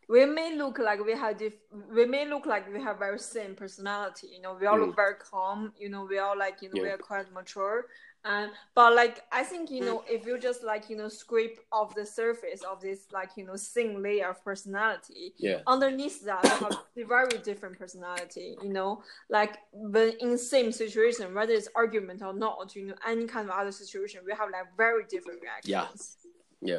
we 0.09 0.25
may 0.25 0.57
look 0.57 0.79
like 0.79 1.05
we 1.05 1.13
have 1.13 1.37
diff- 1.37 1.71
we 1.93 2.07
may 2.07 2.27
look 2.27 2.47
like 2.47 2.73
we 2.73 2.81
have 2.83 2.99
very 2.99 3.19
same 3.19 3.55
personality. 3.55 4.29
You 4.35 4.41
know, 4.41 4.57
we 4.59 4.67
all 4.67 4.79
look 4.79 4.97
very 4.97 5.15
calm. 5.17 5.73
You 5.79 5.91
know, 5.91 6.05
we 6.05 6.19
all 6.19 6.37
like 6.37 6.63
you 6.63 6.71
know 6.71 6.81
we 6.83 6.89
Mm. 6.89 6.95
Are 6.95 6.99
quite 6.99 7.33
mature. 7.33 7.87
And 8.25 8.51
but 8.75 8.95
like 8.97 9.23
I 9.31 9.45
think 9.45 9.71
you 9.71 9.81
know 9.81 10.03
if 10.09 10.27
you 10.27 10.39
just 10.39 10.65
like 10.65 10.91
you 10.91 10.97
know 10.97 11.09
scrape 11.09 11.61
off 11.71 11.95
the 11.95 12.05
surface 12.05 12.63
of 12.63 12.81
this 12.81 13.07
like 13.13 13.31
you 13.37 13.45
know 13.45 13.57
thin 13.57 14.03
layer 14.03 14.31
of 14.31 14.43
personality, 14.45 15.35
yeah, 15.39 15.61
underneath 15.67 16.25
that 16.25 16.43
we 16.43 16.49
have 16.49 16.79
a 16.97 17.05
very 17.05 17.39
different 17.39 17.79
personality 17.79 18.57
you 18.61 18.71
know 18.71 19.03
like 19.31 19.59
when 19.73 20.13
in 20.21 20.37
same 20.37 20.73
situation 20.73 21.33
whether 21.33 21.53
it's 21.53 21.69
argument 21.77 22.21
or 22.23 22.33
not 22.33 22.75
you 22.75 22.87
know 22.89 22.95
any 23.07 23.27
kind 23.27 23.49
of 23.49 23.55
other 23.55 23.71
situation 23.73 24.21
we 24.27 24.33
have 24.33 24.51
like 24.51 24.67
very 24.77 25.05
different 25.09 25.41
reactions 25.41 26.17
yeah, 26.25 26.28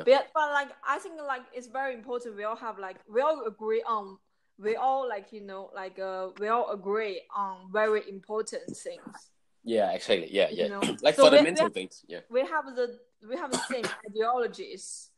but, 0.06 0.28
but 0.34 0.52
like 0.52 0.70
i 0.88 0.98
think 1.00 1.16
like 1.26 1.44
it's 1.54 1.68
very 1.68 1.94
important 1.94 2.36
we 2.36 2.44
all 2.44 2.56
have 2.56 2.78
like 2.80 2.98
we 3.08 3.22
all 3.22 3.46
agree 3.46 3.84
on 3.88 4.18
we 4.58 4.76
all 4.76 5.08
like 5.08 5.32
you 5.32 5.42
know 5.42 5.70
like 5.74 5.98
uh 6.00 6.30
we 6.40 6.48
all 6.50 6.70
agree 6.72 7.22
on 7.36 7.72
very 7.72 8.02
important 8.10 8.64
things. 8.76 9.32
Yeah, 9.64 9.92
exactly, 9.92 10.30
yeah, 10.32 10.50
You 10.50 10.58
yeah. 10.58 10.68
know, 10.68 10.82
like 11.02 11.16
so 11.16 11.24
we- 11.24 11.30
fundamental 11.30 11.66
we- 11.68 11.72
things, 11.72 12.04
yeah, 12.08 12.20
we 12.30 12.42
have 12.42 12.66
the 12.76 13.00
we 13.30 13.36
have 13.38 13.52
the 13.52 13.64
same 13.70 13.86
ideologies 14.10 15.12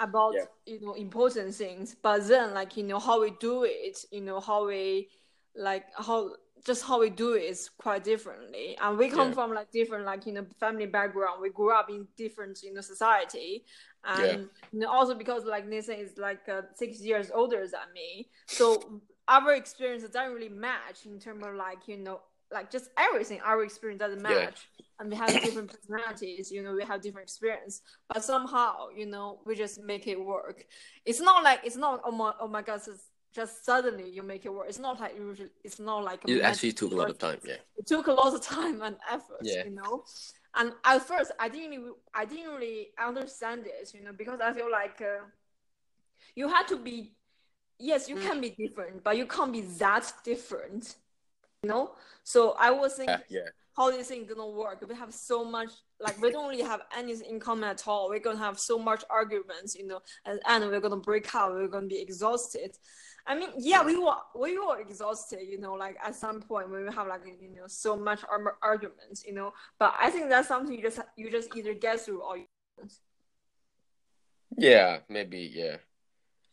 about 0.00 0.34
Yeah. 0.34 0.44
you 0.66 0.80
know 0.80 0.92
important 0.94 1.54
things 1.54 1.96
but 2.02 2.26
then 2.28 2.52
like 2.54 2.76
you 2.76 2.82
know 2.84 2.98
how 2.98 3.20
we 3.20 3.30
do 3.40 3.64
it 3.64 3.96
you 4.10 4.20
know 4.20 4.40
how 4.40 4.66
we 4.66 5.08
like 5.54 5.86
how 5.96 6.30
just 6.64 6.84
how 6.84 7.00
we 7.00 7.10
do 7.10 7.34
it 7.34 7.42
is 7.44 7.70
quite 7.78 8.04
differently. 8.04 8.76
And 8.80 8.98
we 8.98 9.08
come 9.08 9.28
Yeah. 9.28 9.34
from 9.34 9.54
like 9.54 9.70
different 9.72 10.04
like 10.04 10.26
you 10.26 10.32
know 10.32 10.46
family 10.58 10.86
background. 10.86 11.40
We 11.42 11.50
grew 11.50 11.72
up 11.72 11.88
in 11.90 12.06
different 12.16 12.62
you 12.62 12.72
know 12.72 12.80
society. 12.80 13.64
And 14.04 14.24
Yeah. 14.24 14.36
you 14.72 14.78
know 14.80 14.90
also 14.90 15.14
because 15.14 15.44
like 15.44 15.66
Nathan 15.66 15.96
is 15.96 16.16
like 16.16 16.48
uh, 16.48 16.62
six 16.74 17.00
years 17.00 17.30
older 17.32 17.66
than 17.66 17.92
me. 17.94 18.28
So 18.48 19.02
our 19.28 19.54
experience 19.54 20.02
doesn't 20.04 20.32
really 20.32 20.48
match 20.48 21.04
in 21.06 21.18
terms 21.18 21.44
of 21.44 21.54
like 21.54 21.88
you 21.88 21.96
know 21.98 22.20
like 22.52 22.70
just 22.70 22.90
everything. 22.96 23.40
Our 23.44 23.62
experience 23.64 24.00
doesn't 24.00 24.22
Yeah. 24.26 24.46
match. 24.46 24.68
And 24.98 25.10
we 25.10 25.16
have 25.16 25.40
different 25.42 25.70
personalities 25.70 26.50
you 26.50 26.62
know 26.62 26.74
we 26.74 26.84
have 26.84 27.02
different 27.02 27.28
experience. 27.28 27.82
But 28.08 28.24
somehow 28.24 28.88
you 28.96 29.06
know 29.06 29.40
we 29.44 29.54
just 29.54 29.80
make 29.82 30.06
it 30.06 30.18
work. 30.20 30.64
It's 31.04 31.20
not 31.20 31.42
like 31.44 31.60
it's 31.64 31.76
not 31.76 32.00
oh 32.04 32.12
my 32.12 32.32
oh 32.40 32.48
my 32.48 32.62
god 32.62 32.80
it's 32.86 33.10
just 33.36 33.66
suddenly 33.66 34.08
you 34.08 34.22
make 34.22 34.46
it 34.46 34.52
work 34.52 34.66
it's 34.66 34.78
not 34.78 34.98
like 34.98 35.14
usually 35.18 35.50
it's 35.62 35.78
not 35.78 36.02
like 36.02 36.20
it 36.26 36.40
actually 36.40 36.72
took 36.72 36.90
a 36.90 36.94
lot 36.94 37.10
of 37.10 37.18
time, 37.18 37.38
yeah, 37.44 37.60
it 37.76 37.86
took 37.86 38.06
a 38.06 38.12
lot 38.12 38.34
of 38.34 38.40
time 38.40 38.80
and 38.80 38.96
effort 39.16 39.42
Yeah. 39.42 39.64
you 39.66 39.74
know 39.80 40.04
and 40.54 40.72
at 40.84 41.06
first 41.06 41.30
i 41.38 41.46
didn't 41.50 41.70
really, 41.70 41.92
i 42.14 42.24
didn't 42.24 42.54
really 42.54 42.88
understand 42.98 43.64
this 43.64 43.92
you 43.94 44.02
know 44.02 44.12
because 44.16 44.40
i 44.40 44.50
feel 44.54 44.70
like 44.70 44.98
uh, 45.02 45.24
you 46.34 46.48
had 46.48 46.66
to 46.68 46.78
be 46.78 47.12
yes 47.78 48.08
you 48.08 48.16
can 48.16 48.40
be 48.40 48.50
different 48.62 49.04
but 49.04 49.18
you 49.18 49.26
can't 49.26 49.52
be 49.52 49.60
that 49.84 50.10
different 50.24 50.96
you 51.62 51.68
know 51.68 51.90
so 52.24 52.56
i 52.58 52.70
was 52.70 52.94
thinking 52.94 53.20
yeah, 53.28 53.40
yeah, 53.42 53.50
how 53.76 53.90
this 53.90 54.08
thing 54.08 54.24
gonna 54.26 54.48
work. 54.48 54.82
We 54.88 54.94
have 54.94 55.12
so 55.12 55.44
much, 55.44 55.70
like 56.00 56.20
we 56.20 56.30
don't 56.30 56.48
really 56.48 56.62
have 56.62 56.80
anything 56.96 57.28
in 57.28 57.40
common 57.40 57.68
at 57.68 57.86
all. 57.86 58.08
We're 58.08 58.20
gonna 58.20 58.38
have 58.38 58.58
so 58.58 58.78
much 58.78 59.04
arguments, 59.10 59.74
you 59.74 59.86
know, 59.86 60.00
and, 60.24 60.40
and 60.48 60.64
we're 60.64 60.80
gonna 60.80 60.96
break 60.96 61.34
out. 61.34 61.52
We're 61.52 61.68
gonna 61.68 61.86
be 61.86 62.00
exhausted. 62.00 62.74
I 63.26 63.34
mean, 63.34 63.50
yeah, 63.58 63.84
we 63.84 63.96
were 63.98 64.14
we 64.38 64.58
were 64.58 64.78
exhausted, 64.80 65.40
you 65.48 65.58
know, 65.58 65.74
like 65.74 65.96
at 66.04 66.14
some 66.14 66.40
point 66.40 66.70
when 66.70 66.84
we 66.86 66.92
have 66.92 67.08
like 67.08 67.22
you 67.40 67.48
know 67.56 67.66
so 67.66 67.96
much 67.96 68.20
ar- 68.30 68.56
arguments, 68.62 69.24
you 69.26 69.34
know. 69.34 69.52
But 69.78 69.94
I 69.98 70.10
think 70.10 70.28
that's 70.28 70.48
something 70.48 70.74
you 70.74 70.82
just 70.82 71.00
you 71.16 71.30
just 71.30 71.54
either 71.56 71.74
get 71.74 72.00
through 72.00 72.22
or 72.22 72.36
you. 72.36 72.46
don't. 72.78 72.92
yeah, 74.56 74.98
maybe, 75.08 75.50
yeah. 75.52 75.76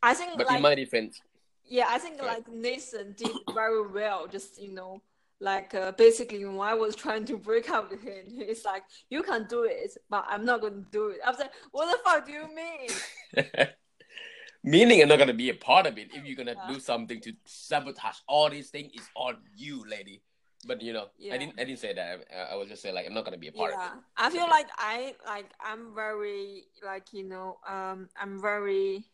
I 0.01 0.13
think 0.13 0.37
But 0.37 0.47
like 0.47 0.57
in 0.57 0.61
my 0.63 0.75
defense, 0.75 1.21
Yeah, 1.65 1.85
I 1.89 1.97
think 1.99 2.21
like 2.21 2.47
Nathan 2.47 3.13
did 3.17 3.31
very 3.53 3.87
well. 3.87 4.27
Just 4.27 4.59
you 4.61 4.73
know, 4.73 5.01
like 5.39 5.75
uh, 5.75 5.91
basically 5.91 6.43
when 6.43 6.59
I 6.59 6.73
was 6.73 6.95
trying 6.95 7.25
to 7.25 7.37
break 7.37 7.69
up 7.69 7.91
with 7.91 8.01
him, 8.01 8.25
he's 8.27 8.65
like, 8.65 8.83
"You 9.09 9.21
can 9.21 9.45
do 9.47 9.63
it, 9.63 9.95
but 10.09 10.25
I'm 10.27 10.43
not 10.43 10.61
going 10.61 10.83
to 10.83 10.91
do 10.91 11.09
it." 11.09 11.19
I 11.25 11.29
was 11.29 11.39
like, 11.39 11.53
"What 11.71 11.91
the 11.91 11.97
fuck 12.03 12.25
do 12.25 12.31
you 12.31 12.47
mean?" 12.53 12.89
meaning 14.63 15.01
I'm 15.01 15.09
not 15.09 15.19
gonna 15.19 15.33
be 15.33 15.49
a 15.49 15.53
part 15.55 15.85
of 15.85 15.97
it. 15.97 16.09
If 16.13 16.25
you're 16.25 16.35
gonna 16.35 16.55
Yeah. 16.55 16.73
do 16.73 16.79
something 16.79 17.19
to 17.21 17.33
sabotage 17.45 18.17
all 18.27 18.49
these 18.49 18.69
things, 18.69 18.91
it's 18.93 19.09
on 19.15 19.37
you, 19.55 19.83
lady. 19.87 20.21
But 20.65 20.81
you 20.81 20.93
know, 20.93 21.07
Yeah. 21.17 21.35
I 21.35 21.37
didn't. 21.37 21.59
I 21.59 21.63
didn't 21.65 21.79
say 21.79 21.93
that. 21.93 22.25
I, 22.33 22.53
I 22.53 22.55
was 22.55 22.69
just 22.69 22.81
saying 22.81 22.95
like 22.95 23.05
I'm 23.05 23.13
not 23.13 23.25
gonna 23.25 23.37
be 23.37 23.49
a 23.49 23.51
part 23.51 23.71
Yeah, 23.71 23.87
of 23.87 23.97
it. 23.97 23.99
I 24.17 24.29
feel 24.29 24.47
like 24.49 24.67
I 24.77 25.15
like 25.25 25.51
I'm 25.59 25.93
very 25.93 26.63
like 26.83 27.11
you 27.13 27.23
know 27.23 27.59
um 27.67 28.09
I'm 28.19 28.41
very. 28.41 29.05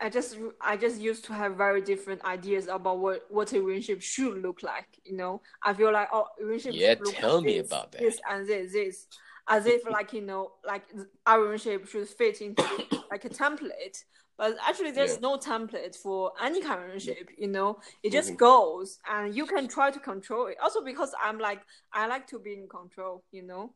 I 0.00 0.08
just 0.10 0.36
I 0.60 0.76
just 0.76 1.00
used 1.00 1.24
to 1.26 1.32
have 1.32 1.54
very 1.54 1.80
different 1.80 2.24
ideas 2.24 2.66
about 2.66 2.98
what 2.98 3.24
what 3.30 3.52
a 3.52 3.60
relationship 3.60 4.02
should 4.02 4.42
look 4.42 4.64
like. 4.64 4.88
You 5.04 5.16
know, 5.16 5.42
I 5.62 5.74
feel 5.74 5.92
like 5.92 6.08
oh, 6.12 6.26
relationship 6.40 6.80
Yeah, 6.80 6.94
look 7.00 7.14
tell 7.14 7.36
like 7.36 7.44
me 7.44 7.58
this, 7.58 7.68
about 7.68 7.92
that. 7.92 8.00
This 8.00 8.20
and 8.28 8.48
this, 8.48 8.72
this, 8.72 9.06
as 9.48 9.66
if 9.66 9.82
like 9.88 10.12
you 10.12 10.22
know, 10.22 10.52
like 10.66 10.84
our 11.26 11.40
relationship 11.42 11.88
should 11.88 12.08
fit 12.08 12.40
into 12.40 12.64
like 13.10 13.24
a 13.24 13.28
template. 13.30 14.04
But 14.38 14.56
actually, 14.66 14.92
there's 14.92 15.14
Yeah. 15.14 15.20
no 15.20 15.36
template 15.36 15.94
for 15.96 16.32
any 16.42 16.62
kind 16.62 16.80
of 16.80 16.86
relationship. 16.86 17.30
You 17.36 17.48
know, 17.48 17.80
it 18.02 18.12
just 18.12 18.32
Mhm. 18.32 18.38
goes, 18.38 18.98
and 19.08 19.34
you 19.36 19.46
can 19.46 19.68
try 19.68 19.90
to 19.90 20.00
control 20.00 20.46
it. 20.46 20.56
Also, 20.60 20.82
because 20.82 21.14
I'm 21.22 21.38
like 21.38 21.60
I 21.92 22.06
like 22.06 22.26
to 22.28 22.38
be 22.38 22.54
in 22.54 22.68
control. 22.68 23.24
You 23.30 23.42
know, 23.42 23.74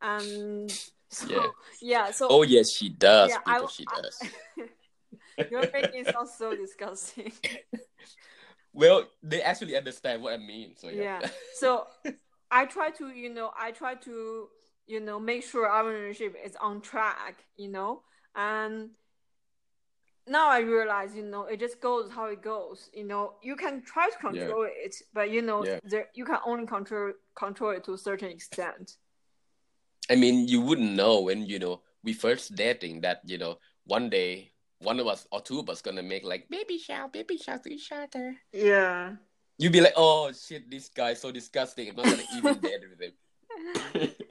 and 0.00 0.70
so 1.08 1.28
Yeah. 1.28 1.46
yeah, 1.80 2.10
so 2.10 2.28
Oh 2.28 2.42
yes, 2.42 2.70
she 2.70 2.88
does. 2.88 3.30
yeah, 3.30 3.38
I, 3.46 3.66
she 3.70 3.84
I- 3.88 4.00
does. 4.00 4.22
You're 5.50 5.70
making 5.72 6.00
it 6.00 6.06
sound 6.12 6.28
so 6.28 6.54
disgusting. 6.56 7.32
well, 8.72 9.04
they 9.22 9.42
actually 9.42 9.76
understand 9.76 10.22
what 10.22 10.32
I 10.32 10.36
mean. 10.38 10.74
So 10.76 10.88
yeah. 10.88 11.20
yeah. 11.22 11.28
So 11.54 11.86
I 12.50 12.66
try 12.66 12.90
to, 12.90 13.08
you 13.08 13.30
know, 13.32 13.50
I 13.58 13.70
try 13.70 13.94
to, 13.94 14.48
you 14.86 15.00
know, 15.00 15.18
make 15.18 15.44
sure 15.44 15.68
our 15.68 15.86
relationship 15.86 16.36
is 16.44 16.56
on 16.60 16.80
track, 16.80 17.44
you 17.56 17.68
know, 17.68 18.02
and 18.34 18.90
now 20.26 20.48
I 20.48 20.60
realize, 20.60 21.14
you 21.14 21.24
know, 21.24 21.44
it 21.44 21.58
just 21.58 21.80
goes 21.80 22.10
how 22.10 22.26
it 22.26 22.42
goes. 22.42 22.90
You 22.94 23.04
know, 23.04 23.34
you 23.42 23.56
can 23.56 23.82
try 23.82 24.08
to 24.08 24.18
control 24.18 24.66
it, 24.68 24.94
but 25.12 25.30
you 25.30 25.42
know, 25.42 25.64
Yeah. 25.64 25.80
there 25.84 26.08
you 26.14 26.24
can 26.24 26.38
only 26.46 26.66
control 26.66 27.12
control 27.34 27.70
it 27.72 27.84
to 27.84 27.94
a 27.94 27.98
certain 27.98 28.30
extent. 28.30 28.96
I 30.10 30.16
mean, 30.16 30.46
you 30.48 30.60
wouldn't 30.60 30.92
know 30.92 31.20
when 31.22 31.46
you 31.46 31.58
know 31.58 31.82
we 32.04 32.12
first 32.12 32.54
dating 32.54 33.00
that 33.02 33.20
you 33.24 33.38
know 33.38 33.58
one 33.84 34.10
day 34.10 34.52
one 34.78 34.98
of 34.98 35.06
us 35.06 35.26
or 35.30 35.40
two 35.40 35.60
of 35.60 35.68
us 35.70 35.80
gonna 35.82 36.02
make 36.02 36.24
like 36.24 36.48
baby 36.48 36.78
shout, 36.78 37.12
baby 37.12 37.36
shout 37.36 37.62
to 37.64 37.72
each 37.72 37.90
other. 37.92 38.36
Yeah. 38.52 39.14
You'd 39.58 39.72
be 39.72 39.80
like, 39.80 39.94
oh 39.96 40.32
shit, 40.32 40.70
this 40.70 40.88
guy's 40.88 41.20
so 41.20 41.30
disgusting. 41.30 41.88
I'm 41.90 41.96
not 41.96 42.06
gonna 42.06 42.22
even 42.36 42.58
date 42.60 42.80
with 42.88 43.00
him. 43.00 43.12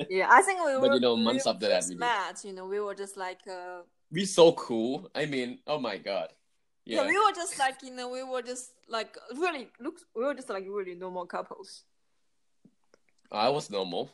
Yeah, 0.10 0.28
I 0.30 0.42
think 0.42 0.60
we 0.66 0.74
were. 0.78 0.80
But, 0.82 0.94
you 0.96 1.00
know, 1.00 1.16
we 1.16 1.24
months 1.24 1.48
after 1.48 1.68
that, 1.70 1.86
we 1.88 1.96
met. 1.96 2.44
You 2.44 2.54
know, 2.54 2.66
we 2.66 2.80
were 2.80 2.96
just 2.96 3.16
like, 3.18 3.40
uh, 3.50 3.82
we 4.12 4.26
so 4.26 4.52
cool. 4.54 5.10
I 5.15 5.26
mean, 5.26 5.60
oh 5.67 5.80
my 5.80 5.98
god. 5.98 6.30
yeah. 6.86 7.04
Yeah. 7.04 7.08
we 7.08 7.17
were 7.17 7.32
just 7.34 7.58
like, 7.58 7.82
you 7.84 7.92
know, 7.92 8.10
we 8.10 8.24
were 8.24 8.42
just 8.42 8.72
like 8.90 9.17
really 9.36 9.69
looks. 9.80 10.04
We 10.15 10.24
were 10.24 10.34
just 10.34 10.50
like 10.50 10.65
really 10.67 10.96
normal 10.96 11.26
couples. 11.26 11.84
I 13.32 13.50
was 13.50 13.69
normal. 13.69 14.12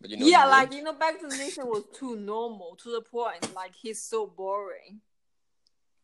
But 0.00 0.10
you 0.10 0.18
know 0.18 0.26
yeah, 0.26 0.44
you 0.44 0.50
like 0.50 0.74
you 0.74 0.82
know, 0.82 0.92
back 0.92 1.18
to 1.20 1.26
the 1.26 1.36
Nation 1.36 1.66
was 1.66 1.84
too 1.94 2.16
normal 2.16 2.76
to 2.82 2.90
the 2.90 3.00
point. 3.00 3.54
Like 3.54 3.74
he's 3.74 4.02
so 4.02 4.26
boring. 4.26 5.00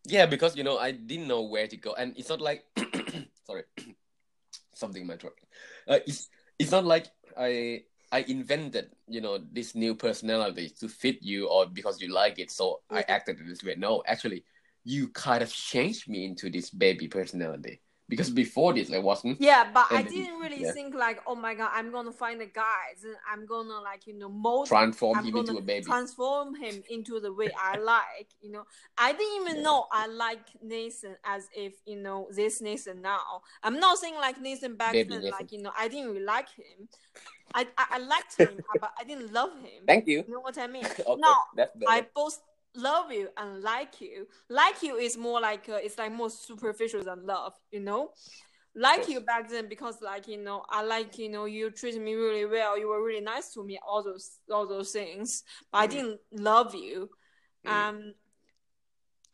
Yeah, 0.05 0.27
because 0.27 0.57
you 0.57 0.65
know 0.65 0.79
I 0.79 0.93
didn't 0.93 1.29
know 1.29 1.43
where 1.43 1.69
to 1.69 1.77
go, 1.77 1.95
and 1.95 2.17
it's 2.17 2.31
not 2.31 2.41
like 2.41 2.65
sorry, 3.47 3.65
something 4.75 5.03
in 5.03 5.09
my 5.09 5.17
throat. 5.17 5.39
Uh, 5.87 5.99
it's 6.07 6.29
it's 6.59 6.71
not 6.71 6.85
like 6.87 7.09
I 7.37 7.85
I 8.13 8.21
invented 8.29 8.91
you 9.09 9.23
know 9.23 9.39
this 9.53 9.75
new 9.75 9.95
personality 9.95 10.71
to 10.81 10.89
fit 10.89 11.23
you 11.23 11.49
or 11.49 11.67
because 11.67 12.01
you 12.01 12.13
like 12.13 12.39
it, 12.39 12.51
so 12.51 12.81
I 12.91 13.01
mm-hmm. 13.01 13.11
acted 13.11 13.41
in 13.41 13.49
this 13.49 13.65
way. 13.65 13.75
No, 13.77 14.03
actually, 14.07 14.45
you 14.85 15.09
kind 15.09 15.43
of 15.43 15.51
changed 15.51 16.09
me 16.09 16.27
into 16.27 16.51
this 16.51 16.71
baby 16.71 17.09
personality. 17.09 17.81
Because 18.09 18.29
before 18.31 18.73
this 18.75 18.93
I 18.93 18.99
wasn't. 18.99 19.41
Yeah, 19.41 19.71
but 19.73 19.87
I 19.91 19.99
And 20.01 20.07
then- 20.07 20.13
didn't 20.15 20.39
really 20.41 20.63
yeah. 20.63 20.73
think 20.73 20.95
like, 20.95 21.21
oh 21.27 21.35
my 21.35 21.55
god, 21.55 21.71
I'm 21.73 21.91
gonna 21.91 22.13
find 22.13 22.41
a 22.43 22.47
guy, 22.47 22.95
and 23.05 23.17
I'm 23.31 23.47
gonna 23.47 23.81
like 23.81 24.07
you 24.07 24.15
know 24.15 24.29
mold 24.29 24.69
Transform 24.69 25.19
I'm 25.19 25.25
him 25.25 25.37
into 25.37 25.57
a 25.57 25.63
baby. 25.63 25.85
transform 25.85 26.55
him 26.55 26.83
into 26.91 27.21
the 27.21 27.33
way 27.33 27.51
I 27.59 27.79
like. 27.79 28.29
You 28.41 28.51
know, 28.53 28.65
I 28.99 29.13
didn't 29.13 29.43
even 29.43 29.57
Yeah. 29.57 29.63
know 29.63 29.87
I 29.91 30.07
like 30.09 30.47
Nathan 30.63 31.17
as 31.25 31.49
if 31.57 31.75
you 31.87 31.97
know 31.97 32.29
this 32.31 32.61
Nathan 32.61 33.01
now. 33.03 33.43
I'm 33.63 33.79
not 33.81 33.99
saying 33.99 34.15
like 34.17 34.41
Nathan 34.41 34.77
back 34.77 34.93
Baby 34.93 35.09
then, 35.11 35.19
Nathan. 35.23 35.39
like 35.39 35.53
you 35.53 35.63
know, 35.63 35.73
I 35.79 35.89
didn't 35.89 36.09
really 36.09 36.25
like 36.25 36.49
him. 36.51 36.89
I 37.55 37.67
I, 37.79 37.87
I 37.93 37.99
liked 37.99 38.37
him, 38.39 38.61
but 38.81 38.93
I 38.99 39.05
didn't 39.05 39.33
love 39.33 39.53
him. 39.61 39.85
Thank 39.87 40.07
you. 40.07 40.25
You 40.27 40.35
know 40.35 40.41
what 40.41 40.59
I 40.59 40.67
mean? 40.67 40.85
okay, 40.87 41.05
No. 41.19 41.35
I 41.89 42.07
both 42.15 42.41
love 42.77 43.13
you 43.13 43.29
and 43.37 43.63
like 43.63 44.01
you. 44.01 44.27
Like 44.49 44.83
you 44.83 44.97
is 44.97 45.17
more 45.17 45.41
like 45.41 45.69
uh, 45.69 45.75
it's 45.83 45.99
like 45.99 46.13
more 46.13 46.31
superficial 46.31 47.03
than 47.03 47.27
love, 47.27 47.55
you 47.71 47.81
know. 47.81 48.11
Like 48.75 49.07
you 49.09 49.21
back 49.21 49.51
then 49.51 49.69
because 49.69 50.01
like 50.01 50.27
you 50.29 50.39
know 50.39 50.65
I 50.71 50.83
like 50.83 51.19
you 51.19 51.29
know 51.29 51.45
you 51.45 51.71
treated 51.71 52.01
me 52.01 52.15
really 52.15 52.47
well. 52.47 52.79
You 52.79 52.89
were 52.89 53.05
really 53.05 53.21
nice 53.21 53.53
to 53.55 53.63
me. 53.65 53.79
All 53.87 54.03
those 54.03 54.39
all 54.51 54.67
those 54.67 54.93
things, 54.93 55.43
but 55.71 55.79
I 55.79 55.87
Mm. 55.87 55.91
didn't 55.91 56.21
love 56.33 56.75
you. 56.75 57.11
Mm. 57.67 57.71
Um. 57.71 58.15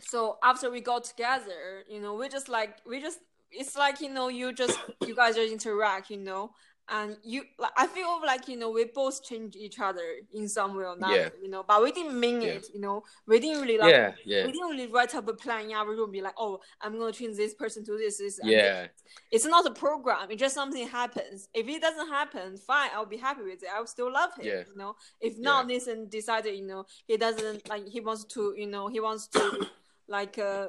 So 0.01 0.39
after 0.43 0.71
we 0.71 0.81
got 0.81 1.05
together, 1.05 1.85
you 1.89 2.01
know, 2.01 2.15
we 2.15 2.29
just 2.29 2.49
like 2.49 2.77
we 2.87 3.01
just 3.01 3.19
it's 3.51 3.77
like 3.77 4.01
you 4.01 4.09
know 4.11 4.29
you 4.29 4.53
just 4.53 4.79
you 5.07 5.15
guys 5.15 5.37
just 5.37 5.53
interact, 5.53 6.11
you 6.11 6.19
know, 6.19 6.51
and 6.91 7.17
you 7.23 7.43
like 7.59 7.73
I 7.77 7.87
feel 7.87 8.21
like 8.25 8.49
you 8.49 8.57
know 8.57 8.71
we 8.71 8.85
both 8.85 9.23
change 9.25 9.57
each 9.57 9.79
other 9.81 10.03
in 10.33 10.49
some 10.49 10.75
way 10.77 10.85
or 10.85 10.95
another, 10.95 11.15
Yeah. 11.17 11.29
you 11.43 11.49
know, 11.51 11.63
but 11.67 11.83
we 11.83 11.93
didn't 11.93 12.19
mean 12.19 12.41
Yeah. 12.41 12.49
it, 12.55 12.67
you 12.75 12.81
know, 12.81 13.03
we 13.27 13.39
didn't 13.41 13.61
really 13.63 13.79
like 13.79 13.91
yeah, 13.93 14.13
yeah, 14.25 14.47
we 14.47 14.53
didn't 14.53 14.69
really 14.71 14.87
write 14.87 15.15
up 15.15 15.29
a 15.29 15.35
plan 15.35 15.67
in 15.67 15.73
our 15.77 15.87
room, 15.87 16.11
be 16.11 16.21
like, 16.23 16.35
oh, 16.39 16.61
I'm 16.81 16.99
gonna 16.99 17.13
change 17.13 17.37
this 17.37 17.55
person 17.55 17.85
to 17.85 17.93
this, 17.99 18.19
this, 18.19 18.41
yeah, 18.43 18.83
this. 18.83 18.91
It's 19.31 19.45
not 19.47 19.67
a 19.67 19.71
program. 19.73 20.31
It's 20.31 20.41
just 20.41 20.55
something 20.55 20.87
happens. 20.89 21.49
If 21.55 21.69
it 21.69 21.81
doesn't 21.81 22.09
happen, 22.09 22.57
fine. 22.57 22.91
I'll 22.95 23.07
be 23.07 23.17
happy 23.17 23.43
with 23.43 23.63
it. 23.63 23.69
I'll 23.75 23.87
still 23.87 24.13
love 24.13 24.35
him. 24.37 24.47
Yeah. 24.47 24.63
You 24.69 24.77
know. 24.77 24.97
If 25.21 25.39
not, 25.39 25.67
Nathan 25.67 26.09
decided, 26.09 26.57
you 26.57 26.67
know, 26.67 26.85
he 27.07 27.17
doesn't 27.17 27.69
like. 27.69 27.87
He 27.89 28.01
wants 28.01 28.25
to, 28.35 28.55
you 28.57 28.67
know, 28.67 28.89
he 28.89 29.01
wants 29.01 29.27
to, 29.29 29.67
like, 30.09 30.39
uh, 30.39 30.69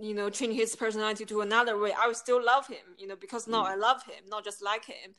you 0.00 0.14
know, 0.14 0.28
change 0.28 0.56
his 0.56 0.74
personality 0.74 1.24
to 1.26 1.40
another 1.42 1.78
way. 1.78 1.92
I 1.92 2.06
will 2.08 2.14
still 2.14 2.42
love 2.44 2.66
him. 2.66 2.84
You 2.98 3.06
know, 3.08 3.16
because 3.16 3.46
now 3.46 3.64
Mm. 3.64 3.68
I 3.72 3.74
love 3.76 4.02
him, 4.04 4.24
not 4.28 4.44
just 4.44 4.60
like 4.62 4.84
him. 4.86 5.14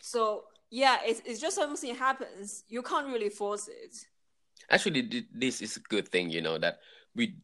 So 0.00 0.44
yeah, 0.70 0.98
it's 1.04 1.22
it's 1.24 1.40
just 1.40 1.56
something 1.56 1.94
happens. 1.94 2.64
You 2.68 2.82
can't 2.82 3.08
really 3.08 3.30
force 3.30 3.68
it. 3.68 3.94
Actually, 4.70 5.26
this 5.32 5.62
is 5.62 5.76
a 5.76 5.80
good 5.80 6.08
thing, 6.08 6.30
you 6.30 6.42
know, 6.42 6.58
that 6.58 6.80
we 7.14 7.34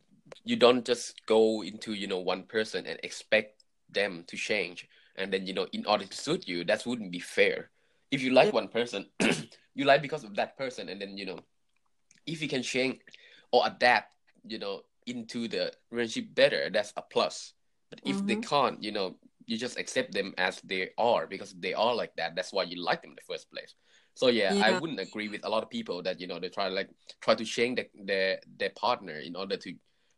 you 0.44 0.56
don't 0.56 0.84
just 0.84 1.24
go 1.26 1.62
into 1.62 1.94
you 1.94 2.06
know 2.06 2.18
one 2.18 2.44
person 2.44 2.86
and 2.86 2.98
expect 3.02 3.64
them 3.90 4.24
to 4.26 4.36
change, 4.36 4.88
and 5.16 5.32
then 5.32 5.46
you 5.46 5.54
know 5.54 5.66
in 5.72 5.86
order 5.86 6.04
to 6.04 6.16
suit 6.16 6.46
you, 6.48 6.64
that 6.64 6.84
wouldn't 6.86 7.12
be 7.12 7.20
fair. 7.20 7.70
If 8.10 8.22
you 8.22 8.30
like 8.32 8.48
Yeah. 8.48 8.52
one 8.52 8.68
person, 8.68 9.06
you 9.74 9.84
like 9.84 10.02
because 10.02 10.24
of 10.24 10.34
that 10.36 10.56
person, 10.58 10.88
and 10.88 11.00
then 11.00 11.16
you 11.16 11.26
know 11.26 11.38
if 12.26 12.42
you 12.42 12.48
can 12.48 12.62
change 12.62 13.00
or 13.52 13.66
adapt, 13.66 14.12
you 14.46 14.58
know, 14.58 14.82
into 15.06 15.48
the 15.48 15.72
relationship 15.90 16.34
better, 16.34 16.70
that's 16.70 16.92
a 16.96 17.02
plus. 17.02 17.52
But 17.90 18.00
if 18.04 18.26
they 18.26 18.36
Mhm. 18.36 18.48
can't, 18.48 18.82
you 18.82 18.92
know, 18.92 19.16
you 19.46 19.56
just 19.58 19.78
accept 19.78 20.12
them 20.12 20.34
as 20.38 20.60
they 20.62 20.90
are 20.98 21.26
because 21.26 21.52
they 21.54 21.74
are 21.74 21.94
like 21.94 22.14
that. 22.16 22.34
That's 22.36 22.52
why 22.52 22.64
you 22.64 22.82
like 22.82 23.02
them 23.02 23.10
in 23.12 23.16
the 23.16 23.32
first 23.34 23.50
place. 23.50 23.74
So 24.14 24.28
yeah, 24.28 24.54
I 24.62 24.78
wouldn't 24.78 25.00
agree 25.00 25.28
with 25.28 25.44
a 25.44 25.48
lot 25.48 25.62
of 25.62 25.70
people 25.70 26.02
that 26.02 26.20
you 26.20 26.26
know 26.26 26.38
they 26.38 26.48
try 26.48 26.68
to 26.68 26.74
like 26.74 26.88
try 27.20 27.34
to 27.34 27.44
change 27.44 27.76
the, 27.78 27.86
their 28.04 28.38
their 28.58 28.70
partner 28.70 29.18
in 29.18 29.34
order 29.36 29.56
to 29.56 29.74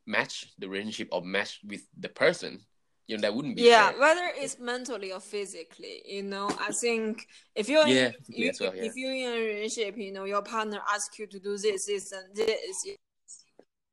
match 0.06 0.52
the 0.58 0.68
relationship 0.68 1.08
or 1.12 1.22
match 1.22 1.60
with 1.64 1.82
the 1.98 2.08
person. 2.08 2.60
You 3.08 3.16
know 3.16 3.22
that 3.22 3.34
wouldn't 3.34 3.54
be 3.56 3.62
yeah 3.62 3.90
fair. 3.92 4.00
whether 4.00 4.28
it's 4.34 4.58
mentally 4.58 5.12
or 5.12 5.20
physically 5.20 6.02
you 6.06 6.24
know 6.24 6.50
i 6.58 6.72
think 6.72 7.28
if 7.54 7.68
you're 7.68 7.86
Yeah, 7.86 8.06
in, 8.06 8.14
you, 8.26 8.52
well, 8.60 8.74
yeah. 8.74 8.82
if 8.82 8.96
you're 8.96 9.14
in 9.14 9.28
a 9.32 9.38
relationship 9.46 9.96
you 9.96 10.12
know 10.12 10.24
your 10.24 10.42
partner 10.42 10.80
asks 10.92 11.16
you 11.16 11.28
to 11.28 11.38
do 11.38 11.56
this 11.56 11.86
this 11.86 12.10
and 12.10 12.34
this 12.34 12.84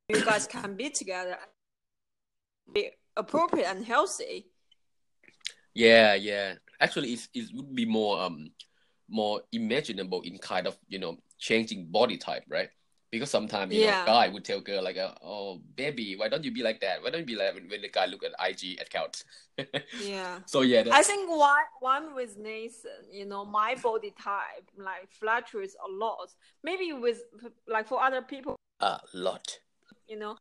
you 0.08 0.24
guys 0.24 0.48
can 0.48 0.74
be 0.74 0.90
together 0.90 1.38
be 2.72 2.90
appropriate 3.16 3.68
and 3.68 3.84
healthy 3.84 4.46
Yeah, 5.74 6.14
yeah. 6.14 6.54
Actually, 6.80 7.12
it's, 7.12 7.28
it 7.34 7.50
would 7.54 7.74
be 7.74 7.84
more 7.86 8.20
um 8.20 8.50
more 9.08 9.42
imaginable 9.52 10.22
in 10.22 10.38
kind 10.38 10.66
of 10.66 10.76
you 10.88 10.98
know 10.98 11.18
changing 11.38 11.86
body 11.86 12.16
type, 12.16 12.44
right? 12.48 12.70
Because 13.10 13.30
sometimes 13.30 13.72
you 13.72 13.80
Yeah. 13.80 13.92
know 14.04 14.06
guy 14.06 14.28
would 14.28 14.44
tell 14.44 14.60
girl 14.60 14.82
like, 14.82 14.96
uh, 14.96 15.14
"Oh, 15.22 15.60
baby, 15.76 16.16
why 16.16 16.28
don't 16.28 16.44
you 16.44 16.52
be 16.52 16.62
like 16.62 16.80
that? 16.80 17.02
Why 17.02 17.10
don't 17.10 17.20
you 17.20 17.26
be 17.26 17.36
like 17.36 17.54
when, 17.54 17.68
when 17.68 17.82
the 17.82 17.88
guy 17.88 18.06
look 18.06 18.24
at 18.24 18.32
IG 18.38 18.78
accounts?" 18.80 19.24
yeah 20.00 20.40
so 20.46 20.62
yeah, 20.62 20.82
I 20.90 21.02
think 21.02 21.30
one 21.30 21.64
one 21.80 22.14
with 22.14 22.36
Nathan, 22.38 23.06
you 23.12 23.24
know, 23.24 23.44
my 23.44 23.74
body 23.76 24.12
type 24.20 24.68
like 24.76 25.08
fluctuates 25.10 25.76
a 25.84 25.90
lot. 25.90 26.28
Maybe 26.62 26.92
with 26.92 27.22
like 27.68 27.88
for 27.88 28.02
other 28.02 28.22
people, 28.22 28.56
a 28.80 29.00
lot. 29.12 29.58
you 30.08 30.18
know 30.18 30.36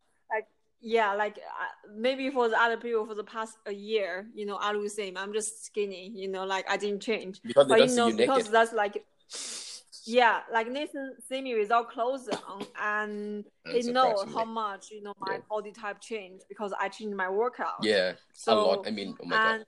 yeah 0.83 1.13
like 1.13 1.37
uh, 1.37 1.89
maybe 1.95 2.29
for 2.29 2.49
the 2.49 2.61
other 2.61 2.75
people 2.77 3.05
for 3.05 3.15
the 3.15 3.23
past 3.23 3.57
a 3.67 3.73
year 3.73 4.27
you 4.35 4.45
know 4.45 4.57
i 4.57 4.71
look 4.73 4.83
the 4.83 4.89
same 4.89 5.15
i'm 5.17 5.31
just 5.33 5.65
skinny 5.65 6.11
you 6.13 6.27
know 6.27 6.43
like 6.43 6.69
i 6.69 6.75
didn't 6.75 7.01
change 7.01 7.39
Because 7.43 7.67
but 7.69 7.79
you 7.79 7.95
know 7.95 8.11
because 8.11 8.43
naked. 8.43 8.51
that's 8.53 8.73
like 8.73 9.01
yeah 10.05 10.41
like 10.51 10.69
nathan 10.69 11.13
see 11.29 11.41
me 11.41 11.57
without 11.57 11.89
clothes 11.89 12.27
on 12.49 12.65
and 12.81 13.45
And 13.65 13.75
he 13.77 13.83
knows 13.83 14.25
how 14.33 14.43
much 14.43 14.91
you 14.91 15.01
know 15.01 15.13
my 15.19 15.33
Yeah. 15.35 15.39
body 15.49 15.71
type 15.71 16.01
changed 16.01 16.43
because 16.49 16.73
i 16.77 16.89
changed 16.89 17.15
my 17.15 17.29
workout 17.29 17.79
Yeah, 17.81 18.13
so 18.33 18.51
a 18.51 18.55
lot. 18.67 18.87
I 18.87 18.91
mean, 18.91 19.15
oh 19.21 19.25
my 19.25 19.37
god. 19.37 19.65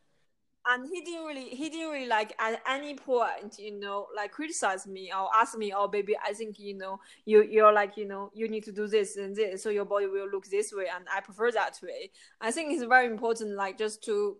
And 0.67 0.87
he 0.91 1.01
didn't 1.01 1.25
really 1.25 1.49
he 1.49 1.69
didn't 1.69 1.91
really 1.91 2.07
like 2.07 2.33
at 2.39 2.61
any 2.67 2.95
point 2.95 3.57
you 3.59 3.79
know 3.79 4.07
like 4.15 4.31
criticize 4.31 4.87
me 4.87 5.11
or 5.11 5.29
ask 5.35 5.57
me 5.57 5.73
oh 5.75 5.87
baby 5.87 6.15
i 6.25 6.33
think 6.33 6.59
you 6.59 6.73
know 6.73 6.99
you 7.25 7.43
you're 7.43 7.73
like 7.73 7.97
you 7.97 8.05
know 8.05 8.31
you 8.33 8.47
need 8.47 8.63
to 8.63 8.71
do 8.71 8.87
this 8.87 9.17
and 9.17 9.35
this 9.35 9.61
so 9.61 9.69
your 9.69 9.85
body 9.85 10.07
will 10.07 10.29
look 10.29 10.45
this 10.47 10.73
way 10.73 10.85
and 10.93 11.05
i 11.13 11.19
prefer 11.19 11.51
that 11.51 11.79
way 11.83 12.09
i 12.41 12.51
think 12.51 12.71
it's 12.71 12.83
very 12.83 13.05
important 13.05 13.55
like 13.55 13.77
just 13.77 14.03
to 14.03 14.35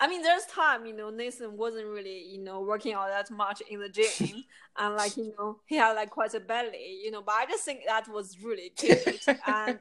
I 0.00 0.06
mean, 0.06 0.22
there's 0.22 0.44
time, 0.46 0.86
you 0.86 0.94
know, 0.94 1.10
Nathan 1.10 1.56
wasn't 1.56 1.86
really, 1.86 2.22
you 2.22 2.38
know, 2.38 2.60
working 2.60 2.92
out 2.92 3.08
that 3.08 3.32
much 3.32 3.60
in 3.62 3.80
the 3.80 3.88
gym, 3.88 4.44
and 4.78 4.94
like, 4.94 5.16
you 5.16 5.34
know, 5.36 5.58
he 5.66 5.74
had 5.74 5.94
like 5.94 6.10
quite 6.10 6.32
a 6.34 6.40
belly, 6.40 7.00
you 7.02 7.10
know. 7.10 7.20
But 7.20 7.34
I 7.34 7.46
just 7.46 7.64
think 7.64 7.80
that 7.84 8.06
was 8.08 8.38
really 8.40 8.70
cute, 8.76 9.26
and 9.46 9.80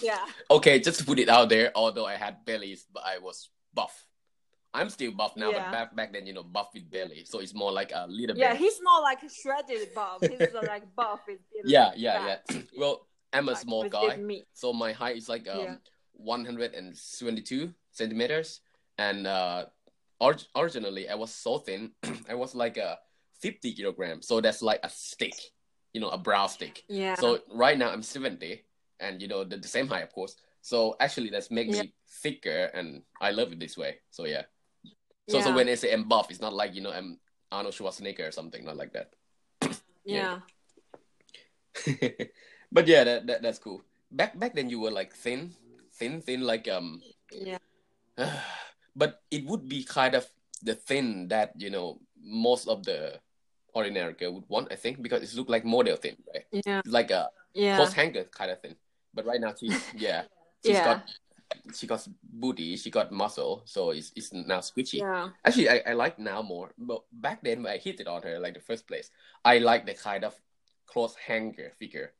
yeah, 0.00 0.24
Okay, 0.50 0.80
just 0.80 1.00
to 1.00 1.04
put 1.04 1.18
it 1.18 1.28
out 1.28 1.50
there, 1.50 1.72
although 1.74 2.06
I 2.06 2.14
had 2.14 2.44
bellies, 2.46 2.86
but 2.90 3.02
I 3.04 3.18
was 3.18 3.50
buff. 3.74 4.06
I'm 4.72 4.88
still 4.88 5.10
buff 5.12 5.36
now, 5.36 5.50
Yeah. 5.50 5.64
but 5.64 5.72
back 5.72 5.96
back 5.96 6.12
then, 6.12 6.26
you 6.26 6.32
know, 6.32 6.42
buff 6.44 6.68
with 6.74 6.88
belly, 6.90 7.24
so 7.24 7.40
it's 7.40 7.54
more 7.54 7.72
like 7.72 7.90
a 7.94 8.06
little 8.08 8.36
yeah, 8.36 8.52
bit. 8.52 8.60
Yeah, 8.60 8.66
he's 8.66 8.78
more 8.82 9.00
like 9.02 9.18
shredded 9.28 9.94
buff. 9.94 10.20
He's 10.22 10.54
like 10.62 10.84
buff 10.96 11.20
with 11.26 11.38
Yeah, 11.64 11.90
yeah, 11.96 12.26
yeah. 12.26 12.36
fat, 12.48 12.64
Well, 12.78 13.06
I'm 13.32 13.48
a 13.48 13.52
like, 13.52 13.60
small 13.60 13.88
guy, 13.88 14.18
so 14.52 14.72
my 14.72 14.92
height 14.92 15.16
is 15.16 15.28
like 15.28 15.48
um 15.48 15.60
Yeah. 15.60 15.74
172 16.14 17.72
centimeters, 17.90 18.60
and 18.98 19.26
uh, 19.26 19.66
orig- 20.20 20.46
originally 20.56 21.08
I 21.08 21.14
was 21.14 21.32
so 21.32 21.58
thin, 21.58 21.92
I 22.28 22.34
was 22.34 22.54
like 22.54 22.76
a 22.76 22.98
50 23.40 23.72
kilogram, 23.74 24.22
so 24.22 24.40
that's 24.40 24.62
like 24.62 24.80
a 24.84 24.90
stick, 24.90 25.34
you 25.92 26.00
know, 26.00 26.10
a 26.10 26.18
brow 26.18 26.46
stick. 26.46 26.84
Yeah. 26.88 27.14
So 27.14 27.40
right 27.52 27.76
now 27.78 27.90
I'm 27.90 28.02
70, 28.02 28.62
and 29.00 29.20
you 29.22 29.28
know 29.28 29.44
the, 29.44 29.56
the 29.56 29.68
same 29.68 29.88
height, 29.88 30.02
of 30.04 30.12
course. 30.12 30.36
So 30.62 30.94
actually, 31.00 31.30
that's 31.30 31.50
make 31.50 31.68
Yeah. 31.72 31.82
me 31.82 31.94
thicker, 32.22 32.70
and 32.74 33.02
I 33.20 33.30
love 33.30 33.52
it 33.52 33.58
this 33.60 33.76
way. 33.76 33.96
So 34.10 34.26
yeah. 34.26 34.42
So 35.30 35.40
so 35.40 35.54
when 35.54 35.68
I 35.68 35.78
say 35.78 35.92
I'm 35.92 36.10
buff, 36.10 36.30
it's 36.30 36.40
not 36.42 36.52
like 36.52 36.74
you 36.74 36.82
know 36.82 36.90
I'm 36.90 37.18
Arnold 37.52 37.74
Schwarzenegger 37.74 38.26
or 38.28 38.32
something, 38.34 38.64
not 38.64 38.76
like 38.76 38.92
that. 38.92 39.14
yeah. 40.04 40.42
but 42.72 42.86
yeah, 42.90 43.04
that, 43.04 43.26
that 43.26 43.42
that's 43.42 43.58
cool. 43.62 43.82
Back 44.10 44.34
back 44.38 44.54
then 44.54 44.68
you 44.68 44.80
were 44.80 44.90
like 44.90 45.14
thin, 45.14 45.54
thin, 45.94 46.20
thin, 46.20 46.42
like 46.42 46.66
um. 46.66 47.00
Yeah. 47.30 47.58
but 48.96 49.22
it 49.30 49.46
would 49.46 49.68
be 49.68 49.84
kind 49.84 50.14
of 50.18 50.26
the 50.62 50.74
thin 50.74 51.28
that 51.28 51.54
you 51.56 51.70
know 51.70 52.00
most 52.18 52.66
of 52.66 52.82
the 52.82 53.20
ordinary 53.72 54.14
girl 54.14 54.34
would 54.34 54.48
want, 54.48 54.72
I 54.72 54.76
think, 54.76 55.00
because 55.00 55.22
it 55.22 55.30
look 55.38 55.48
like 55.48 55.64
model 55.64 55.94
thin, 55.94 56.16
right? 56.34 56.44
Yeah. 56.50 56.82
It's 56.84 56.90
like 56.90 57.10
a 57.14 57.30
Yeah. 57.54 57.76
clothes 57.76 57.94
hanger 57.94 58.24
kind 58.24 58.50
of 58.50 58.60
thing. 58.60 58.74
But 59.14 59.26
right 59.26 59.40
now 59.40 59.54
she's 59.54 59.78
yeah, 59.94 60.26
she's 60.64 60.74
Yeah. 60.78 60.84
got 60.84 61.06
she 61.74 61.86
got 61.86 62.06
booty, 62.22 62.76
she 62.76 62.90
got 62.90 63.12
muscle, 63.12 63.62
so 63.64 63.90
it's 63.90 64.12
it's 64.16 64.32
now 64.32 64.60
squishy. 64.60 65.00
Yeah. 65.00 65.30
Actually, 65.44 65.68
I, 65.68 65.82
I 65.86 65.92
like 65.94 66.18
now 66.18 66.42
more, 66.42 66.72
but 66.78 67.02
back 67.12 67.42
then 67.42 67.62
when 67.62 67.72
I 67.72 67.78
hit 67.78 68.00
it 68.00 68.06
on 68.06 68.22
her, 68.22 68.38
like 68.38 68.54
the 68.54 68.60
first 68.60 68.86
place, 68.86 69.10
I 69.44 69.58
like 69.58 69.86
the 69.86 69.94
kind 69.94 70.24
of 70.24 70.34
clothes 70.86 71.16
hanger 71.16 71.72
figure, 71.78 72.12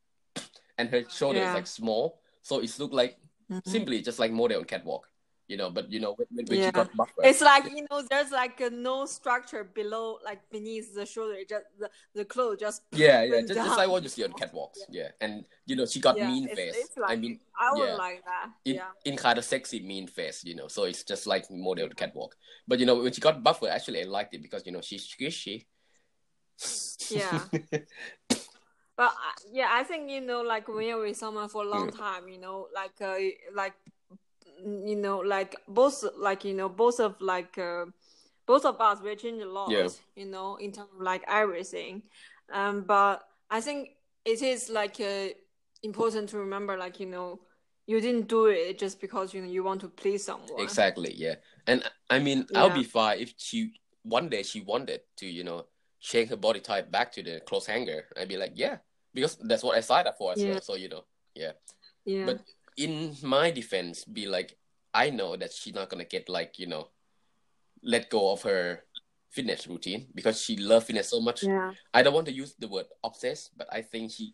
and 0.79 0.89
her 0.89 1.05
shoulder 1.09 1.41
Yeah. 1.41 1.49
is 1.49 1.55
like 1.55 1.67
small, 1.67 2.21
so 2.43 2.61
it 2.61 2.79
look 2.79 2.93
like 2.93 3.19
Mhm. 3.51 3.67
simply 3.67 4.03
just 4.03 4.19
like 4.19 4.33
model 4.33 4.59
on 4.59 4.65
catwalk. 4.65 5.10
You 5.51 5.57
know. 5.57 5.69
But 5.71 5.91
you 5.93 6.01
know, 6.01 6.15
when, 6.15 6.47
when 6.47 6.59
Yeah. 6.59 6.67
she 6.67 6.73
got 6.73 6.97
buffer, 6.97 7.23
It's 7.25 7.41
like 7.41 7.65
you 7.71 7.85
know, 7.91 8.01
there's 8.09 8.31
like 8.31 8.61
a 8.61 8.71
no 8.71 9.05
structure 9.07 9.65
below, 9.65 10.19
like 10.25 10.41
beneath 10.51 10.95
the 10.95 11.05
shoulder. 11.05 11.37
Just 11.49 11.67
the 11.79 11.91
the 12.15 12.25
clothes 12.25 12.61
just 12.61 12.83
yeah, 12.93 13.23
yeah, 13.23 13.41
just, 13.41 13.55
just 13.55 13.77
like 13.77 13.89
what 13.91 14.03
you 14.03 14.09
see 14.09 14.25
on 14.25 14.33
catwalks, 14.33 14.79
yeah. 14.89 15.09
And 15.21 15.45
you 15.67 15.75
know, 15.77 15.87
she 15.87 16.01
got 16.01 16.17
Yeah, 16.17 16.29
mean 16.31 16.45
it's- 16.49 16.57
face. 16.59 16.85
it's 16.87 16.97
like- 16.97 17.11
I 17.11 17.17
mean, 17.17 17.41
I 17.61 17.73
would 17.73 17.89
Yeah. 17.89 17.95
like 18.07 18.25
that. 18.25 18.47
in, 18.65 18.75
yeah, 18.77 18.91
in 19.05 19.17
kind 19.17 19.37
of 19.39 19.45
sexy 19.45 19.81
mean 19.81 20.07
face, 20.07 20.45
you 20.45 20.55
know. 20.55 20.69
So 20.69 20.85
it's 20.85 21.03
just 21.05 21.27
like 21.27 21.45
model 21.51 21.89
catwalk. 21.91 22.37
But 22.69 22.79
you 22.79 22.87
know, 22.87 22.97
when 23.03 23.13
she 23.13 23.21
got 23.21 23.43
buffer, 23.43 23.69
actually 23.69 24.01
I 24.01 24.05
liked 24.05 24.33
it 24.35 24.43
because 24.43 24.63
you 24.67 24.73
know 24.73 24.81
she's 24.81 25.05
squishy. 25.13 25.67
Yeah. 27.11 27.41
but 28.97 29.11
uh, 29.11 29.37
yeah, 29.51 29.69
I 29.73 29.83
think 29.85 30.11
you 30.11 30.21
know, 30.21 30.43
like 30.43 30.69
when 30.69 30.87
you're 30.87 31.01
with 31.01 31.17
someone 31.17 31.49
for 31.49 31.65
a 31.65 31.69
long 31.69 31.91
Mm. 31.91 31.99
time, 31.99 32.29
you 32.29 32.39
know, 32.39 32.69
like 32.75 32.97
uh, 33.01 33.17
like 33.55 33.75
you 34.65 34.97
know, 34.97 35.19
like 35.19 35.57
both, 35.69 36.05
like 36.17 36.45
you 36.45 36.55
know, 36.55 36.69
both 36.69 37.01
of 37.01 37.17
like 37.21 37.57
uh, 37.59 37.87
both 38.47 38.65
of 38.65 38.81
us 38.81 39.01
we 39.03 39.15
change 39.17 39.43
a 39.43 39.47
lot, 39.49 39.71
Yeah. 39.71 39.89
you 40.17 40.27
know, 40.27 40.57
in 40.57 40.73
terms 40.73 40.89
of 40.95 41.01
like 41.01 41.23
everything. 41.29 42.03
Um, 42.53 42.83
but 42.83 43.23
I 43.51 43.61
think 43.61 43.91
it 44.25 44.43
is 44.43 44.69
like 44.71 45.01
uh, 45.01 45.29
important 45.83 46.29
to 46.31 46.39
remember, 46.39 46.77
like 46.77 47.01
you 47.01 47.07
know, 47.07 47.41
you 47.87 48.01
didn't 48.01 48.29
do 48.29 48.47
it 48.47 48.79
just 48.79 49.01
because 49.01 49.35
you 49.35 49.41
know 49.43 49.49
you 49.49 49.65
want 49.65 49.81
to 49.83 49.89
please 49.89 50.25
someone. 50.25 50.61
Exactly, 50.61 51.13
yeah. 51.15 51.37
And 51.67 51.83
I 52.09 52.19
mean, 52.19 52.47
I'll 52.55 52.71
be 52.71 52.85
fine 52.85 53.19
if 53.21 53.35
she 53.37 53.73
one 54.03 54.29
day 54.29 54.43
she 54.43 54.61
wanted 54.61 55.01
to, 55.19 55.27
you 55.27 55.45
know, 55.45 55.67
change 56.01 56.31
her 56.31 56.37
body 56.37 56.61
type 56.61 56.91
back 56.91 57.13
to 57.13 57.23
the 57.23 57.41
clothes 57.41 57.67
hanger. 57.67 58.05
I'd 58.17 58.29
be 58.29 58.37
like, 58.37 58.53
yeah, 58.55 58.79
because 59.13 59.37
that's 59.37 59.63
what 59.63 59.77
I 59.77 59.81
signed 59.81 60.09
up 60.09 60.17
for 60.19 60.33
as 60.33 60.43
Yeah. 60.43 60.53
well. 60.53 60.63
So 60.63 60.75
you 60.77 60.89
know, 60.89 61.05
yeah. 61.35 61.53
Yeah. 62.05 62.27
But 62.27 62.41
in 62.81 63.15
my 63.23 63.51
defense, 63.51 64.05
be 64.05 64.27
like, 64.27 64.57
I 64.95 65.11
know 65.11 65.37
that 65.37 65.53
she's 65.53 65.75
not 65.75 65.89
gonna 65.91 66.05
get 66.05 66.29
like, 66.29 66.59
you 66.59 66.67
know, 66.67 66.89
let 67.83 68.11
go 68.11 68.33
of 68.33 68.43
her 68.43 68.85
fitness 69.31 69.67
routine 69.69 70.07
because 70.15 70.41
she 70.41 70.57
loves 70.57 70.87
fitness 70.87 71.09
so 71.11 71.21
much. 71.21 71.43
yeah. 71.45 71.73
I 71.95 72.03
don't 72.03 72.15
want 72.15 72.27
to 72.27 72.33
use 72.33 72.55
the 72.59 72.69
word 72.69 72.87
obsessed, 73.05 73.51
but 73.57 73.69
I 73.73 73.83
think 73.83 74.11
she's 74.13 74.33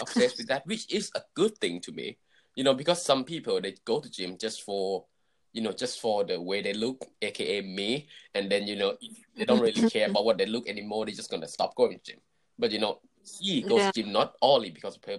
obsessed 0.00 0.38
with 0.38 0.48
that, 0.48 0.66
which 0.66 0.90
is 0.92 1.10
a 1.14 1.22
good 1.34 1.56
thing 1.58 1.80
to 1.82 1.92
me. 1.92 2.18
You 2.54 2.64
know, 2.64 2.74
because 2.74 3.04
some 3.04 3.24
people 3.24 3.60
they 3.60 3.74
go 3.84 4.00
to 4.00 4.10
gym 4.10 4.36
just 4.38 4.62
for, 4.62 5.04
you 5.52 5.62
know, 5.62 5.72
just 5.72 6.00
for 6.00 6.24
the 6.24 6.40
way 6.40 6.62
they 6.62 6.72
look, 6.74 7.04
aka 7.22 7.60
me, 7.62 8.08
and 8.34 8.50
then 8.50 8.66
you 8.66 8.76
know 8.76 8.96
they 9.36 9.44
don't 9.44 9.60
really 9.60 9.88
care 9.90 10.08
about 10.10 10.24
what 10.24 10.38
they 10.38 10.46
look 10.46 10.68
anymore. 10.68 11.04
They're 11.06 11.14
just 11.14 11.30
gonna 11.30 11.48
stop 11.48 11.74
going 11.76 11.98
to 11.98 12.12
gym. 12.12 12.20
But 12.58 12.72
you 12.72 12.80
know, 12.80 13.00
she 13.24 13.62
goes 13.62 13.80
Yeah. 13.80 13.90
to 13.92 14.02
gym 14.02 14.12
not 14.12 14.34
only 14.42 14.70
because 14.70 14.96
of 14.96 15.04
her 15.04 15.18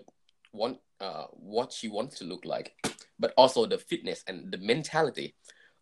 want 0.52 0.80
uh 1.02 1.26
what 1.32 1.72
she 1.72 1.88
wants 1.88 2.18
to 2.20 2.26
look 2.26 2.46
like, 2.46 2.74
but 3.20 3.34
also 3.38 3.66
the 3.66 3.78
fitness 3.78 4.24
and 4.28 4.52
the 4.52 4.58
mentality 4.58 5.36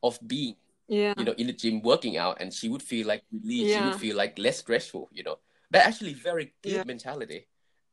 of 0.03 0.19
being 0.27 0.55
Yeah. 0.87 1.13
you 1.17 1.25
know, 1.25 1.33
in 1.37 1.47
the 1.47 1.53
gym 1.53 1.81
working 1.81 2.17
out, 2.17 2.37
and 2.39 2.53
she 2.53 2.69
would 2.69 2.81
feel 2.81 3.07
like 3.07 3.23
relief. 3.31 3.69
She 3.69 3.79
Yeah. 3.79 3.85
would 3.85 3.95
feel 3.95 4.15
like 4.15 4.37
less 4.39 4.57
stressful. 4.59 5.09
You 5.11 5.23
know, 5.23 5.39
that 5.71 5.85
actually 5.87 6.13
very 6.13 6.53
good 6.63 6.73
Yeah. 6.73 6.83
mentality, 6.85 7.47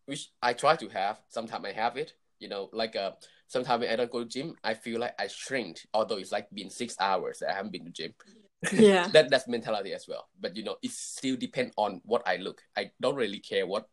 which 0.06 0.30
I 0.42 0.52
try 0.52 0.76
to 0.76 0.88
have. 0.88 1.20
Sometimes 1.28 1.64
I 1.64 1.72
have 1.72 1.96
it. 1.96 2.14
You 2.38 2.48
know, 2.48 2.68
like 2.72 2.94
uh, 2.96 3.12
sometimes 3.48 3.80
when 3.80 3.90
I 3.90 3.96
don't 3.96 4.10
go 4.10 4.20
to 4.22 4.28
gym, 4.28 4.56
I 4.62 4.74
feel 4.74 5.00
like 5.00 5.14
I 5.18 5.26
shrink. 5.28 5.80
Although 5.94 6.18
it's 6.18 6.32
like 6.32 6.50
been 6.52 6.70
six 6.70 6.94
hours 7.00 7.38
that 7.38 7.50
I 7.50 7.54
haven't 7.54 7.72
been 7.72 7.84
to 7.86 7.90
gym. 7.90 8.14
Yeah. 8.72 9.08
That 9.12 9.30
that's 9.30 9.48
mentality 9.48 9.92
as 9.92 10.06
well. 10.08 10.28
But 10.40 10.56
you 10.56 10.64
know, 10.64 10.76
it 10.82 10.90
still 10.90 11.36
depend 11.36 11.72
on 11.76 12.00
what 12.04 12.22
I 12.26 12.36
look. 12.36 12.62
I 12.76 12.90
don't 13.00 13.16
really 13.16 13.40
care 13.40 13.66
what 13.66 13.88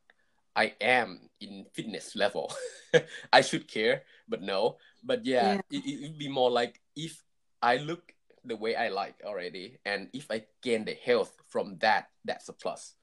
I 0.56 0.74
am 0.82 1.30
in 1.40 1.66
fitness 1.74 2.16
level. 2.16 2.54
I 3.34 3.42
should 3.42 3.68
care, 3.68 4.04
but 4.28 4.42
no. 4.42 4.78
But 5.04 5.26
yeah, 5.26 5.54
Yeah. 5.54 5.62
It, 5.72 5.86
it 5.86 6.02
would 6.04 6.18
be 6.18 6.30
more 6.30 6.52
like 6.52 6.82
if 6.96 7.24
I 7.62 7.78
look 7.78 8.14
the 8.44 8.56
way 8.56 8.76
I 8.76 8.90
like 8.90 9.16
already, 9.24 9.78
and 9.86 10.10
if 10.14 10.30
I 10.32 10.44
gain 10.62 10.86
the 10.86 10.94
health 10.96 11.32
from 11.48 11.78
that, 11.80 12.10
that's 12.26 12.50
a 12.50 12.54
plus. 12.54 12.96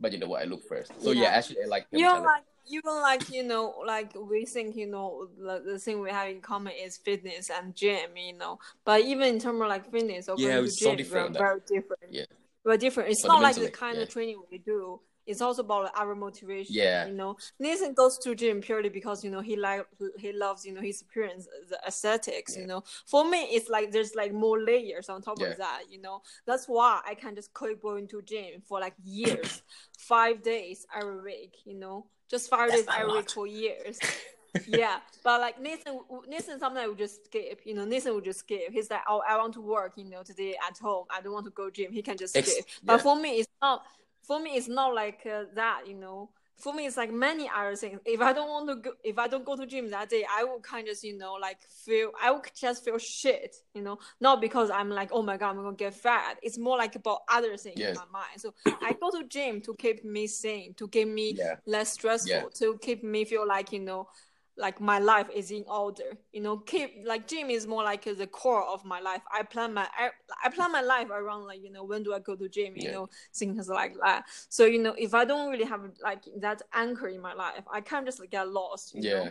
But 0.00 0.12
you 0.12 0.18
know 0.18 0.28
what, 0.28 0.42
I 0.42 0.44
look 0.44 0.62
first. 0.68 0.92
So 1.00 1.10
yeah, 1.12 1.22
Yeah. 1.22 1.28
actually, 1.28 1.62
I 1.64 1.66
like. 1.66 1.86
you 1.90 2.00
know, 2.00 2.14
mentality. 2.14 2.26
like 2.26 2.44
even 2.66 2.94
like 3.02 3.30
you 3.30 3.42
know, 3.42 3.74
like 3.86 4.12
we 4.14 4.46
think 4.46 4.76
you 4.76 4.86
know 4.86 5.28
the, 5.36 5.62
the 5.72 5.78
thing 5.78 6.00
we 6.00 6.10
have 6.10 6.28
in 6.28 6.40
common 6.40 6.72
is 6.72 6.96
fitness 6.96 7.50
and 7.50 7.74
gym, 7.74 8.16
you 8.16 8.36
know. 8.38 8.58
But 8.84 9.02
even 9.02 9.28
in 9.28 9.38
terms 9.38 9.60
of 9.60 9.68
like 9.68 9.90
fitness 9.90 10.28
or 10.28 10.36
Yeah, 10.38 10.60
it's 10.60 10.80
so 10.80 10.90
gym, 10.90 10.96
different, 10.96 11.32
we're 11.34 11.38
very 11.38 11.60
different. 11.68 12.02
Yeah. 12.10 12.24
we're 12.64 12.76
different. 12.78 13.10
It's 13.10 13.24
not 13.24 13.42
like 13.42 13.56
the 13.56 13.68
kind 13.68 13.96
yeah. 13.96 14.02
of 14.04 14.08
training 14.08 14.40
we 14.50 14.58
do. 14.58 15.00
It's 15.26 15.40
also 15.40 15.62
about 15.62 15.84
like, 15.84 15.98
our 16.00 16.14
motivation. 16.14 16.74
Yeah. 16.74 17.06
you 17.06 17.14
know, 17.14 17.36
Nathan 17.58 17.94
goes 17.94 18.18
to 18.18 18.34
gym 18.34 18.60
purely 18.60 18.88
because 18.88 19.24
you 19.24 19.30
know 19.30 19.40
he 19.40 19.56
like 19.56 19.86
he 20.18 20.32
loves 20.32 20.64
you 20.66 20.72
know 20.74 20.80
his 20.80 21.00
appearance, 21.02 21.46
the 21.68 21.78
aesthetics. 21.86 22.56
You 22.56 22.66
know, 22.66 22.84
for 23.06 23.28
me 23.28 23.38
it's 23.52 23.68
like 23.68 23.90
there's 23.92 24.14
like 24.14 24.32
more 24.32 24.60
layers 24.60 25.08
on 25.08 25.22
top 25.22 25.38
Yeah. 25.40 25.48
of 25.48 25.56
that. 25.58 25.82
You 25.90 26.00
know, 26.02 26.22
that's 26.46 26.66
why 26.66 27.00
I 27.06 27.14
can 27.14 27.34
just 27.34 27.50
keep 27.58 27.80
going 27.82 28.06
to 28.08 28.22
gym 28.22 28.60
for 28.66 28.80
like 28.80 28.94
years, 29.02 29.62
five 29.98 30.42
days 30.42 30.86
every 30.94 31.20
week. 31.20 31.54
You 31.64 31.74
know, 31.74 32.06
just 32.30 32.50
five 32.50 32.70
That's 32.70 32.82
days 32.82 32.94
every 32.96 33.08
lot. 33.08 33.16
week 33.16 33.30
for 33.30 33.46
years. 33.46 33.98
yeah, 34.68 34.98
but 35.24 35.40
like 35.40 35.60
Nathan, 35.60 35.98
Nathan 36.28 36.60
sometimes 36.60 36.88
would 36.88 36.98
just 36.98 37.24
skip. 37.24 37.60
You 37.64 37.74
know, 37.74 37.84
Nathan 37.84 38.14
would 38.14 38.24
just 38.24 38.40
skip. 38.40 38.70
He's 38.70 38.90
like, 38.90 39.00
"Oh, 39.08 39.20
I 39.28 39.36
want 39.36 39.54
to 39.54 39.60
work. 39.60 39.94
You 39.96 40.04
know, 40.04 40.22
today 40.22 40.54
at 40.68 40.78
home. 40.78 41.06
I 41.10 41.20
don't 41.22 41.32
want 41.32 41.46
to 41.46 41.50
go 41.50 41.70
gym." 41.70 41.92
He 41.92 42.02
can 42.02 42.16
just 42.16 42.34
skip. 42.36 42.46
yeah. 42.46 42.62
But 42.84 43.00
for 43.02 43.16
me, 43.16 43.40
it's 43.40 43.48
not. 43.60 43.84
For 44.26 44.40
me, 44.40 44.56
it's 44.56 44.68
not 44.68 44.94
like 44.94 45.20
uh, 45.26 45.44
that. 45.54 45.82
You 45.86 45.94
know, 45.94 46.30
for 46.58 46.72
me, 46.72 46.86
it's 46.86 46.96
like 46.96 47.12
many 47.12 47.50
other 47.54 47.76
things. 47.76 48.00
If 48.06 48.20
I 48.20 48.32
don't 48.32 48.48
want 48.48 48.68
to 48.68 48.76
go, 48.76 48.96
if 49.04 49.18
I 49.18 49.28
don't 49.28 49.44
go 49.44 49.56
to 49.56 49.66
gym 49.66 49.90
that 49.90 50.08
day, 50.08 50.24
I 50.30 50.44
will 50.44 50.60
kind 50.60 50.88
of, 50.88 50.96
you 51.02 51.16
know, 51.18 51.34
like 51.34 51.58
feel. 51.84 52.10
I 52.22 52.30
will 52.30 52.42
just 52.54 52.84
feel 52.84 52.98
shit. 52.98 53.54
You 53.74 53.82
know, 53.82 53.98
not 54.20 54.40
because 54.40 54.70
I'm 54.70 54.88
like, 54.90 55.10
oh 55.12 55.22
my 55.22 55.36
god, 55.36 55.50
I'm 55.50 55.56
gonna 55.56 55.76
get 55.76 55.94
fat. 55.94 56.38
It's 56.42 56.58
more 56.58 56.78
like 56.78 56.94
about 56.96 57.20
other 57.30 57.56
things 57.56 57.78
Yeah. 57.80 57.88
in 57.90 57.94
my 57.94 58.06
mind. 58.12 58.40
So 58.40 58.54
I 58.82 58.94
go 58.94 59.10
to 59.10 59.26
gym 59.28 59.60
to 59.62 59.74
keep 59.74 60.04
me 60.04 60.26
sane, 60.26 60.74
to 60.74 60.88
keep 60.88 61.08
me 61.08 61.34
Yeah. 61.36 61.56
less 61.66 61.92
stressful, 61.92 62.30
Yeah. 62.34 62.48
to 62.60 62.78
keep 62.78 63.04
me 63.04 63.24
feel 63.24 63.46
like 63.46 63.72
you 63.72 63.80
know, 63.80 64.08
like 64.56 64.80
my 64.80 64.98
life 64.98 65.28
is 65.34 65.50
in 65.50 65.64
order. 65.68 66.16
You 66.32 66.42
know, 66.42 66.58
keep 66.58 67.02
like 67.04 67.26
gym 67.26 67.50
is 67.50 67.66
more 67.66 67.82
like 67.82 68.04
the 68.04 68.26
core 68.26 68.64
of 68.64 68.84
my 68.84 69.00
life. 69.00 69.22
I 69.32 69.42
plan 69.42 69.74
my 69.74 69.88
I, 69.98 70.10
I 70.44 70.48
plan 70.50 70.72
my 70.72 70.80
life 70.82 71.10
around 71.10 71.44
like 71.46 71.62
you 71.62 71.70
know 71.70 71.84
when 71.84 72.02
do 72.02 72.12
I 72.14 72.18
go 72.20 72.36
to 72.36 72.48
gym? 72.48 72.76
You 72.76 72.84
Yeah. 72.84 72.92
know, 72.92 73.08
things 73.34 73.68
like 73.68 73.94
that. 74.02 74.24
So 74.48 74.64
you 74.66 74.78
know, 74.82 74.94
if 74.96 75.14
I 75.14 75.24
don't 75.24 75.50
really 75.50 75.64
have 75.64 75.82
like 76.02 76.22
that 76.38 76.62
anchor 76.72 77.08
in 77.08 77.20
my 77.20 77.34
life, 77.34 77.64
I 77.72 77.80
of 77.80 78.06
just 78.06 78.20
like, 78.20 78.30
get 78.30 78.48
lost. 78.48 78.94
You 78.94 79.02
yeah 79.02 79.24
know? 79.24 79.30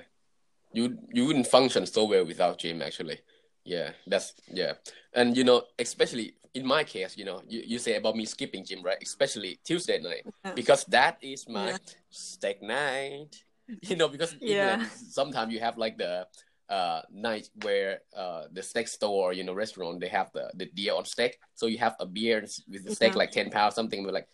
you 0.74 0.98
you 1.14 1.26
wouldn't 1.26 1.48
function 1.48 1.86
so 1.86 2.06
well 2.06 2.26
without 2.26 2.58
gym 2.58 2.82
actually 2.82 3.20
yeah 3.64 3.92
that's 4.08 4.34
yeah 4.52 4.74
and 5.14 5.38
you 5.38 5.44
know 5.44 5.64
especially 5.80 6.36
in 6.54 6.66
my 6.66 6.84
case 6.84 7.16
you 7.18 7.26
know 7.26 7.42
you, 7.48 7.62
you 7.66 7.80
say 7.80 7.96
about 7.96 8.16
me 8.16 8.26
skipping 8.26 8.66
gym 8.66 8.82
right 8.84 8.98
especially 9.02 9.60
tuesday 9.64 10.00
night 10.00 10.26
Yeah. 10.44 10.54
because 10.56 10.84
that 10.86 11.18
is 11.22 11.48
my 11.48 11.72
Yeah. 11.72 11.78
steak 12.10 12.62
night 12.62 13.44
you 13.82 13.96
know 13.96 14.08
because 14.08 14.36
Yeah. 14.42 14.84
sometimes 15.10 15.54
you 15.54 15.60
have 15.60 15.78
like 15.78 15.98
the 15.98 16.28
uh 16.70 17.02
night 17.12 17.50
where 17.64 18.00
uh 18.16 18.44
the 18.52 18.64
steak 18.64 18.88
store 18.88 19.34
you 19.34 19.44
know 19.44 19.54
restaurant 19.54 20.00
they 20.00 20.08
have 20.08 20.32
the 20.34 20.50
the 20.56 20.66
deal 20.74 20.96
on 20.98 21.06
steak 21.06 21.38
so 21.56 21.66
you 21.68 21.78
have 21.78 21.96
a 22.00 22.06
beer 22.06 22.42
with 22.72 22.84
the 22.86 22.92
steak 22.92 23.14
Yeah. 23.14 23.20
like 23.20 23.32
10 23.32 23.50
pounds 23.50 23.76
something 23.76 24.04
but 24.04 24.14
like 24.14 24.28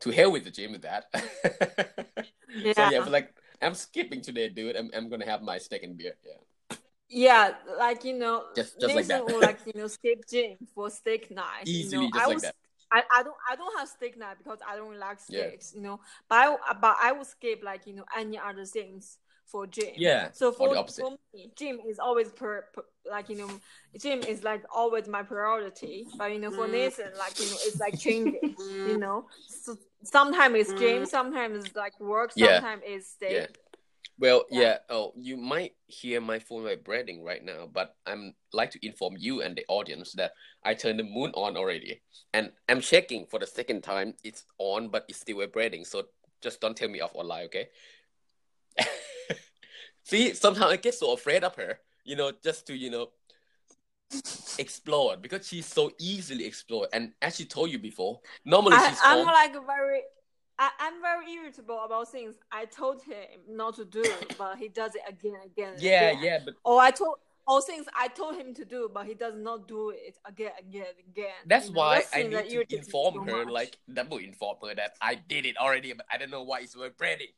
to 0.00 0.10
hell 0.10 0.32
with 0.32 0.44
the 0.44 0.50
gym 0.50 0.72
with 0.72 0.82
that 0.82 1.04
yeah. 1.12 2.72
so 2.72 2.82
Yeah. 2.82 2.90
yeah 2.90 3.00
but 3.00 3.12
like 3.12 3.28
i'm 3.60 3.74
skipping 3.74 4.20
today 4.22 4.48
dude 4.48 4.76
i'm, 4.76 4.90
I'm 4.96 5.08
gonna 5.08 5.26
have 5.26 5.42
my 5.42 5.58
steak 5.58 5.82
and 5.82 5.96
beer 5.96 6.14
yeah 6.24 6.40
Yeah, 7.08 7.54
like 7.78 8.02
you 8.04 8.14
know, 8.16 8.44
Just- 8.56 8.80
just 8.80 8.94
like 8.94 9.06
that. 9.06 9.22
will 9.24 9.38
like 9.38 9.60
you 9.66 9.72
know 9.76 9.86
skip 9.86 10.24
gym 10.26 10.56
for 10.74 10.88
steak 10.90 11.30
night. 11.30 11.62
Easily 11.68 12.06
you 12.06 12.10
know, 12.10 12.16
just 12.16 12.24
I 12.24 12.26
like 12.26 12.34
was, 12.34 12.42
that. 12.42 12.56
I, 12.92 13.02
I 13.12 13.22
don't 13.22 13.36
I 13.50 13.56
don't 13.56 13.78
have 13.78 13.88
steak 13.88 14.16
night 14.18 14.38
because 14.38 14.58
I 14.66 14.76
don't 14.76 14.98
like 14.98 15.18
Yeah. 15.28 15.48
steaks. 15.48 15.72
You 15.74 15.82
know, 15.82 16.00
but 16.28 16.36
I 16.36 16.72
but 16.80 16.96
I 17.02 17.12
will 17.12 17.24
skip 17.24 17.62
like 17.62 17.86
you 17.86 17.94
know 17.94 18.04
any 18.16 18.38
other 18.38 18.64
things 18.64 19.18
for 19.46 19.66
gym. 19.66 19.92
Yeah, 19.96 20.30
So 20.32 20.52
for, 20.52 20.70
the 20.70 20.78
opposite. 20.78 21.02
for 21.02 21.16
me, 21.32 21.52
gym 21.56 21.78
is 21.86 21.98
always 21.98 22.30
per, 22.30 22.64
per 22.72 22.84
like 23.10 23.28
you 23.28 23.36
know, 23.36 23.50
gym 24.00 24.20
is 24.20 24.42
like 24.42 24.62
always 24.74 25.06
my 25.06 25.22
priority. 25.22 26.06
But 26.16 26.32
you 26.32 26.38
know, 26.38 26.50
for 26.50 26.66
mm. 26.66 26.72
Nathan, 26.72 27.10
like 27.18 27.38
you 27.38 27.46
know, 27.46 27.56
it's 27.64 27.78
like 27.78 27.98
changing. 27.98 28.38
you 28.42 28.96
mm. 28.96 28.98
know, 28.98 29.26
so 29.46 29.76
sometimes 30.02 30.54
it's 30.56 30.72
gym, 30.80 31.02
mm. 31.02 31.06
sometimes 31.06 31.66
it's 31.66 31.76
like 31.76 31.98
work, 32.00 32.32
Yeah. 32.34 32.56
sometimes 32.56 32.82
it's 32.86 33.08
steak. 33.10 33.32
Yeah. 33.32 33.46
Well, 34.18 34.44
Yeah. 34.50 34.60
yeah. 34.62 34.78
Oh, 34.90 35.12
you 35.16 35.36
might 35.36 35.72
hear 35.86 36.20
my 36.20 36.38
phone 36.38 36.64
vibrating 36.64 37.24
right 37.24 37.42
now, 37.42 37.66
but 37.66 37.96
I'm 38.06 38.34
like 38.52 38.70
to 38.72 38.86
inform 38.86 39.16
you 39.18 39.42
and 39.42 39.56
the 39.56 39.64
audience 39.68 40.12
that 40.12 40.32
I 40.62 40.74
turned 40.74 40.98
the 40.98 41.04
moon 41.04 41.32
on 41.34 41.56
already, 41.56 42.00
and 42.32 42.52
I'm 42.68 42.80
checking 42.80 43.26
for 43.26 43.40
the 43.40 43.46
second 43.46 43.82
time. 43.82 44.14
It's 44.22 44.44
on, 44.58 44.88
but 44.88 45.04
it's 45.08 45.20
still 45.20 45.38
vibrating. 45.38 45.84
So 45.84 46.04
just 46.42 46.60
don't 46.60 46.76
tell 46.76 46.88
me 46.88 47.00
off 47.00 47.12
or 47.14 47.24
lie, 47.24 47.44
okay? 47.44 47.68
See, 50.04 50.34
sometimes 50.34 50.72
I 50.72 50.76
get 50.76 50.94
so 50.94 51.12
afraid 51.12 51.42
of 51.44 51.54
her, 51.56 51.80
you 52.04 52.14
know, 52.16 52.32
just 52.42 52.66
to 52.68 52.76
you 52.76 52.90
know 52.90 53.08
explode 54.58 55.22
because 55.22 55.46
she's 55.48 55.66
so 55.66 55.90
easily 55.98 56.44
explored. 56.44 56.88
And 56.92 57.12
as 57.20 57.36
she 57.36 57.44
told 57.44 57.70
you 57.70 57.78
before, 57.78 58.20
normally 58.44 58.76
I, 58.76 58.88
she's 58.90 59.00
I'm 59.02 59.24
calm. 59.24 59.26
like 59.34 59.52
very, 59.66 60.02
I, 60.58 60.70
I'm 60.78 61.00
very 61.00 61.32
irritable 61.32 61.80
about 61.84 62.10
things. 62.10 62.36
I 62.52 62.64
told 62.66 63.02
him 63.02 63.40
not 63.48 63.76
to 63.76 63.84
do, 63.84 64.04
but 64.38 64.56
he 64.56 64.68
does 64.68 64.94
it 64.94 65.02
again, 65.08 65.36
again, 65.44 65.74
and 65.74 65.82
yeah, 65.82 66.10
again. 66.10 66.22
yeah, 66.22 66.38
but 66.44 66.54
Or 66.64 66.80
I 66.80 66.90
told, 66.90 67.16
all 67.46 67.60
things 67.60 67.86
I 67.94 68.08
told 68.08 68.36
him 68.36 68.54
to 68.54 68.64
do, 68.64 68.90
but 68.92 69.06
he 69.06 69.14
does 69.14 69.34
not 69.36 69.68
do 69.68 69.90
it 69.90 70.18
again, 70.24 70.52
again, 70.58 70.86
again. 71.08 71.26
That's 71.46 71.68
You 71.68 71.74
know, 71.74 71.80
why 71.80 71.94
that's 71.96 72.14
I 72.14 72.22
need 72.22 72.48
to 72.70 72.76
inform 72.76 73.26
her, 73.26 73.44
like 73.44 73.76
double 73.92 74.18
inform 74.18 74.56
her 74.66 74.74
that 74.74 74.94
I 75.00 75.16
did 75.16 75.44
it 75.44 75.56
already, 75.58 75.92
but 75.92 76.06
I 76.12 76.16
don't 76.18 76.30
know 76.30 76.42
why 76.42 76.60
it's 76.60 76.74
vibrating. 76.74 77.28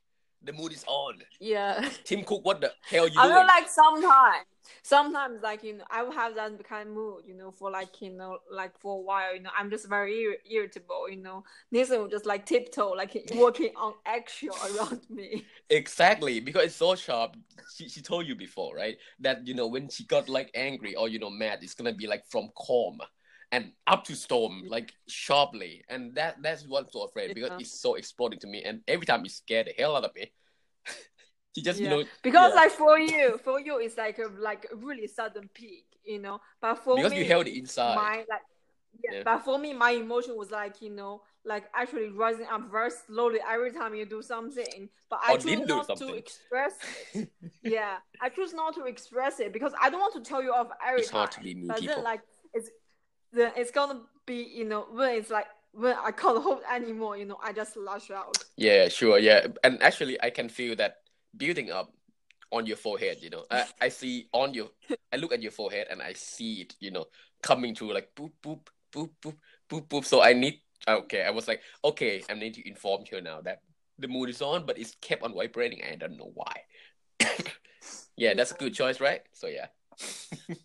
The 0.42 0.52
mood 0.52 0.72
is 0.72 0.84
on. 0.86 1.18
yeah. 1.40 1.88
Tim 2.04 2.22
Cook, 2.24 2.44
what 2.44 2.60
the 2.60 2.72
hell 2.88 3.08
you 3.08 3.14
I 3.18 3.22
doing? 3.22 3.34
feel 3.34 3.46
like 3.46 3.68
sometimes, 3.68 4.46
sometimes 4.82 5.42
like 5.42 5.62
you 5.64 5.74
know, 5.78 5.84
I 5.90 6.02
will 6.02 6.12
have 6.12 6.34
that 6.36 6.62
kind 6.68 6.88
of 6.88 6.94
mood, 6.94 7.24
you 7.26 7.34
know, 7.34 7.50
for 7.50 7.70
like 7.70 8.00
you 8.00 8.10
know, 8.10 8.38
like 8.50 8.78
for 8.78 8.98
a 8.98 9.00
while, 9.00 9.34
you 9.34 9.42
know, 9.42 9.50
I'm 9.58 9.70
just 9.70 9.88
very 9.88 10.22
ir- 10.22 10.36
irritable, 10.50 11.08
you 11.10 11.16
know. 11.16 11.44
Nathan 11.72 11.98
will 12.00 12.08
just 12.08 12.26
like 12.26 12.46
tiptoe, 12.46 12.90
like 12.92 13.16
walking 13.32 13.72
on 13.76 13.94
eggshell 14.04 14.58
around 14.64 15.00
me. 15.10 15.46
Exactly, 15.68 16.40
because 16.40 16.66
it's 16.66 16.76
so 16.76 16.94
sharp. 16.94 17.36
She, 17.66 17.88
she 17.88 18.00
told 18.00 18.26
you 18.26 18.36
before, 18.36 18.76
right? 18.76 18.96
That 19.20 19.46
you 19.46 19.54
know 19.54 19.66
when 19.66 19.88
she 19.88 20.04
got 20.04 20.28
like 20.28 20.50
angry 20.54 20.94
or 20.94 21.08
you 21.08 21.18
know 21.18 21.30
mad, 21.30 21.58
it's 21.62 21.74
gonna 21.74 21.92
be 21.92 22.06
like 22.06 22.24
from 22.28 22.50
calm 22.56 22.98
and 23.52 23.72
up 23.86 24.04
to 24.04 24.16
storm, 24.16 24.64
like 24.68 24.92
sharply, 25.08 25.84
and 25.88 26.14
that 26.16 26.36
that's 26.42 26.66
what 26.66 26.84
I'm 26.84 26.90
so 26.90 27.02
afraid 27.04 27.34
because 27.34 27.50
Yeah. 27.50 27.58
it's 27.60 27.80
so 27.80 27.94
exploding 27.94 28.38
to 28.40 28.46
me, 28.46 28.62
and 28.64 28.82
every 28.88 29.06
time 29.06 29.24
it 29.24 29.30
scared 29.30 29.68
the 29.68 29.74
hell 29.80 29.96
out 29.96 30.04
of 30.04 30.14
me. 30.14 30.32
she 31.54 31.62
just 31.62 31.80
Yeah. 31.80 31.84
you 31.84 31.90
know 31.90 32.04
Because 32.22 32.50
yeah. 32.50 32.56
like 32.60 32.72
for 32.72 32.98
you, 32.98 33.38
for 33.42 33.60
you, 33.60 33.78
it's 33.78 33.96
like 33.96 34.18
a 34.18 34.28
like 34.38 34.66
a 34.72 34.76
really 34.76 35.06
sudden 35.06 35.48
peak, 35.54 35.86
you 36.04 36.18
know. 36.18 36.40
But 36.60 36.76
for 36.84 36.96
because 36.96 37.12
me, 37.12 37.18
you 37.20 37.24
held 37.24 37.46
it 37.46 37.56
inside. 37.56 37.94
my 37.96 38.24
like 38.28 38.42
yeah, 39.02 39.22
but 39.24 39.40
for 39.44 39.58
me 39.58 39.72
my 39.74 39.90
emotion 39.90 40.36
was 40.36 40.50
like 40.50 40.80
you 40.80 40.88
know 40.90 41.20
like 41.44 41.64
actually 41.74 42.08
rising 42.08 42.46
up 42.50 42.70
very 42.70 42.90
slowly 42.90 43.38
every 43.46 43.70
time 43.70 43.94
you 43.94 44.06
do 44.06 44.22
something 44.22 44.88
but 45.10 45.20
i 45.22 45.34
Or 45.34 45.38
choose 45.38 45.68
something. 45.86 46.08
to 46.08 46.14
express 46.14 46.72
it 47.14 47.28
yeah 47.62 47.96
i 48.22 48.30
choose 48.30 48.54
not 48.54 48.74
to 48.74 48.84
express 48.84 49.38
it 49.38 49.52
because 49.52 49.72
i 49.82 49.90
don't 49.90 50.00
want 50.00 50.14
to 50.14 50.22
tell 50.22 50.42
you 50.42 50.50
off 50.50 50.68
every 50.84 51.00
It's 51.02 51.10
time 51.10 51.18
hard 51.18 51.32
to 51.32 51.40
be 51.40 51.54
me, 51.54 51.66
but 51.68 51.78
people. 51.78 51.94
then 51.96 52.04
like 52.04 52.20
it's 52.54 52.70
then 53.32 53.52
it's 53.56 53.70
gonna 53.70 54.00
be 54.26 54.42
you 54.54 54.64
know 54.64 54.86
when 54.92 55.14
it's 55.16 55.30
like 55.30 55.46
when 55.72 55.94
i 56.02 56.10
can't 56.10 56.42
hold 56.42 56.60
anymore 56.72 57.16
you 57.16 57.24
know 57.24 57.38
i 57.42 57.52
just 57.52 57.76
lash 57.76 58.10
out 58.10 58.36
Yeah, 58.56 58.88
sure. 58.88 59.18
Yeah, 59.18 59.46
and 59.62 59.82
actually, 59.82 60.16
I 60.22 60.30
can 60.30 60.48
feel 60.48 60.74
that 60.76 61.04
building 61.36 61.70
up 61.70 61.92
on 62.50 62.64
your 62.64 62.76
forehead. 62.78 63.18
You 63.20 63.28
know, 63.30 63.44
I, 63.50 63.66
I 63.82 63.88
see 63.90 64.28
on 64.32 64.54
your, 64.54 64.70
I 65.12 65.16
look 65.16 65.32
at 65.32 65.42
your 65.42 65.52
forehead 65.52 65.88
and 65.90 66.00
I 66.00 66.14
see 66.14 66.62
it. 66.62 66.74
You 66.80 66.90
know, 66.90 67.04
coming 67.42 67.74
through 67.74 67.92
like 67.92 68.14
boop 68.16 68.32
boop 68.42 68.60
boop 68.92 69.10
boop 69.22 69.36
boop 69.68 69.86
boop. 69.88 70.04
So 70.04 70.22
I 70.22 70.32
need. 70.32 70.60
Okay, 70.88 71.22
I 71.22 71.30
was 71.30 71.48
like, 71.48 71.60
okay, 71.84 72.24
I 72.30 72.34
need 72.34 72.54
to 72.54 72.66
inform 72.66 73.04
her 73.10 73.20
now 73.20 73.42
that 73.42 73.60
the 73.98 74.08
mood 74.08 74.30
is 74.30 74.40
on, 74.40 74.64
but 74.64 74.78
it's 74.78 74.94
kept 75.00 75.22
on 75.22 75.34
vibrating. 75.34 75.82
I 75.84 75.96
don't 75.96 76.16
know 76.16 76.32
why. 76.32 76.54
yeah, 78.16 78.34
that's 78.34 78.52
a 78.52 78.54
good 78.56 78.72
choice, 78.72 79.00
right? 79.00 79.20
So 79.32 79.48
yeah. 79.48 79.66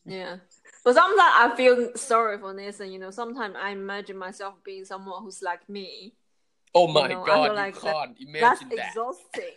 Yeah. 0.05 0.37
But 0.83 0.95
sometimes 0.95 1.19
I 1.21 1.53
feel 1.55 1.91
sorry 1.95 2.39
for 2.39 2.53
Nathan, 2.53 2.91
you 2.91 2.99
know. 2.99 3.11
Sometimes 3.11 3.55
I 3.59 3.69
imagine 3.71 4.17
myself 4.17 4.55
being 4.63 4.83
someone 4.85 5.21
who's 5.23 5.41
like 5.43 5.67
me. 5.69 6.13
Oh 6.73 6.87
my 6.87 7.07
know, 7.07 7.23
I 7.23 7.25
god, 7.27 7.55
like 7.55 7.75
you 7.75 7.81
that- 7.81 7.93
can't 7.93 8.17
That's 8.17 8.61
imagine 8.61 8.69
that. 8.77 8.87
exhausting. 8.87 9.55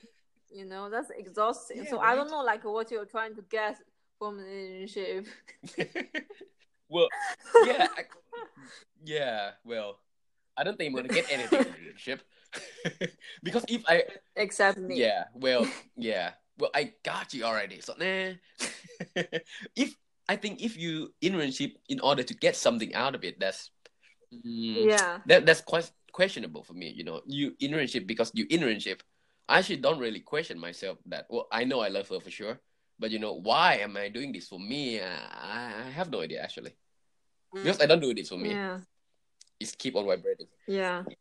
You 0.53 0.67
know, 0.67 0.91
that's 0.91 1.11
exhausting. 1.11 1.79
Yeah, 1.85 1.91
so 1.91 1.99
I 1.99 2.15
don't 2.15 2.31
know 2.31 2.43
like 2.43 2.65
what 2.65 2.91
you're 2.91 3.07
trying 3.07 3.35
to 3.37 3.43
get 3.43 3.79
from 4.19 4.37
the 4.39 4.45
relationship. 4.45 5.27
well, 6.89 7.09
yeah, 7.65 7.89
I, 7.97 8.03
yeah. 9.05 9.51
Well, 9.65 9.99
I 10.57 10.63
don't 10.63 10.77
think 10.77 10.91
I'm 10.91 10.97
gonna 10.97 11.09
get 11.09 11.31
anything 11.33 11.61
in 11.61 11.67
a 11.67 11.71
relationship 11.71 12.23
because 13.43 13.65
if 13.69 13.83
I, 13.89 14.05
Except 14.37 14.79
me. 14.79 15.01
yeah, 15.01 15.25
well, 15.35 15.67
yeah, 15.97 16.33
well, 16.59 16.71
I 16.75 16.93
got 17.03 17.35
you 17.35 17.45
already. 17.45 17.81
So 17.81 17.95
nah. 17.99 18.35
if 19.75 19.97
I 20.29 20.37
think 20.37 20.63
if 20.63 20.77
you 20.77 21.13
in 21.21 21.35
relationship 21.35 21.77
in 21.89 22.01
order 22.01 22.23
to 22.23 22.35
get 22.35 22.57
something 22.57 22.95
out 22.95 23.15
of 23.15 23.25
it, 23.25 23.39
that's 23.39 23.71
mm, 24.33 24.87
Yeah. 24.87 25.21
that 25.27 25.45
that's 25.47 25.61
quite 25.61 25.91
questionable 26.13 26.63
for 26.65 26.73
me. 26.75 26.89
You 26.89 27.05
know, 27.05 27.21
you 27.27 27.55
in 27.61 27.73
relationship 27.73 28.07
because 28.07 28.31
you 28.35 28.47
in 28.49 28.61
relationship. 28.61 29.03
I 29.49 29.59
actually 29.59 29.77
don't 29.85 29.99
really 29.99 30.21
question 30.21 30.59
myself 30.59 30.97
that. 31.07 31.27
Well, 31.29 31.47
I 31.53 31.65
know 31.65 31.81
I 31.81 31.89
love 31.89 32.09
her 32.09 32.21
for 32.21 32.31
sure, 32.31 32.59
but 32.99 33.11
you 33.11 33.19
know, 33.19 33.35
why 33.35 33.77
am 33.85 33.97
I 33.99 34.09
doing 34.09 34.33
this 34.33 34.49
for 34.49 34.59
me? 34.59 35.01
I, 35.01 35.85
I 35.87 35.91
have 35.91 36.11
no 36.11 36.23
idea 36.23 36.41
actually 36.41 36.73
because 37.53 37.81
I 37.81 37.87
don't 37.87 38.01
do 38.01 38.15
this 38.15 38.31
for 38.31 38.39
me. 38.39 38.51
Yeah. 38.51 38.79
It's 39.61 39.75
keep 39.77 39.95
on 39.97 40.07
vibrating. 40.07 40.47
Yeah. 40.67 41.05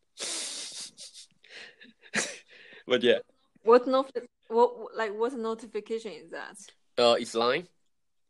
but 2.87 3.03
yeah, 3.03 3.19
What 3.63 3.87
not 3.87 4.11
what 4.47 4.95
like 4.95 5.13
what 5.13 5.33
notification 5.33 6.11
is 6.13 6.29
that? 6.31 6.57
uh, 6.97 7.15
it's 7.19 7.33
line 7.35 7.67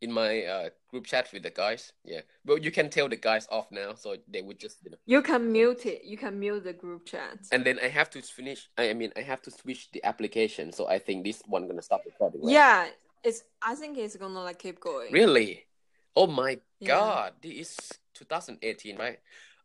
in 0.04 0.12
my 0.12 0.44
uh 0.44 0.70
group 0.90 1.06
chat 1.06 1.30
with 1.34 1.44
the 1.44 1.50
guys. 1.50 1.94
Yeah, 2.04 2.22
but 2.46 2.64
you 2.64 2.72
can 2.72 2.90
tell 2.90 3.08
the 3.08 3.16
guys 3.16 3.48
off 3.50 3.72
now, 3.72 3.94
so 3.96 4.16
they 4.28 4.42
would 4.42 4.60
just 4.60 4.78
you 4.84 4.92
know. 4.92 4.98
You 5.06 5.22
can 5.22 5.52
mute 5.52 5.86
it. 5.86 6.04
You 6.04 6.18
can 6.18 6.40
mute 6.40 6.64
the 6.64 6.74
group 6.74 7.06
chat. 7.06 7.40
And 7.52 7.66
then 7.66 7.80
I 7.82 7.88
have 7.88 8.10
to 8.12 8.22
finish. 8.22 8.70
I 8.78 8.94
mean, 8.94 9.12
I 9.16 9.22
have 9.22 9.42
to 9.44 9.52
switch 9.52 9.90
the 9.92 10.04
application. 10.04 10.72
So 10.72 10.88
I 10.88 11.00
think 11.00 11.24
this 11.24 11.42
one 11.48 11.68
gonna 11.68 11.82
stop 11.82 12.04
recording. 12.06 12.42
Right? 12.44 12.54
Yeah. 12.54 12.88
It's 13.24 13.44
I 13.62 13.76
think 13.76 13.98
it's 13.98 14.18
gonna 14.18 14.44
like 14.44 14.60
keep 14.60 14.80
going. 14.80 15.12
Really? 15.12 15.66
Oh 16.16 16.28
my 16.28 16.60
Yeah. 16.80 16.88
god, 16.90 17.34
this 17.42 17.54
is 17.54 17.92
2018, 18.14 18.98
right? 18.98 19.20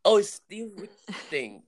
Oh, 0.05 0.17
it's 0.19 0.35
still 0.35 0.69
recording. 0.77 1.63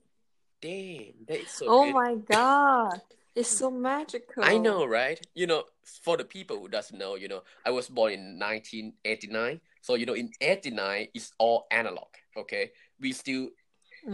Damn, 0.61 1.13
that 1.27 1.41
is 1.41 1.51
so 1.51 1.65
Oh 1.67 1.85
good. 1.85 1.93
my 1.93 2.15
god. 2.15 3.01
It's 3.35 3.49
so 3.49 3.71
magical. 3.71 4.43
I 4.43 4.57
know, 4.57 4.85
right? 4.85 5.19
You 5.35 5.47
know, 5.47 5.63
for 6.03 6.17
the 6.17 6.25
people 6.25 6.59
who 6.59 6.67
doesn't 6.67 6.97
know, 6.97 7.15
you 7.15 7.27
know, 7.27 7.43
I 7.65 7.71
was 7.71 7.87
born 7.87 8.13
in 8.13 8.37
1989. 8.39 9.61
So, 9.81 9.95
you 9.95 10.05
know, 10.05 10.13
in 10.13 10.29
89, 10.41 11.07
it's 11.13 11.31
all 11.39 11.65
analog, 11.71 12.07
okay? 12.37 12.71
We 12.99 13.13
still, 13.13 13.49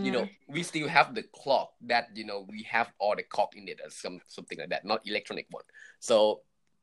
you 0.04 0.12
know, 0.12 0.28
we 0.48 0.64
still 0.64 0.88
have 0.88 1.16
the 1.16 1.24
clock 1.34 1.72
that, 1.88 2.10
you 2.16 2.26
know, 2.26 2.46
we 2.48 2.64
have 2.64 2.92
all 3.00 3.16
the 3.16 3.24
clock 3.24 3.56
in 3.56 3.68
it 3.68 3.80
or 3.84 3.90
some, 3.90 4.20
something 4.28 4.60
like 4.60 4.70
that, 4.70 4.86
not 4.86 5.02
electronic 5.06 5.48
one. 5.50 5.64
So, 6.00 6.42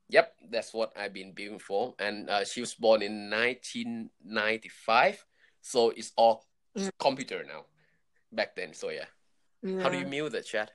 yep, 0.08 0.34
that's 0.50 0.74
what 0.74 0.92
I've 0.96 1.12
been 1.14 1.32
building 1.32 1.58
for. 1.60 1.94
And 1.98 2.28
uh, 2.28 2.44
she 2.44 2.60
was 2.60 2.74
born 2.74 3.02
in 3.02 3.30
1995. 3.30 5.24
So 5.60 5.90
it's 5.90 6.12
all 6.16 6.46
Mm. 6.76 6.90
computer 6.98 7.44
now 7.44 7.66
back 8.32 8.56
then. 8.56 8.74
So, 8.74 8.90
yeah. 8.90 9.04
Yeah. 9.62 9.80
How 9.84 9.90
do 9.90 9.96
you 9.96 10.06
mute 10.06 10.32
the 10.32 10.42
chat? 10.42 10.72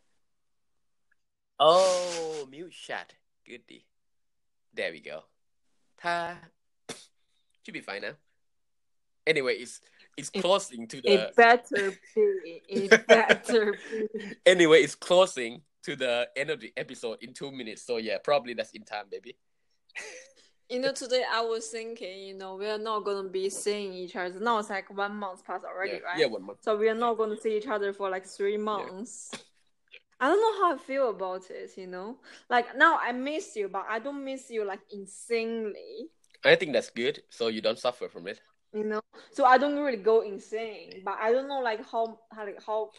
Oh, 1.60 2.47
mute 2.49 2.72
chat. 2.72 3.14
Goodie. 3.45 3.86
There 4.74 4.91
we 4.91 5.01
go. 5.01 5.24
Ta. 6.01 6.38
Should 7.66 7.74
be 7.74 7.82
fine 7.82 8.01
now. 8.01 8.12
Anyway, 9.28 9.55
it's 9.55 9.82
it's 10.18 10.32
It- 10.34 10.41
closing 10.41 10.88
to 10.88 11.01
the 11.01 11.12
It 11.14 11.36
better 11.36 11.91
be. 12.16 12.62
It 12.68 13.07
better 13.07 13.74
be. 13.91 14.36
anyway, 14.45 14.82
it's 14.82 14.95
closing 14.95 15.62
to 15.84 15.95
the 15.95 16.30
end 16.36 16.49
of 16.49 16.60
the 16.62 16.72
episode 16.78 17.18
in 17.22 17.34
two 17.34 17.51
minutes. 17.51 17.84
So 17.84 17.97
yeah, 17.97 18.18
probably 18.24 18.53
that's 18.53 18.72
in 18.72 18.84
time, 18.84 19.05
baby. 19.12 19.38
You 20.70 20.80
know, 20.80 20.91
today 20.93 21.24
I 21.30 21.41
was 21.41 21.68
thinking, 21.68 22.20
you 22.28 22.36
know, 22.36 22.55
we 22.55 22.68
are 22.68 22.78
not 22.78 23.03
gonna 23.03 23.28
be 23.28 23.49
seeing 23.49 23.91
each 23.93 24.16
other. 24.16 24.39
Now 24.39 24.60
it's 24.60 24.70
like 24.70 24.95
one 24.95 25.16
month 25.16 25.43
past 25.43 25.66
already, 25.66 25.93
yeah, 25.93 25.99
right? 26.07 26.20
yeah, 26.20 26.26
one 26.28 26.43
month. 26.45 26.60
So 26.62 26.78
we 26.78 26.88
are 26.89 26.95
not 26.95 27.18
gonna 27.18 27.36
see 27.38 27.57
each 27.57 27.68
other 27.68 27.91
for 27.91 28.10
like 28.10 28.26
three 28.26 28.57
months. 28.57 29.32
I 30.20 30.28
don't 30.28 30.42
know 30.42 30.62
how 30.62 30.76
I 30.76 30.78
feel 30.78 31.10
about 31.10 31.50
it, 31.50 31.72
you 31.78 31.88
know? 31.88 32.18
Like 32.50 32.76
now 32.76 33.00
I 33.02 33.12
miss 33.12 33.56
you, 33.56 33.70
but 33.70 33.86
I 33.90 34.00
don't 34.00 34.24
miss 34.24 34.50
you 34.50 34.66
like 34.66 34.82
insanely. 34.92 36.10
I 36.44 36.56
think 36.56 36.74
that's 36.74 36.90
good, 36.90 37.22
so 37.30 37.48
you 37.48 37.62
don't 37.62 37.80
suffer 37.80 38.10
from 38.10 38.28
it. 38.28 38.42
You 38.74 38.84
know? 38.84 39.02
So 39.32 39.46
I 39.46 39.58
don't 39.58 39.78
really 39.78 39.98
go 39.98 40.22
insane. 40.22 41.02
But 41.06 41.18
I 41.22 41.32
don't 41.32 41.48
know 41.48 41.60
like 41.60 41.90
how 41.90 42.20
how 42.32 42.46
like 42.46 42.64
how 42.66 42.90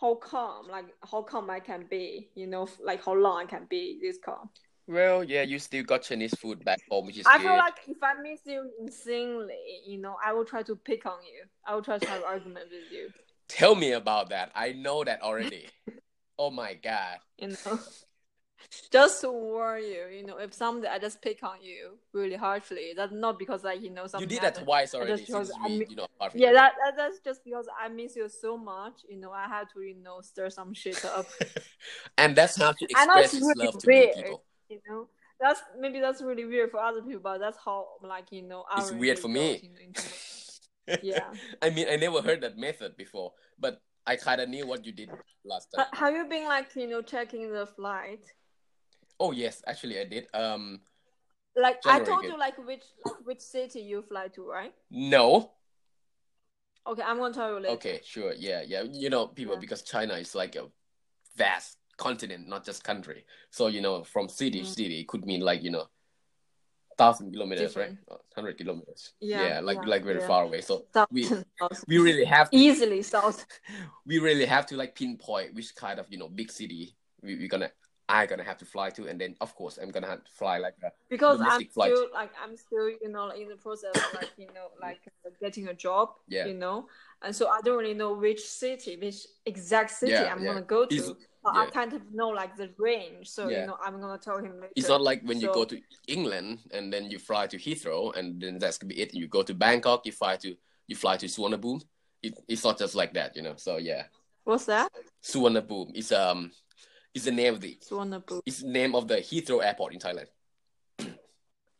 how 0.00 0.14
calm, 0.16 0.68
like 0.68 0.86
how 1.10 1.22
calm 1.22 1.50
I 1.50 1.60
can 1.60 1.86
be, 1.88 2.30
you 2.34 2.46
know, 2.46 2.68
like 2.82 3.04
how 3.04 3.14
long 3.14 3.42
I 3.42 3.44
can 3.44 3.66
be 3.68 3.98
this 4.02 4.18
calm. 4.24 4.48
Well, 4.88 5.22
yeah, 5.22 5.42
you 5.42 5.58
still 5.58 5.84
got 5.84 6.02
Chinese 6.02 6.34
food 6.34 6.64
back 6.64 6.80
home, 6.90 7.06
which 7.06 7.18
is 7.18 7.26
I 7.26 7.38
good. 7.38 7.46
feel 7.46 7.56
like 7.56 7.74
if 7.86 8.02
I 8.02 8.14
miss 8.20 8.40
you 8.44 8.68
insanely, 8.80 9.82
you 9.86 9.98
know, 9.98 10.16
I 10.24 10.32
will 10.32 10.44
try 10.44 10.62
to 10.64 10.74
pick 10.74 11.06
on 11.06 11.18
you. 11.22 11.44
I 11.66 11.74
will 11.74 11.82
try 11.82 11.98
to 11.98 12.06
have 12.08 12.18
an 12.18 12.24
argument 12.26 12.66
with 12.70 12.90
you. 12.90 13.10
Tell 13.48 13.74
me 13.74 13.92
about 13.92 14.30
that. 14.30 14.50
I 14.54 14.72
know 14.72 15.04
that 15.04 15.22
already. 15.22 15.68
oh 16.38 16.50
my 16.50 16.74
god. 16.74 17.18
You 17.38 17.48
know, 17.48 17.78
just 18.92 19.20
to 19.22 19.30
warn 19.30 19.82
you. 19.82 20.06
You 20.12 20.26
know, 20.26 20.38
if 20.38 20.52
someday 20.54 20.88
I 20.88 20.98
just 20.98 21.20
pick 21.22 21.42
on 21.42 21.56
you 21.62 21.98
really 22.12 22.36
harshly, 22.36 22.92
that's 22.96 23.12
not 23.12 23.38
because 23.38 23.64
like 23.64 23.82
you 23.82 23.90
know 23.90 24.06
something. 24.06 24.28
You 24.28 24.36
did 24.36 24.38
that 24.42 24.54
happened. 24.54 24.66
twice 24.66 24.94
already 24.94 25.16
just 25.22 25.32
since 25.32 25.50
I 25.62 25.68
mean- 25.68 25.86
you 25.88 25.96
know, 25.96 26.06
Yeah, 26.34 26.52
that, 26.52 26.74
that 26.84 26.96
that's 26.96 27.18
just 27.20 27.44
because 27.44 27.66
I 27.80 27.88
miss 27.88 28.16
you 28.16 28.28
so 28.28 28.56
much. 28.56 29.02
You 29.08 29.18
know, 29.18 29.32
I 29.32 29.48
had 29.48 29.68
to 29.74 29.82
you 29.82 29.96
know 30.02 30.20
stir 30.20 30.50
some 30.50 30.74
shit 30.74 31.04
up. 31.04 31.26
and 32.18 32.36
that's 32.36 32.56
how 32.56 32.72
to 32.72 32.84
express 32.84 33.34
really 33.34 33.66
love 33.66 33.78
to 33.78 33.86
weird. 33.86 34.16
new 34.16 34.22
people. 34.22 34.44
You 34.68 34.80
know, 34.88 35.08
that's 35.40 35.60
maybe 35.78 36.00
that's 36.00 36.22
really 36.22 36.44
weird 36.44 36.70
for 36.70 36.80
other 36.80 37.02
people, 37.02 37.20
but 37.22 37.38
that's 37.38 37.58
how 37.64 37.86
like 38.02 38.32
you 38.32 38.42
know. 38.42 38.64
It's 38.76 38.92
weird 38.92 39.18
for 39.18 39.28
me. 39.28 39.54
goes, 39.54 39.62
you 39.62 39.68
know, 39.70 39.80
in 39.86 39.92
terms 39.92 40.60
of- 40.88 41.04
Yeah. 41.04 41.32
I 41.62 41.70
mean, 41.70 41.86
I 41.90 41.96
never 41.96 42.22
heard 42.22 42.40
that 42.42 42.56
method 42.56 42.96
before, 42.96 43.32
but 43.58 43.80
I 44.06 44.16
kind 44.16 44.40
of 44.40 44.48
knew 44.48 44.66
what 44.66 44.84
you 44.84 44.92
did 44.92 45.10
last 45.44 45.68
time. 45.74 45.86
Ha- 45.90 45.96
Have 46.06 46.14
you 46.14 46.24
been 46.26 46.44
like 46.46 46.74
you 46.74 46.86
know 46.88 47.02
checking 47.02 47.52
the 47.52 47.66
flight? 47.66 48.32
oh 49.20 49.32
yes, 49.32 49.62
actually 49.66 50.00
I 50.00 50.04
did. 50.04 50.26
Um, 50.34 50.80
like 51.54 51.78
I 51.86 52.00
told 52.00 52.24
you 52.24 52.38
like 52.38 52.58
which 52.58 52.84
like 53.04 53.14
which 53.24 53.40
city 53.40 53.80
you 53.80 54.02
fly 54.02 54.28
to, 54.28 54.48
right? 54.48 54.74
No. 54.90 55.52
Okay, 56.86 57.02
I'm 57.02 57.18
gonna 57.18 57.32
tell 57.32 57.50
you 57.50 57.56
later. 57.60 57.74
Okay, 57.74 58.00
sure. 58.04 58.32
Yeah, 58.36 58.62
yeah. 58.66 58.82
You 58.82 59.08
know, 59.10 59.28
people 59.28 59.54
Yeah. 59.54 59.60
because 59.60 59.82
China 59.82 60.14
is 60.14 60.34
like 60.34 60.56
a 60.56 60.66
vast 61.36 61.78
continent, 61.96 62.48
not 62.48 62.64
just 62.64 62.82
country. 62.82 63.24
So 63.50 63.68
you 63.68 63.80
know, 63.80 64.02
from 64.02 64.28
city 64.28 64.60
to 64.60 64.66
Mhm. 64.66 64.74
city, 64.74 65.00
it 65.00 65.08
could 65.08 65.24
mean 65.24 65.42
like 65.42 65.62
you 65.62 65.70
know, 65.70 65.86
thousand 67.02 67.32
kilometers, 67.32 67.68
Different. 67.74 67.98
right? 68.10 68.20
Hundred 68.36 68.54
kilometers. 68.58 69.12
Yeah, 69.20 69.60
like 69.60 69.78
yeah, 69.82 69.88
like 69.94 70.04
very 70.04 70.20
yeah. 70.20 70.26
far 70.32 70.42
away. 70.44 70.60
So 70.60 70.74
we 71.10 71.22
we 71.90 71.96
really 71.98 72.24
have 72.36 72.50
to 72.50 72.56
easily 72.56 73.02
south. 73.02 73.46
we 74.10 74.18
really 74.28 74.46
have 74.46 74.64
to 74.70 74.74
like 74.76 74.92
pinpoint 74.94 75.54
which 75.54 75.74
kind 75.84 75.98
of 76.00 76.06
you 76.12 76.18
know 76.18 76.28
big 76.28 76.50
city 76.50 76.94
we, 77.22 77.36
we're 77.36 77.48
gonna 77.48 77.70
I 78.08 78.26
gonna 78.26 78.44
have 78.44 78.58
to 78.58 78.66
fly 78.74 78.90
to, 78.96 79.06
and 79.10 79.18
then 79.20 79.36
of 79.40 79.54
course 79.54 79.78
I'm 79.80 79.90
gonna 79.90 80.08
have 80.14 80.24
to 80.24 80.32
fly 80.32 80.58
like 80.58 80.74
a 80.84 80.90
because 81.08 81.40
I'm 81.40 81.64
flight. 81.76 81.92
still 81.92 82.08
like 82.12 82.32
I'm 82.42 82.56
still 82.56 82.88
you 82.90 83.08
know 83.14 83.30
in 83.30 83.48
the 83.48 83.56
process 83.56 83.94
of 83.94 84.06
like 84.20 84.30
you 84.36 84.48
know 84.56 84.68
like 84.86 85.00
uh, 85.24 85.30
getting 85.40 85.68
a 85.68 85.74
job 85.74 86.10
Yeah. 86.28 86.46
you 86.46 86.54
know 86.54 86.88
and 87.22 87.34
so 87.34 87.48
I 87.48 87.60
don't 87.64 87.78
really 87.78 87.94
know 88.02 88.12
which 88.14 88.40
city 88.40 88.96
which 89.00 89.18
exact 89.46 89.90
city 89.92 90.12
Yeah, 90.12 90.32
I'm 90.32 90.42
yeah. 90.42 90.48
gonna 90.52 90.62
go 90.76 90.84
to 90.86 90.94
It's- 90.94 91.12
but 91.42 91.56
I 91.56 91.66
kind 91.66 91.92
of 91.92 92.02
know 92.12 92.28
like 92.28 92.56
the 92.56 92.70
range 92.78 93.28
so 93.28 93.48
Yeah. 93.48 93.60
you 93.60 93.66
know 93.66 93.78
I'm 93.84 94.00
gonna 94.00 94.18
tell 94.18 94.38
him 94.38 94.60
later 94.60 94.72
It's 94.76 94.88
not 94.88 95.00
like 95.00 95.22
when 95.22 95.40
you 95.40 95.52
go 95.52 95.64
to 95.64 95.80
England 96.06 96.60
and 96.70 96.92
then 96.92 97.10
you 97.10 97.18
fly 97.18 97.46
to 97.48 97.56
Heathrow 97.56 98.14
and 98.16 98.40
then 98.40 98.58
that's 98.58 98.78
gonna 98.78 98.94
be 98.94 99.00
it. 99.00 99.14
You 99.14 99.26
go 99.26 99.42
to 99.42 99.54
Bangkok, 99.54 100.06
you 100.06 100.12
fly 100.12 100.36
to 100.36 100.56
you 100.86 100.96
fly 100.96 101.16
to 101.16 101.26
Suvarnabhumi. 101.26 101.84
It, 102.22 102.34
it's 102.48 102.64
not 102.64 102.78
just 102.78 102.94
like 102.94 103.14
that, 103.14 103.34
you 103.36 103.42
know. 103.42 103.54
So 103.56 103.76
yeah, 103.78 104.04
what's 104.44 104.66
that 104.66 104.90
Suvarnabhumi 105.22 105.96
is 105.96 106.12
um 106.12 106.52
is 107.14 107.24
the 107.24 107.32
name 107.32 107.54
of 107.54 107.60
the 107.60 107.78
Suvarnabhumi 107.88 108.42
it's 108.46 108.60
the 108.62 108.68
name 108.68 108.94
of 108.94 109.08
the 109.08 109.16
Heathrow 109.16 109.64
Airport 109.64 109.94
in 109.94 109.98
Thailand. 109.98 110.28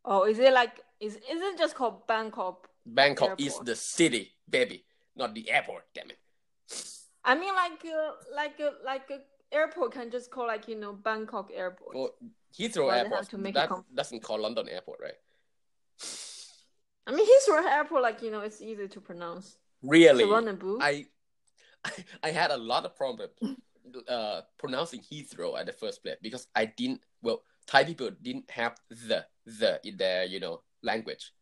oh 0.05 0.25
is 0.25 0.39
it 0.39 0.53
like 0.53 0.81
is 1.01 1.15
is 1.17 1.41
it 1.41 1.59
just 1.59 1.75
called 1.75 2.07
Bangkok 2.07 2.69
Bangkok 2.85 3.41
is 3.41 3.59
the 3.61 3.77
city, 3.77 4.33
baby, 4.49 4.85
not 5.15 5.35
the 5.35 5.49
airport. 5.51 5.85
Damn 5.95 6.11
it. 6.11 6.19
I 7.25 7.35
mean 7.37 7.55
like 7.55 7.85
uh, 7.85 8.13
like 8.35 8.59
uh, 8.61 8.71
like 8.85 9.11
a 9.11 9.21
airport 9.53 9.93
can 9.93 10.11
just 10.11 10.31
call 10.31 10.47
like 10.47 10.69
you 10.69 10.77
know 10.77 10.93
Bangkok 10.93 11.51
airport 11.55 11.95
Well, 11.95 12.11
Heathrow 12.59 12.87
Why 12.87 12.99
Airport 12.99 13.31
to 13.31 13.39
make 13.39 13.55
that 13.55 13.71
doesn't 13.95 14.23
call 14.23 14.41
London 14.41 14.69
Airport, 14.69 15.01
right? 15.01 15.15
I 17.07 17.13
mean 17.13 17.27
Heathrow 17.27 17.65
airport 17.65 18.03
like 18.03 18.23
you 18.23 18.31
know 18.31 18.41
it's 18.41 18.61
easy 18.61 18.89
to 18.89 19.01
pronounce 19.01 19.57
Really? 19.83 20.25
Suvarnabhumi 20.25 20.79
I, 20.81 21.07
I 22.23 22.31
had 22.31 22.51
a 22.51 22.57
lot 22.57 22.85
of 22.85 22.97
problem 22.97 23.31
uh, 24.09 24.43
pronouncing 24.59 25.01
Heathrow 25.01 25.59
at 25.59 25.67
the 25.67 25.73
first 25.73 26.03
place 26.03 26.17
because 26.23 26.47
I 26.55 26.67
didn't. 26.67 27.01
Well, 27.23 27.43
Thai 27.67 27.85
people 27.85 28.11
didn't 28.23 28.51
have 28.51 28.77
the 28.89 29.27
the 29.47 29.81
in 29.85 29.97
their 29.97 30.25
you 30.25 30.41
know 30.41 30.63
language 30.83 31.33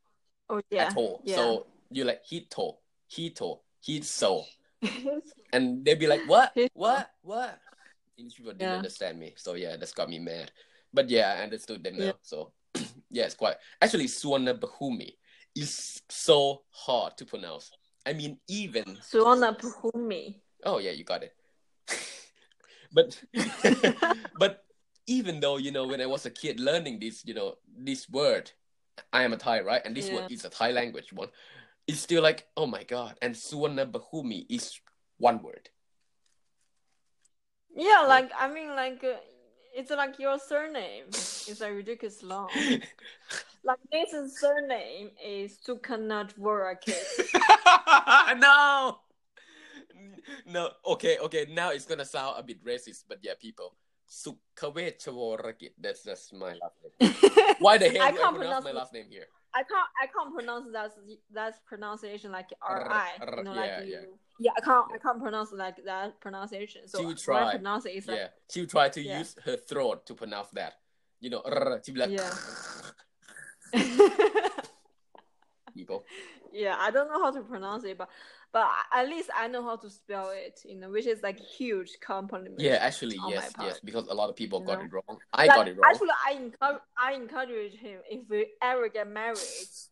oh 0.48 0.60
yeah 0.70 0.86
at 0.86 0.96
all. 0.96 1.22
yeah. 1.24 1.36
So 1.36 1.66
you 1.90 2.04
like 2.04 2.22
Heathrow, 2.24 2.76
Heathrow, 3.10 3.60
Heathrow, 3.86 4.44
and 5.52 5.84
they'd 5.84 5.98
be 5.98 6.06
like, 6.06 6.22
"What? 6.26 6.56
What? 6.74 7.10
What?" 7.22 7.58
English 8.20 8.36
people 8.36 8.52
didn't 8.52 8.70
Yeah. 8.70 8.76
understand 8.76 9.18
me, 9.18 9.34
so 9.36 9.54
yeah, 9.54 9.76
that's 9.76 9.94
got 9.94 10.08
me 10.08 10.18
mad. 10.18 10.52
But 10.92 11.08
yeah, 11.08 11.36
I 11.38 11.42
understood 11.42 11.82
them 11.82 11.96
now. 11.98 12.14
So 12.22 12.52
yeah, 13.10 13.24
it's 13.24 13.34
quite 13.34 13.56
actually 13.80 14.06
Suvarnabhumi 14.06 15.16
is 15.56 16.02
so 16.08 16.62
hard 16.70 17.16
to 17.16 17.24
pronounce. 17.24 17.70
I 18.06 18.12
mean, 18.12 18.38
even 18.48 18.84
Suvarnabhumi. 19.00 20.40
Oh 20.64 20.78
yeah, 20.78 20.90
you 20.92 21.04
got 21.04 21.22
it. 21.24 21.34
but 22.92 23.22
but 24.38 24.64
even 25.06 25.40
though 25.40 25.56
you 25.56 25.72
know 25.72 25.86
when 25.86 26.00
I 26.00 26.06
was 26.06 26.26
a 26.26 26.30
kid 26.30 26.60
learning 26.60 27.00
this, 27.00 27.24
you 27.24 27.34
know, 27.34 27.56
this 27.66 28.08
word, 28.08 28.50
I 29.12 29.22
am 29.24 29.32
a 29.32 29.36
Thai, 29.36 29.60
right? 29.62 29.82
And 29.84 29.96
this 29.96 30.10
Yeah. 30.10 30.16
word 30.16 30.30
is 30.30 30.44
a 30.44 30.50
Thai 30.50 30.72
language 30.72 31.12
one. 31.12 31.28
It's 31.86 32.00
still 32.00 32.22
like, 32.22 32.46
oh 32.56 32.66
my 32.66 32.84
god. 32.84 33.16
And 33.22 33.34
Suvarnabhumi 33.34 34.46
is 34.48 34.78
one 35.18 35.42
word. 35.42 35.70
Yeah, 37.74 38.04
like 38.06 38.30
I 38.38 38.52
mean, 38.52 38.68
like 38.70 39.02
uh, 39.04 39.16
it's 39.74 39.90
like 39.90 40.18
your 40.18 40.38
surname. 40.38 41.06
It's 41.08 41.60
like 41.60 41.72
ridiculous 41.72 42.22
long. 42.22 42.50
Like 43.62 43.78
Nathan's 43.92 44.40
surname 44.40 45.10
is 45.22 45.58
Sukanat 45.60 46.32
Vorakit. 46.40 47.04
no. 48.40 49.00
No, 50.46 50.70
okay, 50.86 51.18
okay. 51.18 51.46
Now 51.50 51.70
it's 51.70 51.84
gonna 51.84 52.06
sound 52.06 52.36
a 52.38 52.42
bit 52.42 52.64
racist, 52.64 53.04
but 53.06 53.18
yeah, 53.20 53.34
people. 53.38 53.76
Sukhavet 54.08 54.98
Chaworakit. 55.04 55.72
That's 55.78 56.02
that's 56.02 56.32
my 56.32 56.56
last 56.56 56.76
name. 56.82 57.12
Why 57.58 57.76
the 57.76 57.90
hell 57.90 58.02
I 58.02 58.10
do 58.10 58.16
I 58.16 58.20
can't 58.20 58.36
pronounce 58.36 58.36
pronounce 58.36 58.64
my 58.64 58.72
last 58.72 58.92
name 58.94 59.06
here? 59.10 59.26
I 59.54 59.62
can't 59.62 59.88
I 60.02 60.06
can't 60.06 60.34
pronounce 60.34 60.66
that 60.72 60.92
that 61.32 61.64
pronunciation 61.66 62.32
like 62.32 62.50
R 62.62 62.88
I. 62.90 63.10
You 63.36 63.42
know, 63.42 63.52
like 63.52 63.66
yeah, 63.66 63.82
you. 63.82 63.92
yeah. 63.92 63.98
Yeah, 64.42 64.52
I 64.56 64.60
can't 64.60 64.86
I 64.94 64.98
can't 64.98 65.20
pronounce 65.20 65.52
like 65.52 65.84
that 65.84 66.20
pronunciation. 66.20 66.88
So 66.88 66.98
She 66.98 67.06
would 67.06 67.18
try. 67.18 67.56
Pronounce 67.56 67.84
it, 67.86 68.06
like 68.06 68.16
yeah, 68.16 68.28
she 68.50 68.60
would 68.60 68.70
try 68.70 68.88
to 68.88 69.00
Yeah. 69.00 69.18
use 69.18 69.36
her 69.44 69.56
throat 69.56 70.06
to 70.06 70.14
pronounce 70.14 70.48
that. 70.50 70.74
You 71.20 71.30
know, 71.30 71.42
she'd 71.84 71.94
be 71.94 72.00
like, 72.00 72.10
Yeah. 72.10 72.32
people. 75.74 76.04
yeah, 76.52 76.76
I 76.78 76.90
don't 76.90 77.08
know 77.08 77.22
how 77.22 77.30
to 77.30 77.42
pronounce 77.42 77.84
it, 77.84 77.98
but 77.98 78.08
but 78.52 78.68
at 78.92 79.08
least 79.08 79.30
I 79.36 79.46
know 79.48 79.62
how 79.62 79.76
to 79.76 79.88
spell 79.90 80.30
it. 80.30 80.60
You 80.64 80.76
know, 80.76 80.90
which 80.90 81.06
is 81.06 81.22
like 81.22 81.38
huge 81.38 81.98
compliment. 82.00 82.60
Yeah, 82.60 82.78
actually, 82.80 83.18
yes, 83.28 83.52
yes, 83.60 83.80
because 83.80 84.06
a 84.08 84.14
lot 84.14 84.28
of 84.30 84.36
people 84.36 84.60
You 84.60 84.66
got 84.66 84.78
know? 84.80 84.84
it 84.86 84.92
wrong. 84.92 85.18
I 85.32 85.46
Like, 85.46 85.56
got 85.56 85.68
it 85.68 85.76
wrong. 85.76 85.90
Actually, 85.90 86.08
I 86.26 86.32
encourage 86.32 86.82
I 86.98 87.12
encourage 87.14 87.74
him 87.74 88.00
if 88.10 88.28
we 88.28 88.48
ever 88.62 88.88
get 88.88 89.08
married 89.08 89.38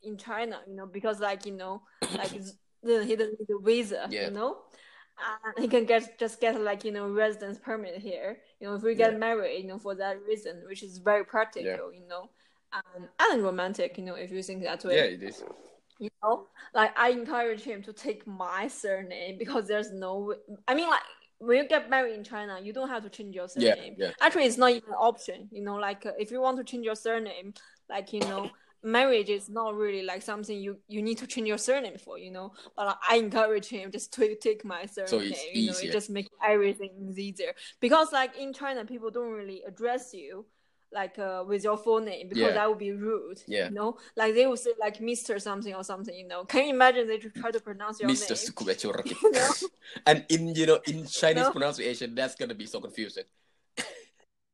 in 0.03 0.17
China, 0.17 0.61
you 0.67 0.75
know, 0.75 0.87
because 0.87 1.21
like 1.21 1.47
you 1.47 1.53
know, 1.53 1.83
like 2.17 2.33
then 2.83 3.07
he 3.07 3.17
doesn't 3.17 3.39
need 3.41 3.51
a 3.55 3.59
visa, 3.63 4.07
Yeah. 4.11 4.27
you 4.29 4.33
know. 4.35 4.59
And 5.45 5.59
he 5.65 5.69
can 5.69 5.85
get 5.85 6.17
just 6.19 6.41
get 6.41 6.61
like 6.61 6.85
you 6.85 6.93
know 6.93 7.11
residence 7.11 7.59
permit 7.59 7.97
here. 7.99 8.39
You 8.61 8.69
know, 8.69 8.75
if 8.75 8.83
we 8.83 8.95
get 8.95 9.13
Yeah. 9.13 9.19
married, 9.19 9.63
you 9.63 9.67
know, 9.69 9.79
for 9.79 9.95
that 9.97 10.23
reason, 10.23 10.63
which 10.69 10.83
is 10.83 10.99
very 10.99 11.25
practical, 11.25 11.93
you 11.93 12.07
know, 12.09 12.31
and, 12.73 13.09
and 13.19 13.43
romantic, 13.43 13.99
you 13.99 14.05
know, 14.05 14.15
if 14.15 14.31
you 14.31 14.43
think 14.43 14.63
that 14.63 14.85
way. 14.85 14.97
yeah, 14.97 15.03
it 15.05 15.23
is. 15.23 15.43
You 15.99 16.11
know 16.22 16.46
like 16.74 16.96
i 16.99 17.11
encourage 17.11 17.62
him 17.62 17.82
to 17.82 17.92
take 17.92 18.26
my 18.26 18.68
surname 18.68 19.36
because 19.38 19.66
there's 19.66 19.92
no 19.92 20.34
i 20.66 20.74
mean 20.74 20.88
like 20.88 21.01
when 21.38 21.59
you 21.59 21.68
get 21.68 21.90
married 21.90 22.14
in 22.14 22.24
china 22.24 22.59
you 22.62 22.72
don't 22.72 22.88
have 22.88 23.03
to 23.03 23.11
change 23.11 23.34
your 23.34 23.49
surname 23.49 23.94
yeah. 23.96 24.11
actually 24.20 24.44
it's 24.44 24.59
not 24.59 24.70
even 24.70 24.88
an 24.88 24.94
option 24.94 25.49
you 25.51 25.62
know 25.62 25.76
like 25.76 26.05
uh, 26.07 26.12
if 26.18 26.30
you 26.30 26.40
want 26.40 26.57
to 26.57 26.64
change 26.64 26.84
your 26.84 26.94
surname 26.94 27.53
like 27.88 28.12
you 28.12 28.20
know 28.20 28.51
marriage 28.82 29.28
is 29.28 29.49
not 29.49 29.74
really 29.74 30.03
like 30.03 30.22
something 30.22 30.57
you 30.57 30.78
you 30.86 31.03
need 31.03 31.18
to 31.18 31.26
change 31.26 31.49
your 31.49 31.59
surname 31.59 31.99
for 31.99 32.16
you 32.16 32.30
know 32.30 32.53
but 32.76 32.86
like, 32.86 32.96
i 33.09 33.16
encourage 33.16 33.66
him 33.66 33.90
just 33.90 34.12
to 34.12 34.36
take 34.36 34.64
my 34.64 34.86
surname 34.86 35.09
so 35.09 35.18
it's 35.18 35.44
you 35.53 35.66
know 35.66 35.72
easier. 35.72 35.90
it 35.90 35.92
just 35.92 36.11
makes 36.11 36.30
everything 36.46 37.12
easier 37.16 37.53
because 37.80 38.12
like 38.12 38.36
in 38.38 38.53
china 38.53 38.84
people 38.84 39.11
don't 39.11 39.32
really 39.32 39.62
address 39.66 40.14
you 40.14 40.44
like 40.93 41.18
uh, 41.18 41.45
with 41.47 41.64
your 41.64 41.76
full 41.76 42.01
name 42.01 42.28
because 42.28 42.43
Yeah. 42.43 42.53
that 42.53 42.68
would 42.68 42.78
be 42.78 42.93
rude. 42.93 43.43
Yeah. 43.47 43.68
You 43.68 43.74
know, 43.74 43.99
like 44.16 44.34
they 44.34 44.47
would 44.47 44.59
say 44.59 44.70
like 44.80 45.01
Mister 45.01 45.39
something 45.39 45.74
or 45.74 45.84
something. 45.84 46.14
You 46.14 46.26
know, 46.26 46.45
can 46.45 46.64
you 46.64 46.70
imagine 46.70 47.07
they 47.07 47.18
try 47.18 47.51
to 47.51 47.61
pronounce 47.61 48.01
your 48.01 48.09
Mr. 48.11 48.30
name? 48.30 49.05
You 49.22 49.32
know? 49.32 49.51
and 50.07 50.24
in 50.28 50.55
you 50.55 50.66
know 50.66 50.80
in 50.86 51.07
Chinese 51.07 51.45
No. 51.45 51.53
pronunciation, 51.53 52.14
that's 52.14 52.34
gonna 52.34 52.55
be 52.55 52.66
so 52.66 52.80
confusing. 52.80 53.24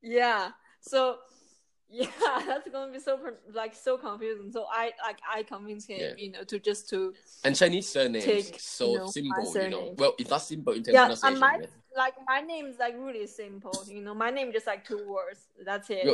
Yeah. 0.03 0.51
So 0.81 1.19
yeah, 1.89 2.09
that's 2.47 2.69
gonna 2.71 2.93
be 2.93 2.99
so 2.99 3.19
like 3.53 3.75
so 3.75 3.97
confusing. 3.97 4.51
So 4.51 4.67
I 4.71 4.93
like 5.07 5.21
I 5.33 5.43
convinced 5.45 5.89
him, 5.89 6.01
Yeah. 6.01 6.15
you 6.17 6.33
know, 6.33 6.43
to 6.45 6.59
just 6.59 6.89
to 6.91 7.15
And 7.45 7.55
Chinese 7.55 7.89
surnames 7.89 8.25
Take, 8.25 8.59
so 8.59 8.93
you 8.93 8.99
know, 8.99 9.07
simple, 9.07 9.63
you 9.63 9.69
know. 9.71 9.95
Well, 9.97 10.15
it's 10.19 10.31
not 10.31 10.43
simple 10.43 10.73
in 10.73 10.83
terms 10.83 10.95
yeah. 10.95 11.11
of 11.13 11.21
pronunciation. 11.21 11.71
Like 11.97 12.15
my 12.27 12.41
name 12.41 12.67
is 12.67 12.79
like 12.79 12.95
really 12.99 13.27
simple. 13.27 13.85
You 13.87 14.03
know, 14.03 14.15
my 14.15 14.31
name 14.31 14.53
just 14.53 14.67
like 14.67 14.87
two 14.87 15.07
words. 15.07 15.49
That's 15.65 15.91
it. 15.91 16.09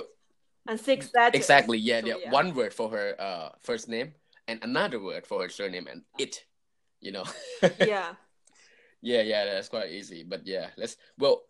And 0.68 0.78
six 0.78 1.10
letters. 1.14 1.38
Exactly, 1.38 1.78
yeah, 1.78 2.00
So, 2.00 2.06
yeah. 2.06 2.30
One 2.30 2.54
word 2.54 2.74
for 2.74 2.90
her 2.90 3.16
uh 3.18 3.50
first 3.60 3.88
name 3.88 4.14
and 4.46 4.62
another 4.62 5.00
word 5.00 5.26
for 5.26 5.42
her 5.42 5.48
surname 5.48 5.86
and 5.86 6.02
it. 6.18 6.44
You 7.00 7.12
know. 7.12 7.24
yeah. 7.80 8.12
yeah, 9.00 9.22
yeah, 9.22 9.44
that's 9.46 9.68
quite 9.68 9.90
easy. 9.90 10.22
But 10.22 10.46
yeah, 10.46 10.68
let's 10.76 10.96
well 11.18 11.42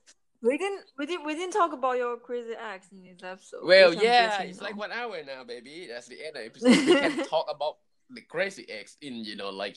We 0.42 0.56
didn't 0.56 0.84
we 0.96 1.06
didn't 1.06 1.26
we 1.26 1.34
didn't 1.34 1.52
talk 1.52 1.72
about 1.72 1.96
your 1.96 2.16
crazy 2.16 2.54
ex 2.54 2.86
in 2.92 3.02
this 3.02 3.22
episode. 3.22 3.64
well 3.64 3.92
yeah, 3.92 4.42
it's 4.42 4.62
like 4.62 4.76
one 4.76 4.92
hour 4.92 5.22
now, 5.26 5.44
baby. 5.44 5.88
That's 5.90 6.06
the 6.06 6.24
end 6.24 6.36
of 6.36 6.42
the 6.42 6.46
episode. 6.46 6.86
we 6.86 6.94
can 6.94 7.26
talk 7.26 7.46
about 7.50 7.78
the 8.10 8.22
crazy 8.22 8.66
ex 8.68 8.96
in, 9.00 9.24
you 9.24 9.36
know, 9.36 9.50
like 9.50 9.76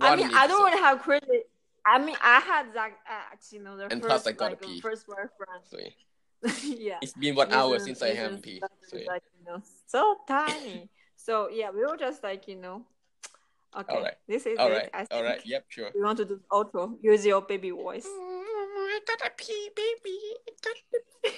I 0.00 0.16
mean, 0.16 0.30
I 0.34 0.46
don't 0.46 0.60
want 0.60 0.74
to 0.74 0.80
have 0.80 1.00
credit. 1.00 1.50
I 1.86 1.98
mean, 1.98 2.16
I 2.22 2.40
had 2.40 2.74
that 2.74 2.92
ex, 3.32 3.52
you 3.52 3.62
know, 3.62 3.76
the 3.76 3.84
And 3.84 4.02
first 4.02 4.06
plus 4.06 4.26
I 4.26 4.32
gotta 4.32 4.50
like 4.52 4.62
pee. 4.62 4.80
first 4.80 5.06
boyfriend. 5.06 5.64
So, 5.64 5.78
yeah. 6.66 6.98
It's 7.02 7.14
been 7.14 7.34
one 7.34 7.52
hour 7.52 7.78
since 7.78 8.02
I 8.02 8.14
haven't 8.14 8.42
peed. 8.42 8.60
So, 8.88 8.96
yeah. 8.96 9.04
like, 9.08 9.22
you 9.38 9.44
know, 9.46 9.62
so 9.86 10.16
tiny. 10.26 10.88
so 11.16 11.48
yeah, 11.48 11.70
we 11.70 11.80
were 11.80 11.96
just 11.96 12.22
like, 12.22 12.46
you 12.48 12.56
know, 12.56 12.84
okay, 13.76 13.94
Alright. 13.94 14.14
this 14.28 14.46
is 14.46 14.58
All 14.58 14.70
it. 14.70 14.74
right, 14.74 14.90
I 14.94 15.06
all 15.14 15.22
right, 15.22 15.40
yep, 15.44 15.64
sure. 15.68 15.90
We 15.94 16.02
want 16.02 16.18
to 16.18 16.24
do 16.24 16.40
auto. 16.50 16.98
Use 17.02 17.26
your 17.26 17.42
baby 17.42 17.70
voice. 17.70 18.06
Mm, 18.06 18.10
I 18.10 19.00
gotta 19.06 19.32
pee, 19.36 19.70
baby. 19.74 20.18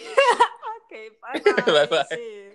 okay, 0.93 1.09
bye 1.23 1.41
bye. 1.41 1.63
Bye-bye. 1.87 2.05
See 2.11 2.35
you. 2.35 2.50